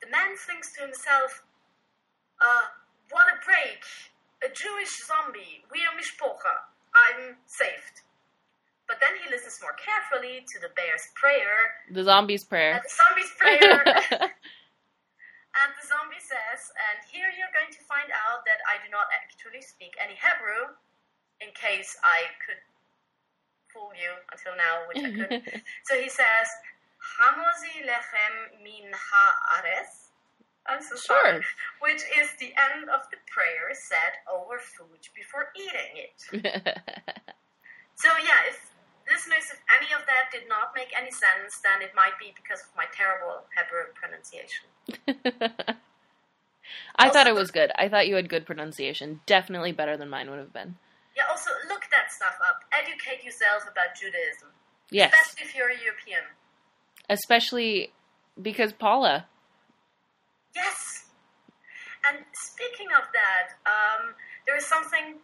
The 0.00 0.08
man 0.08 0.32
thinks 0.48 0.72
to 0.80 0.88
himself, 0.88 1.44
uh, 2.40 2.72
what 3.12 3.28
a 3.28 3.36
break! 3.44 3.84
A 4.40 4.48
Jewish 4.48 5.04
zombie, 5.04 5.68
we 5.68 5.84
are 5.84 5.92
mishpocha. 6.00 6.64
I'm 6.96 7.36
saved. 7.44 8.07
But 8.88 8.98
then 9.04 9.12
he 9.20 9.28
listens 9.30 9.60
more 9.60 9.76
carefully 9.76 10.44
to 10.48 10.56
the 10.64 10.72
bear's 10.74 11.06
prayer, 11.14 11.76
The 11.92 12.04
zombie's 12.04 12.42
and 12.42 12.48
prayer. 12.48 12.80
the 12.80 12.88
zombie's 12.88 13.32
prayer, 13.36 13.84
and 15.60 15.68
the 15.76 15.84
zombie 15.86 16.24
says, 16.24 16.72
and 16.88 16.96
here 17.12 17.28
you're 17.36 17.52
going 17.52 17.70
to 17.72 17.82
find 17.84 18.08
out 18.10 18.48
that 18.48 18.60
I 18.64 18.80
do 18.80 18.88
not 18.90 19.06
actually 19.12 19.60
speak 19.60 19.92
any 20.00 20.16
Hebrew, 20.16 20.72
in 21.44 21.52
case 21.52 21.96
I 22.02 22.32
could 22.44 22.58
fool 23.72 23.92
you 23.92 24.12
until 24.32 24.56
now, 24.56 24.88
which 24.88 25.04
I 25.04 25.10
couldn't. 25.12 25.44
so 25.88 25.94
he 26.00 26.08
says, 26.08 26.48
Hamotzi 27.20 27.84
lechem 27.84 28.34
min 28.64 28.88
haaretz. 28.90 30.08
I'm 30.66 30.82
so 30.82 30.96
sorry. 30.96 31.40
Sure. 31.40 31.44
Which 31.80 32.02
is 32.20 32.28
the 32.40 32.52
end 32.56 32.88
of 32.90 33.00
the 33.12 33.16
prayer 33.32 33.72
said 33.72 34.12
over 34.28 34.58
food 34.58 35.00
before 35.16 35.48
eating 35.56 35.92
it. 35.96 36.16
So 37.96 38.08
yeah, 38.22 38.46
if 38.48 38.70
listeners, 39.10 39.50
if 39.50 39.60
any 39.80 39.92
of 39.92 40.06
that 40.06 40.30
did 40.32 40.48
not 40.48 40.72
make 40.74 40.92
any 40.96 41.10
sense, 41.10 41.60
then 41.64 41.82
it 41.82 41.92
might 41.96 42.18
be 42.20 42.32
because 42.36 42.60
of 42.62 42.70
my 42.76 42.84
terrible 42.94 43.44
Hebrew 43.56 43.92
pronunciation. 43.96 44.68
I 46.96 47.08
thought 47.10 47.26
it 47.26 47.34
was 47.34 47.50
good. 47.50 47.70
I 47.76 47.88
thought 47.88 48.08
you 48.08 48.16
had 48.16 48.28
good 48.28 48.46
pronunciation. 48.46 49.20
Definitely 49.26 49.72
better 49.72 49.96
than 49.96 50.08
mine 50.08 50.30
would 50.30 50.38
have 50.38 50.52
been. 50.52 50.76
Yeah, 51.16 51.24
also 51.30 51.50
look 51.68 51.82
that 51.90 52.12
stuff 52.12 52.36
up. 52.46 52.60
Educate 52.72 53.24
yourself 53.24 53.64
about 53.70 53.96
Judaism. 53.98 54.48
Yes. 54.90 55.12
Especially 55.12 55.48
if 55.48 55.56
you're 55.56 55.70
a 55.70 55.78
European. 55.82 56.22
Especially 57.08 57.92
because 58.40 58.72
Paula. 58.72 59.26
Yes. 60.54 61.06
And 62.08 62.24
speaking 62.32 62.88
of 62.96 63.04
that, 63.12 63.56
um, 63.66 64.14
there 64.46 64.56
is 64.56 64.64
something 64.64 65.16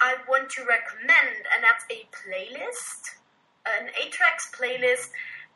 I 0.00 0.16
want 0.28 0.50
to 0.50 0.62
recommend, 0.64 1.46
and 1.54 1.62
that's 1.62 1.84
a 1.90 2.06
playlist, 2.12 3.16
an 3.66 3.88
8tracks 3.88 4.52
playlist 4.52 5.10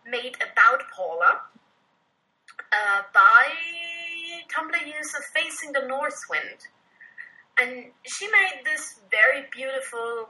made 0.07 0.36
about 0.36 0.82
Paula 0.95 1.41
uh, 2.72 3.03
by 3.12 3.45
Tumblr 4.49 4.86
user 4.86 5.18
Facing 5.34 5.72
the 5.72 5.86
North 5.86 6.22
Wind. 6.30 6.68
And 7.61 7.86
she 8.05 8.26
made 8.28 8.64
this 8.64 9.01
very 9.11 9.47
beautiful 9.53 10.28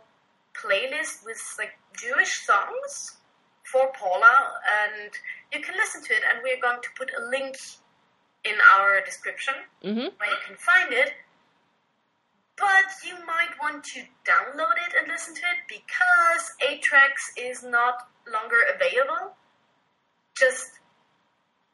playlist 0.54 1.24
with 1.24 1.40
like 1.58 1.78
Jewish 1.96 2.46
songs 2.46 3.18
for 3.70 3.92
Paula, 3.92 4.36
and 4.80 5.10
you 5.52 5.60
can 5.60 5.74
listen 5.76 6.02
to 6.02 6.12
it. 6.14 6.22
And 6.28 6.40
we're 6.42 6.60
going 6.60 6.80
to 6.82 6.88
put 6.96 7.10
a 7.16 7.28
link 7.28 7.56
in 8.44 8.54
our 8.76 9.04
description 9.04 9.54
hmm 9.82 10.08
where 10.16 10.30
you 10.30 10.40
can 10.46 10.56
find 10.56 10.92
it. 10.92 11.12
But 12.58 12.90
you 13.06 13.14
might 13.24 13.54
want 13.62 13.84
to 13.94 14.00
download 14.26 14.76
it 14.86 14.94
and 14.98 15.08
listen 15.08 15.34
to 15.34 15.40
it 15.40 15.60
because 15.68 16.42
8tracks 16.60 17.30
is 17.36 17.62
not 17.62 18.08
longer 18.30 18.58
available. 18.74 19.36
Just 20.36 20.78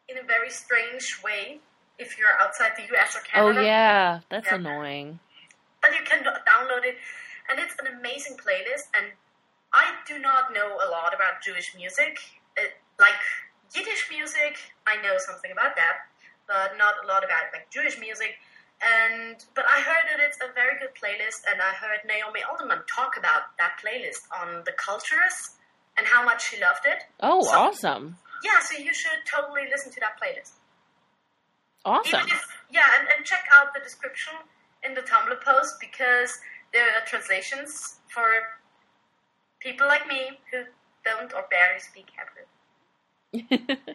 in 0.09 0.19
a 0.19 0.23
very 0.23 0.51
strange 0.51 1.21
way 1.25 1.61
if 1.99 2.19
you're 2.19 2.37
outside 2.41 2.73
the 2.77 2.85
US 2.95 3.17
or 3.17 3.21
Canada. 3.21 3.61
Oh 3.61 3.63
yeah, 3.63 4.21
that's 4.29 4.49
Yeah. 4.49 4.57
annoying. 4.57 5.21
But 5.81 5.95
you 5.95 6.03
can 6.05 6.25
download 6.25 6.85
it, 6.85 6.99
and 7.49 7.59
it's 7.61 7.79
an 7.79 7.87
amazing 7.87 8.37
playlist. 8.37 8.89
And 8.97 9.13
I 9.73 9.95
do 10.07 10.19
not 10.19 10.53
know 10.53 10.79
a 10.81 10.89
lot 10.89 11.15
about 11.15 11.43
Jewish 11.43 11.75
music, 11.75 12.19
uh, 12.59 12.63
like 12.99 13.21
Yiddish 13.75 14.09
music. 14.11 14.59
I 14.87 14.97
know 15.03 15.19
something 15.19 15.51
about 15.51 15.77
that, 15.77 16.07
but 16.47 16.77
not 16.79 16.95
a 17.05 17.07
lot 17.07 17.25
about 17.25 17.53
like 17.53 17.71
Jewish 17.71 17.99
music. 17.99 18.39
And 18.85 19.37
but 19.55 19.65
I 19.65 19.81
heard 19.81 20.05
that 20.11 20.21
it's 20.21 20.39
a 20.45 20.53
very 20.53 20.79
good 20.79 20.93
playlist, 20.95 21.43
and 21.51 21.61
I 21.63 21.73
heard 21.75 22.01
Naomi 22.07 22.41
Alderman 22.49 22.85
talk 22.87 23.17
about 23.17 23.57
that 23.59 23.81
playlist 23.83 24.29
on 24.31 24.63
the 24.67 24.73
cultures 24.73 25.57
and 25.97 26.07
how 26.07 26.25
much 26.25 26.51
she 26.51 26.61
loved 26.61 26.85
it. 26.85 27.03
Oh, 27.21 27.43
So- 27.43 27.51
awesome. 27.53 28.17
Yeah, 28.43 28.61
so 28.61 28.77
you 28.77 28.93
should 28.93 29.25
totally 29.25 29.63
listen 29.71 29.91
to 29.93 30.01
that 30.01 30.21
playlist. 30.21 30.53
Awesome. 31.87 32.27
If, 32.27 32.47
yeah, 32.71 32.85
and, 32.99 33.09
and 33.17 33.25
check 33.25 33.45
out 33.59 33.73
the 33.73 33.81
description 33.81 34.35
in 34.83 34.93
the 34.95 35.01
Tumblr 35.01 35.41
post 35.43 35.77
because 35.81 36.39
there 36.75 36.85
are 36.85 37.07
translations 37.07 38.01
for 38.09 38.27
people 39.61 39.87
like 39.87 40.07
me 40.07 40.39
who 40.53 40.65
don't 41.07 41.33
or 41.33 41.47
barely 41.51 41.81
speak 41.81 42.09
Hebrew. 43.33 43.87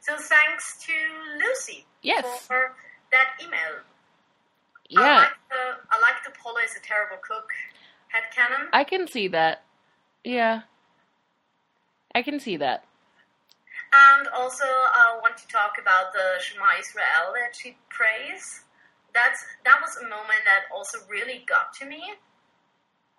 So 0.00 0.16
thanks 0.16 0.82
to 0.86 0.92
Lucy 1.38 1.84
yes. 2.02 2.24
for 2.46 2.74
that 3.12 3.30
email. 3.42 3.80
I 4.96 5.02
Yeah. 5.02 5.16
like 5.16 5.38
the 5.50 5.64
I 5.90 6.00
like 6.00 6.24
the 6.24 6.30
Paula 6.30 6.60
is 6.62 6.76
a 6.76 6.80
terrible 6.80 7.18
cook 7.18 7.52
headcanon. 8.14 8.68
I 8.72 8.84
can 8.84 9.06
see 9.06 9.28
that. 9.28 9.62
Yeah. 10.24 10.62
I 12.14 12.22
can 12.22 12.40
see 12.40 12.56
that. 12.56 12.84
And 13.92 14.28
also, 14.28 14.64
I 14.64 15.18
want 15.22 15.36
to 15.38 15.46
talk 15.48 15.78
about 15.80 16.12
the 16.12 16.38
Shema 16.40 16.66
Israel 16.78 17.34
that 17.34 17.54
she 17.56 17.76
prays 17.88 18.62
that's 19.14 19.44
that 19.64 19.78
was 19.80 19.96
a 19.98 20.04
moment 20.04 20.42
that 20.44 20.70
also 20.74 20.98
really 21.08 21.44
got 21.48 21.72
to 21.74 21.86
me 21.86 22.02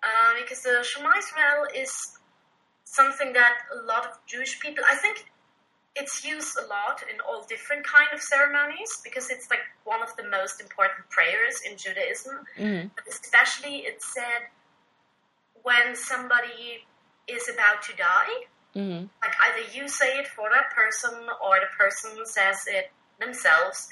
uh, 0.02 0.30
because 0.40 0.62
the 0.62 0.82
Shema 0.82 1.10
Israel 1.18 1.66
is 1.74 2.18
something 2.84 3.32
that 3.32 3.54
a 3.72 3.86
lot 3.86 4.04
of 4.06 4.12
Jewish 4.26 4.60
people, 4.60 4.84
I 4.88 4.96
think, 4.96 5.24
it's 5.94 6.24
used 6.24 6.56
a 6.58 6.66
lot 6.68 7.02
in 7.12 7.20
all 7.20 7.44
different 7.48 7.84
kind 7.84 8.08
of 8.14 8.20
ceremonies 8.20 9.00
because 9.04 9.30
it's 9.30 9.50
like 9.50 9.60
one 9.84 10.02
of 10.02 10.14
the 10.16 10.24
most 10.28 10.60
important 10.60 11.08
prayers 11.10 11.60
in 11.68 11.76
Judaism. 11.76 12.38
Mm-hmm. 12.58 12.88
But 12.94 13.04
especially, 13.08 13.84
it's 13.84 14.12
said 14.14 14.48
when 15.62 15.94
somebody 15.94 16.84
is 17.28 17.48
about 17.48 17.82
to 17.82 17.96
die. 17.96 18.46
Mm-hmm. 18.74 19.06
Like 19.20 19.34
either 19.46 19.68
you 19.76 19.86
say 19.88 20.18
it 20.18 20.26
for 20.28 20.48
that 20.48 20.74
person 20.74 21.12
or 21.44 21.56
the 21.60 21.68
person 21.78 22.24
says 22.24 22.64
it 22.66 22.90
themselves. 23.20 23.88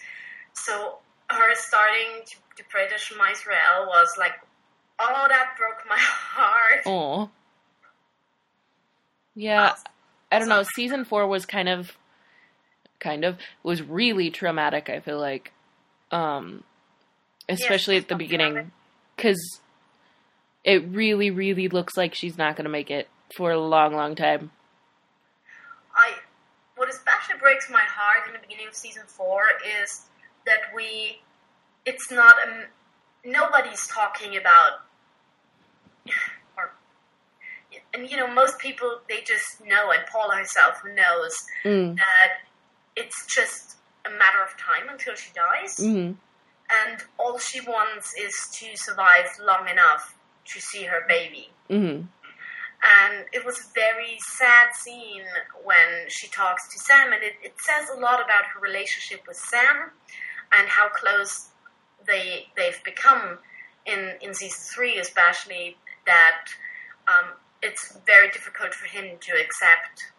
So 0.54 0.98
her 1.28 1.54
starting 1.54 2.24
to, 2.26 2.36
to 2.56 2.64
pray 2.70 2.88
the 2.90 2.98
Shema 2.98 3.30
Israel 3.30 3.86
was 3.86 4.08
like, 4.18 4.32
oh, 4.98 5.26
that 5.28 5.54
broke 5.58 5.86
my 5.88 5.98
heart. 5.98 6.82
Oh. 6.86 7.30
Yeah, 9.36 9.74
I 10.30 10.38
don't 10.38 10.48
know. 10.48 10.62
Season 10.74 11.04
four 11.04 11.26
was 11.26 11.46
kind 11.46 11.68
of, 11.68 11.96
kind 12.98 13.24
of 13.24 13.38
was 13.62 13.82
really 13.82 14.30
traumatic. 14.30 14.88
I 14.88 15.00
feel 15.00 15.18
like, 15.18 15.52
um, 16.10 16.64
especially 17.48 17.96
at 17.96 18.08
the 18.08 18.16
beginning, 18.16 18.70
because 19.16 19.60
it 20.64 20.86
really, 20.88 21.30
really 21.30 21.68
looks 21.68 21.96
like 21.96 22.14
she's 22.14 22.38
not 22.38 22.56
going 22.56 22.64
to 22.64 22.70
make 22.70 22.90
it 22.90 23.08
for 23.34 23.50
a 23.50 23.58
long, 23.58 23.94
long 23.94 24.14
time. 24.14 24.50
I 25.94 26.12
what 26.76 26.88
especially 26.88 27.38
breaks 27.38 27.68
my 27.70 27.82
heart 27.82 28.26
in 28.26 28.32
the 28.32 28.38
beginning 28.38 28.66
of 28.66 28.74
season 28.74 29.02
four 29.06 29.42
is 29.82 30.06
that 30.46 30.60
we 30.74 31.20
it's 31.84 32.10
not 32.10 32.34
um, 32.46 32.64
nobody's 33.24 33.86
talking 33.86 34.36
about 34.36 34.80
and 37.94 38.10
you 38.10 38.16
know 38.16 38.26
most 38.32 38.58
people 38.58 39.00
they 39.08 39.20
just 39.22 39.64
know 39.66 39.90
and 39.90 40.02
Paula 40.10 40.36
herself 40.36 40.82
knows 40.94 41.34
Mm. 41.64 41.96
that 41.96 42.30
it's 42.96 43.26
just 43.26 43.76
a 44.06 44.10
matter 44.10 44.42
of 44.42 44.56
time 44.58 44.88
until 44.90 45.14
she 45.14 45.30
dies. 45.34 45.76
Hmm 45.78 46.12
and 46.72 47.00
all 47.18 47.36
she 47.36 47.60
wants 47.60 48.14
is 48.14 48.32
to 48.52 48.76
survive 48.76 49.26
long 49.44 49.68
enough 49.68 50.16
to 50.46 50.60
see 50.60 50.84
her 50.84 51.04
baby. 51.08 51.50
Hmm 51.68 52.02
and 52.82 53.26
it 53.32 53.44
was 53.44 53.58
a 53.60 53.64
very 53.74 54.16
sad 54.20 54.68
scene 54.74 55.24
when 55.64 56.08
she 56.08 56.28
talks 56.28 56.66
to 56.72 56.78
Sam, 56.78 57.12
and 57.12 57.22
it, 57.22 57.34
it 57.42 57.54
says 57.58 57.90
a 57.94 58.00
lot 58.00 58.24
about 58.24 58.44
her 58.54 58.60
relationship 58.60 59.20
with 59.28 59.36
Sam 59.36 59.90
and 60.52 60.66
how 60.66 60.88
close 60.88 61.48
they 62.06 62.46
they've 62.56 62.82
become 62.84 63.38
in 63.84 64.14
in 64.22 64.32
season 64.32 64.60
three, 64.74 64.98
especially 64.98 65.76
that 66.06 66.46
um, 67.08 67.32
it's 67.62 67.96
very 68.06 68.30
difficult 68.30 68.74
for 68.74 68.86
him 68.86 69.18
to 69.20 69.32
accept 69.32 70.12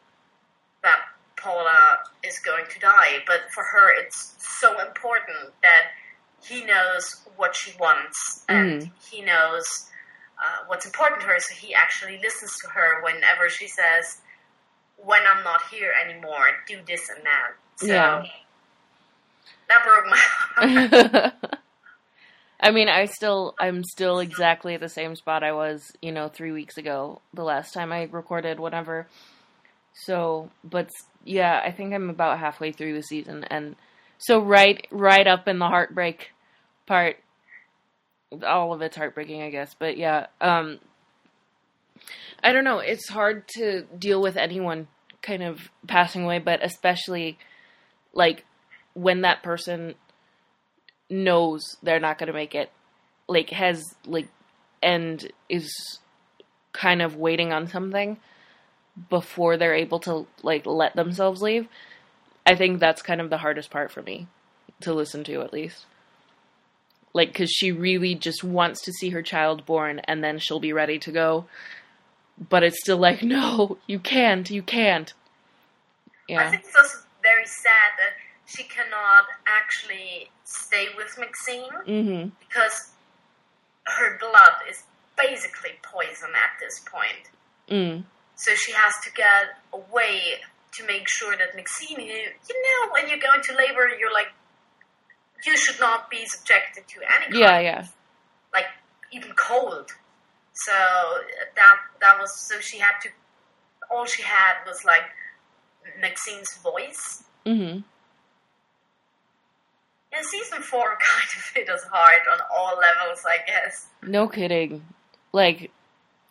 that 0.84 1.00
Paula 1.38 2.00
is 2.24 2.39
going 2.39 2.66
to 2.70 2.80
die, 2.80 3.24
but 3.28 3.42
for 3.54 3.64
her 3.64 3.89
it's 4.00 4.36
so 4.39 4.80
important 4.80 5.54
that 5.64 5.92
he 6.44 6.66
knows 6.66 7.22
what 7.36 7.56
she 7.56 7.76
wants 7.80 8.46
and 8.50 8.82
Mhm. 8.84 8.92
he 9.10 9.22
knows 9.22 9.88
uh, 10.44 10.66
what's 10.68 10.86
important 10.88 11.22
to 11.22 11.28
her, 11.28 11.39
so 11.39 11.54
he 11.54 11.74
actually 11.76 12.18
listens 12.20 12.58
to 12.60 12.68
her 12.70 13.02
whenever 13.04 13.48
she 13.50 13.68
says, 13.68 14.22
"When 14.98 15.22
I'm 15.28 15.44
not 15.44 15.62
here 15.70 15.94
anymore, 16.04 16.64
do 16.68 16.82
this 16.84 17.10
and 17.10 17.24
that." 17.26 17.52
So 17.78 17.88
Yeah. 17.88 18.26
that 19.70 19.84
broke 19.86 20.06
my 20.08 20.18
heart. 20.18 21.34
I 22.62 22.72
mean, 22.72 22.88
I 22.89 23.05
still, 23.05 23.55
I'm 23.59 23.84
still 23.84 24.20
exactly 24.20 24.76
at 24.76 24.82
the 24.82 24.89
same 24.89 25.16
spot 25.16 25.43
I 25.43 25.51
was, 25.51 25.91
you 26.01 26.12
know, 26.12 26.28
three 26.28 26.51
weeks 26.51 26.78
ago, 26.78 27.22
the 27.34 27.43
last 27.43 27.74
time 27.74 27.91
I 27.91 28.03
recorded, 28.03 28.59
whatever. 28.59 29.07
So, 29.93 30.51
but 30.64 30.89
yeah, 31.26 31.59
I 31.64 31.72
think 31.72 31.93
I'm 31.93 32.09
about 32.09 32.39
halfway 32.39 32.72
through 32.72 32.93
the 32.93 33.03
season, 33.03 33.45
and 33.45 33.76
so 34.20 34.39
right, 34.39 34.88
right 34.91 35.26
up 35.26 35.47
in 35.47 35.59
the 35.59 35.68
heartbreak 35.68 36.30
part. 36.86 37.18
All 38.45 38.72
of 38.72 38.82
it's 38.82 38.95
heartbreaking, 38.95 39.41
I 39.41 39.49
guess, 39.49 39.76
but 39.78 39.97
yeah, 39.97 40.28
um, 40.39 40.80
I 42.43 42.53
don't 42.53 42.64
know. 42.64 42.80
It's 42.80 43.09
hard 43.09 43.47
to 43.55 43.84
deal 43.97 44.22
with 44.22 44.38
anyone 44.38 44.88
kind 45.22 45.43
of 45.43 45.70
passing 45.88 46.24
away, 46.24 46.39
but 46.39 46.64
especially 46.64 47.38
like 48.14 48.45
when 48.93 49.22
that 49.22 49.43
person 49.43 49.95
knows 51.12 51.78
they're 51.84 51.99
not 51.99 52.18
going 52.18 52.28
to 52.28 52.34
make 52.34 52.55
it 52.55 52.72
like 53.28 53.49
has 53.49 53.84
like 54.05 54.28
and 54.82 55.32
is 55.49 55.99
kind 56.74 57.01
of 57.01 57.16
waiting 57.16 57.51
on 57.51 57.68
something 57.68 58.18
before 59.09 59.57
they're 59.57 59.76
able 59.76 59.99
to 59.99 60.26
like 60.41 60.66
let 60.66 60.95
themselves 60.95 61.41
leave 61.41 61.68
i 62.45 62.55
think 62.55 62.80
that's 62.80 63.01
kind 63.01 63.22
of 63.22 63.30
the 63.30 63.38
hardest 63.38 63.70
part 63.70 63.91
for 63.91 64.01
me 64.01 64.28
to 64.82 64.93
listen 64.93 65.24
to 65.26 65.41
at 65.41 65.53
least. 65.53 65.86
Like 67.14 67.34
cuz 67.34 67.49
she 67.49 67.72
really 67.72 68.16
just 68.16 68.43
wants 68.43 68.82
to 68.82 68.93
see 68.93 69.09
her 69.09 69.22
child 69.22 69.66
born 69.66 69.99
and 70.05 70.24
then 70.24 70.39
she'll 70.39 70.59
be 70.59 70.74
ready 70.74 70.97
to 70.99 71.12
go 71.12 71.45
but 72.49 72.64
it's 72.64 72.80
still 72.82 72.97
like 72.97 73.22
no 73.38 73.78
you 73.88 73.99
can't 73.99 74.49
you 74.49 74.64
can't. 74.64 75.14
Yeah. 76.28 76.47
I 76.47 76.49
think 76.51 76.64
it's 76.64 76.76
also 76.76 77.05
very 77.22 77.45
sad 77.45 77.91
that 77.99 78.14
she 78.52 78.64
cannot 78.64 79.26
actually 79.60 80.30
stay 80.43 80.88
with 80.97 81.12
Maxine 81.24 81.76
mhm 81.88 82.32
because 82.43 82.78
her 83.95 84.10
blood 84.20 84.56
is 84.70 84.84
basically 85.18 85.74
poison 85.93 86.32
at 86.45 86.52
this 86.62 86.76
point. 86.93 87.26
mm 87.70 88.04
So 88.43 88.49
she 88.64 88.72
has 88.84 88.93
to 89.06 89.10
get 89.24 89.43
away 89.80 90.18
to 90.76 90.82
make 90.93 91.06
sure 91.18 91.34
that 91.41 91.49
Maxine, 91.56 91.99
you, 91.99 92.22
you 92.49 92.58
know, 92.66 92.80
when 92.95 93.06
you 93.10 93.18
go 93.28 93.32
into 93.38 93.52
labor, 93.64 93.86
you're 93.99 94.14
like, 94.22 94.32
you 95.45 95.56
should 95.64 95.80
not 95.80 96.10
be 96.10 96.22
subjected 96.26 96.84
to 96.93 96.97
any 97.16 97.39
yeah 97.43 97.60
yeah 97.70 97.84
like 98.54 98.70
even 99.12 99.32
cold. 99.49 99.88
So 100.66 100.76
that 101.60 101.78
that 102.02 102.16
was 102.22 102.32
so 102.47 102.56
she 102.60 102.78
had 102.80 102.95
to. 103.04 103.10
All 103.91 104.06
she 104.06 104.24
had 104.24 104.56
was 104.70 104.80
like 104.86 105.08
Maxine's 105.99 106.52
voice. 106.70 107.24
mhm 107.45 107.84
Yeah, 110.12 110.22
season 110.24 110.62
four 110.62 110.82
kind 110.84 111.30
of 111.38 111.51
hit 111.55 111.70
us 111.70 111.84
hard 111.91 112.22
on 112.34 112.39
all 112.53 112.78
levels, 112.78 113.24
I 113.26 113.38
guess. 113.47 113.88
No 114.03 114.28
kidding. 114.28 114.84
Like, 115.32 115.72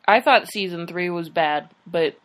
I 0.06 0.20
thought 0.20 0.48
season 0.48 0.86
three 0.86 1.08
was 1.08 1.28
bad, 1.30 1.70
but 1.86 2.18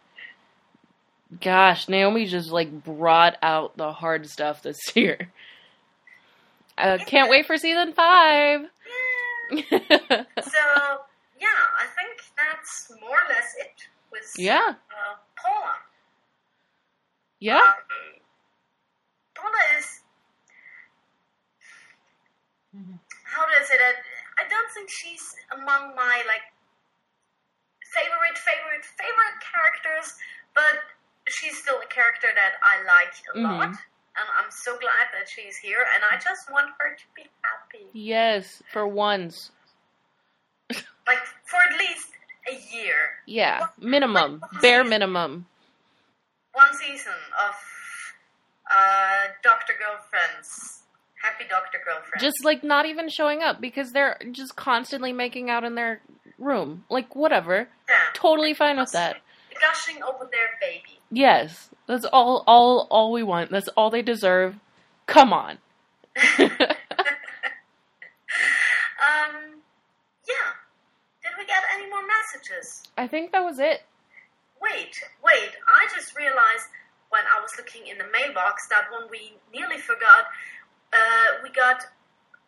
gosh, 1.42 1.88
Naomi 1.88 2.26
just 2.26 2.52
like 2.52 2.84
brought 2.84 3.38
out 3.42 3.78
the 3.78 3.92
hard 3.94 4.28
stuff 4.30 4.62
this 4.64 4.78
year. 4.96 5.32
Uh, 6.78 6.98
can't 7.06 7.30
wait 7.30 7.46
for 7.46 7.58
season 7.58 7.94
five. 7.94 8.62
Yeah. 8.62 8.68
So 10.42 10.60
yeah, 11.40 11.48
I 11.78 11.86
think 11.96 12.20
that's 12.36 12.92
more 13.00 13.12
or 13.12 13.30
less 13.30 13.54
it 13.60 13.72
with 14.12 14.34
yeah, 14.38 14.70
uh, 14.70 15.16
Paula. 15.42 15.76
yeah, 17.40 17.58
Um, 17.60 17.74
Paula 19.36 19.58
is. 19.78 20.02
How 23.24 23.46
do 23.46 23.52
I 23.60 23.64
say 23.66 23.78
that? 23.78 23.96
I 24.40 24.48
don't 24.50 24.70
think 24.72 24.90
she's 24.90 25.36
among 25.52 25.96
my 25.96 26.24
like 26.28 26.46
favorite, 27.94 28.38
favorite, 28.38 28.86
favorite 28.86 29.38
characters, 29.42 30.16
but 30.54 30.80
she's 31.28 31.58
still 31.58 31.80
a 31.82 31.88
character 31.88 32.28
that 32.36 32.54
I 32.62 32.84
like 32.84 33.14
a 33.36 33.40
lot, 33.40 33.70
Mhm. 33.70 33.80
and 34.18 34.28
I'm 34.38 34.52
so 34.52 34.78
glad 34.78 35.08
that 35.14 35.30
she's 35.30 35.58
here, 35.58 35.86
and 35.94 36.04
I 36.12 36.18
just 36.18 36.50
want 36.52 36.74
her 36.80 36.96
to 36.96 37.04
be 37.16 37.30
happy, 37.44 37.88
yes, 37.94 38.62
for 38.72 38.88
once. 38.88 39.52
like 41.08 41.24
for 41.46 41.62
at 41.62 41.78
least 41.78 42.10
a 42.48 42.56
year, 42.76 43.24
Yeah, 43.26 43.68
minimum, 43.78 44.44
bare 44.62 44.84
minimum. 44.84 45.48
one 46.54 46.74
season 46.74 47.14
of 47.40 47.56
uh, 48.72 49.28
Doctor 49.44 49.74
Girlfriends, 49.80 50.75
happy 51.26 51.46
Doctor 51.50 51.80
Girlfriends. 51.84 52.22
Just 52.22 52.46
like 52.46 52.64
not 52.64 52.86
even 52.86 53.10
showing 53.10 53.42
up 53.42 53.60
because 53.60 53.92
they're 53.92 54.18
just 54.32 54.56
constantly 54.56 55.12
making 55.12 55.50
out 55.50 55.64
in 55.64 55.76
their 55.76 56.02
room. 56.38 56.84
Like, 56.90 57.16
whatever. 57.16 57.68
yeah. 57.90 57.96
Totally 58.14 58.54
fine 58.54 58.78
with 58.78 58.92
that. 58.92 59.18
gushing 59.60 60.04
over 60.04 60.30
their 60.32 60.50
baby. 60.62 61.00
Yes, 61.12 61.70
that's 61.88 62.06
all, 62.06 62.44
all, 62.48 62.88
all 62.90 63.12
we 63.12 63.24
want. 63.24 63.52
That's 63.52 63.68
all 63.70 63.90
they 63.90 64.02
deserve. 64.02 64.56
Come 65.08 65.34
on. 65.34 65.58
um, 66.40 66.50
yeah. 70.28 70.50
Did 71.24 71.32
we 71.38 71.46
get 71.46 71.64
any 71.74 71.90
more 71.90 72.02
messages? 72.06 72.84
I 72.98 73.08
think 73.08 73.32
that 73.32 73.44
was 73.44 73.60
it. 73.60 73.84
Wait, 74.62 74.96
wait. 75.24 75.52
I 75.68 75.88
just 75.96 76.18
realized 76.18 76.68
when 77.10 77.22
I 77.32 77.40
was 77.40 77.52
looking 77.58 77.88
in 77.88 77.98
the 77.98 78.06
mailbox 78.12 78.68
that 78.70 78.92
one 78.92 79.08
we 79.12 79.34
nearly 79.54 79.78
forgot. 79.78 80.26
Uh, 80.96 81.28
we 81.44 81.50
got 81.50 81.80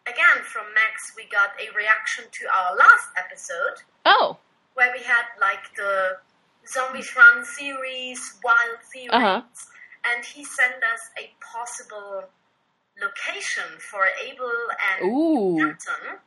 again 0.07 0.39
from 0.43 0.63
Max, 0.73 1.11
we 1.17 1.25
got 1.29 1.51
a 1.59 1.67
reaction 1.75 2.23
to 2.31 2.43
our 2.47 2.75
last 2.77 3.07
episode 3.17 3.77
Oh. 4.05 4.37
where 4.75 4.91
we 4.97 5.03
had 5.03 5.25
like 5.41 5.63
the 5.75 6.17
Zombies 6.65 7.11
Run 7.15 7.43
series, 7.43 8.19
Wild 8.43 8.79
series, 8.91 9.09
Uh-huh. 9.11 9.41
and 10.05 10.23
he 10.25 10.43
sent 10.45 10.79
us 10.93 11.03
a 11.19 11.25
possible 11.53 12.23
location 13.01 13.67
for 13.79 14.07
Abel 14.25 14.57
and 14.91 15.11
Ooh. 15.11 15.57
Captain. 15.59 16.19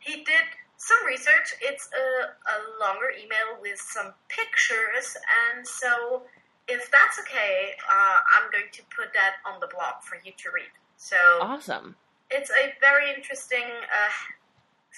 He 0.00 0.24
did 0.24 0.46
some 0.78 1.04
research. 1.06 1.54
It's 1.60 1.88
a, 1.94 2.06
a 2.54 2.56
longer 2.80 3.10
email 3.22 3.60
with 3.60 3.78
some 3.78 4.14
pictures, 4.28 5.16
and 5.40 5.66
so 5.68 6.24
if 6.66 6.90
that's 6.90 7.18
okay, 7.20 7.74
uh, 7.90 8.18
I'm 8.34 8.50
going 8.50 8.70
to 8.72 8.82
put 8.96 9.12
that 9.14 9.34
on 9.46 9.60
the 9.60 9.68
blog 9.68 10.02
for 10.02 10.16
you 10.24 10.32
to 10.32 10.50
read. 10.50 10.72
So 11.02 11.16
Awesome. 11.40 11.96
it's 12.30 12.50
a 12.50 12.72
very 12.80 13.12
interesting 13.12 13.64
uh, 13.66 14.12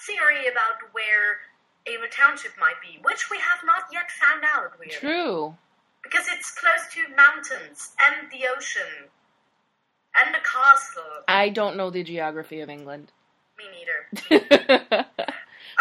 theory 0.06 0.48
about 0.48 0.76
where 0.92 1.40
Abel 1.86 2.08
Township 2.10 2.52
might 2.60 2.78
be, 2.82 2.98
which 3.02 3.30
we 3.30 3.38
have 3.38 3.60
not 3.64 3.84
yet 3.92 4.10
found 4.10 4.44
out. 4.54 4.78
Really, 4.78 4.92
True. 4.92 5.56
because 6.02 6.26
it's 6.34 6.50
close 6.52 6.84
to 6.94 7.14
mountains 7.16 7.90
and 8.04 8.30
the 8.30 8.46
ocean 8.54 9.08
and 10.16 10.34
the 10.34 10.40
castle. 10.40 11.24
I 11.26 11.48
don't 11.48 11.76
know 11.78 11.88
the 11.90 12.04
geography 12.04 12.60
of 12.60 12.68
England. 12.68 13.10
Me 13.58 13.64
neither. 13.72 15.06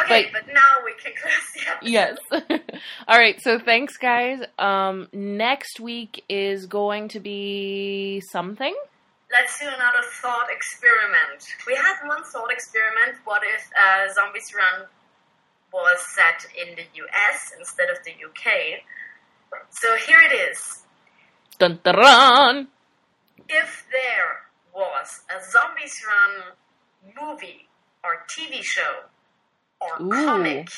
Okay, 0.02 0.26
But- 0.34 0.46
but, 0.48 0.54
now 0.54 0.78
we 0.84 0.94
can 0.96 1.14
close 1.22 1.54
the 1.54 1.70
episode. 1.70 2.50
yes. 2.50 2.62
All 3.08 3.18
right. 3.18 3.40
So 3.42 3.60
thanks, 3.60 3.96
guys. 3.98 4.40
Um, 4.58 5.08
next 5.14 5.80
week 5.80 6.24
is 6.28 6.66
going 6.66 7.10
to 7.10 7.20
be 7.20 8.22
something. 8.32 8.76
Let's 9.34 9.60
do 9.60 9.66
another 9.66 10.06
thought 10.22 10.46
experiment. 10.52 11.42
We 11.66 11.74
had 11.74 12.08
one 12.08 12.24
thought 12.24 12.52
experiment. 12.52 13.18
What 13.26 13.42
if 13.44 13.68
uh, 13.74 14.14
Zombies 14.14 14.54
Run 14.56 14.86
was 15.74 16.00
set 16.06 16.46
in 16.54 16.76
the 16.76 16.84
US 17.02 17.52
instead 17.58 17.90
of 17.90 17.98
the 18.06 18.12
UK? 18.12 18.84
So 19.72 19.96
here 20.06 20.20
it 20.22 20.36
is. 20.52 20.84
Dun 21.58 21.80
dun. 21.84 21.96
run. 21.96 22.68
If 23.50 23.88
there 23.92 24.44
was 24.72 25.22
a 25.32 25.44
Zombies 25.52 26.00
Run 26.08 26.54
movie 27.20 27.68
or 28.04 28.26
TV 28.30 28.62
show 28.62 29.10
or 29.82 30.00
Ooh. 30.00 30.10
comic, 30.12 30.70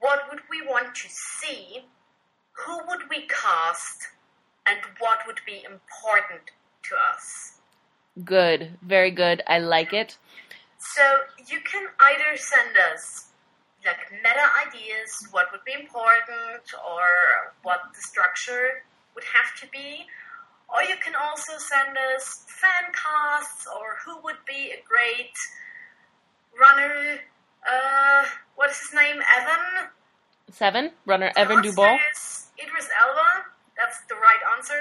what 0.00 0.20
would 0.30 0.40
we 0.50 0.60
want 0.68 0.94
to 0.96 1.08
see? 1.08 1.86
Who 2.66 2.78
would 2.88 3.08
we 3.08 3.26
cast? 3.26 4.08
And 4.66 4.80
what 4.98 5.20
would 5.26 5.40
be 5.46 5.62
important 5.64 6.50
to 6.84 6.94
us? 7.12 7.58
Good. 8.24 8.78
Very 8.82 9.10
good. 9.10 9.42
I 9.46 9.58
like 9.58 9.92
it. 9.92 10.16
So 10.78 11.02
you 11.48 11.60
can 11.60 11.88
either 12.00 12.36
send 12.36 12.76
us 12.92 13.26
like 13.84 14.10
meta 14.10 14.46
ideas, 14.66 15.28
what 15.30 15.46
would 15.52 15.64
be 15.64 15.72
important, 15.72 16.64
or 16.74 17.54
what 17.62 17.80
the 17.94 18.00
structure 18.00 18.82
would 19.14 19.24
have 19.24 19.54
to 19.60 19.66
be, 19.70 20.04
or 20.68 20.82
you 20.82 20.96
can 21.02 21.14
also 21.14 21.52
send 21.58 21.96
us 22.14 22.44
fan 22.48 22.92
casts 22.92 23.66
or 23.66 23.96
who 24.04 24.20
would 24.24 24.42
be 24.46 24.72
a 24.72 24.82
great 24.86 25.34
runner. 26.58 27.20
Uh, 27.62 28.24
what 28.56 28.70
is 28.70 28.78
his 28.78 28.94
name? 28.94 29.22
Evan. 29.38 29.88
Seven. 30.50 30.90
Runner 31.06 31.32
Evan 31.36 31.62
Dubois. 31.62 31.86
Dubal. 31.86 31.92
answer 31.92 32.02
is 32.14 32.50
Idris 32.62 32.88
Elba. 33.00 33.55
That's 33.76 34.00
the 34.08 34.16
right 34.16 34.42
answer. 34.56 34.80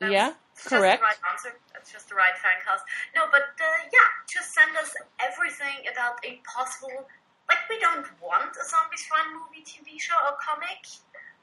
That's 0.00 0.12
Yeah, 0.12 0.32
just 0.54 0.68
correct. 0.68 1.00
the 1.00 1.06
right 1.06 1.22
answer. 1.32 1.50
That's 1.72 1.90
just 1.92 2.08
the 2.08 2.14
right 2.14 2.36
fan 2.38 2.58
cast. 2.64 2.84
No, 3.16 3.26
but 3.30 3.42
uh, 3.56 3.80
yeah, 3.92 4.08
just 4.28 4.52
send 4.52 4.76
us 4.76 4.92
everything 5.20 5.86
about 5.90 6.18
a 6.24 6.40
possible. 6.44 7.08
Like, 7.48 7.62
we 7.68 7.78
don't 7.80 8.06
want 8.22 8.50
a 8.56 8.64
Zombies 8.68 9.04
Run 9.12 9.34
movie, 9.36 9.62
TV 9.64 10.00
show, 10.00 10.16
or 10.24 10.36
comic, 10.40 10.80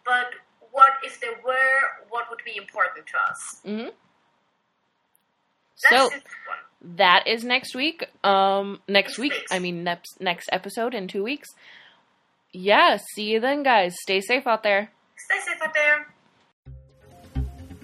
but 0.05 0.33
what 0.71 0.93
if 1.03 1.19
there 1.21 1.37
were? 1.45 2.05
What 2.09 2.29
would 2.29 2.41
be 2.45 2.57
important 2.57 3.05
to 3.07 3.17
us? 3.29 3.61
hmm 3.63 3.89
That's 5.89 6.13
So 6.13 6.19
that 6.81 7.27
is 7.27 7.43
next 7.43 7.75
week. 7.75 8.05
Um, 8.23 8.81
next 8.87 9.17
week. 9.19 9.33
I 9.51 9.59
mean, 9.59 9.83
next 9.83 10.19
next 10.21 10.49
episode 10.51 10.93
in 10.93 11.07
two 11.07 11.23
weeks. 11.23 11.49
Yeah. 12.53 12.97
See 13.15 13.31
you 13.31 13.39
then, 13.39 13.63
guys. 13.63 13.95
Stay 14.01 14.21
safe 14.21 14.47
out 14.47 14.63
there. 14.63 14.91
Stay 15.17 15.39
safe 15.39 15.61
out 15.61 15.73
there. 15.73 16.10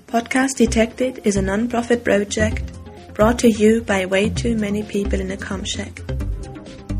Podcast 0.08 0.55
Detected 0.55 1.20
is 1.26 1.36
a 1.36 1.41
non-profit 1.41 2.05
project 2.05 2.64
brought 3.14 3.38
to 3.39 3.51
you 3.51 3.82
by 3.82 4.05
way 4.05 4.30
too 4.30 4.55
many 4.55 4.82
people 4.82 5.20
in 5.20 5.32
a 5.32 5.36
com 5.36 5.66
shack. 5.66 6.01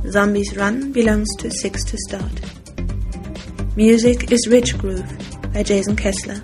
Zombies 0.10 0.58
Run 0.58 0.92
belongs 0.92 1.34
to 1.38 1.50
Six 1.50 1.86
to 1.86 1.98
Start. 1.98 2.42
Music 3.78 4.30
is 4.30 4.46
Rich 4.50 4.78
Groove 4.78 5.54
by 5.54 5.64
Jason 5.64 5.96
Kessler. 5.96 6.44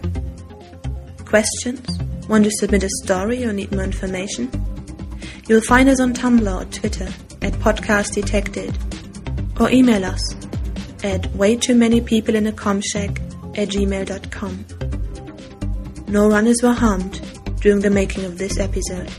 Questions? 1.25 1.99
Want 2.29 2.45
to 2.45 2.51
submit 2.51 2.85
a 2.85 2.89
story 3.03 3.43
or 3.43 3.51
need 3.51 3.73
more 3.73 3.83
information? 3.83 4.49
You'll 5.49 5.59
find 5.59 5.89
us 5.89 5.99
on 5.99 6.13
Tumblr 6.13 6.61
or 6.61 6.63
Twitter 6.71 7.09
at 7.41 7.51
Podcast 7.55 8.13
Detected 8.13 8.73
or 9.59 9.69
email 9.69 10.05
us 10.05 10.33
at 11.03 11.25
way 11.35 11.57
too 11.57 11.75
many 11.75 11.99
people 11.99 12.35
in 12.35 12.47
a 12.47 12.53
com 12.53 12.79
shack 12.79 13.19
at 13.57 13.67
gmail.com. 13.67 14.92
No 16.07 16.29
runners 16.29 16.61
were 16.61 16.73
harmed 16.73 17.21
during 17.61 17.79
the 17.79 17.89
making 17.89 18.25
of 18.25 18.37
this 18.37 18.59
episode. 18.59 19.09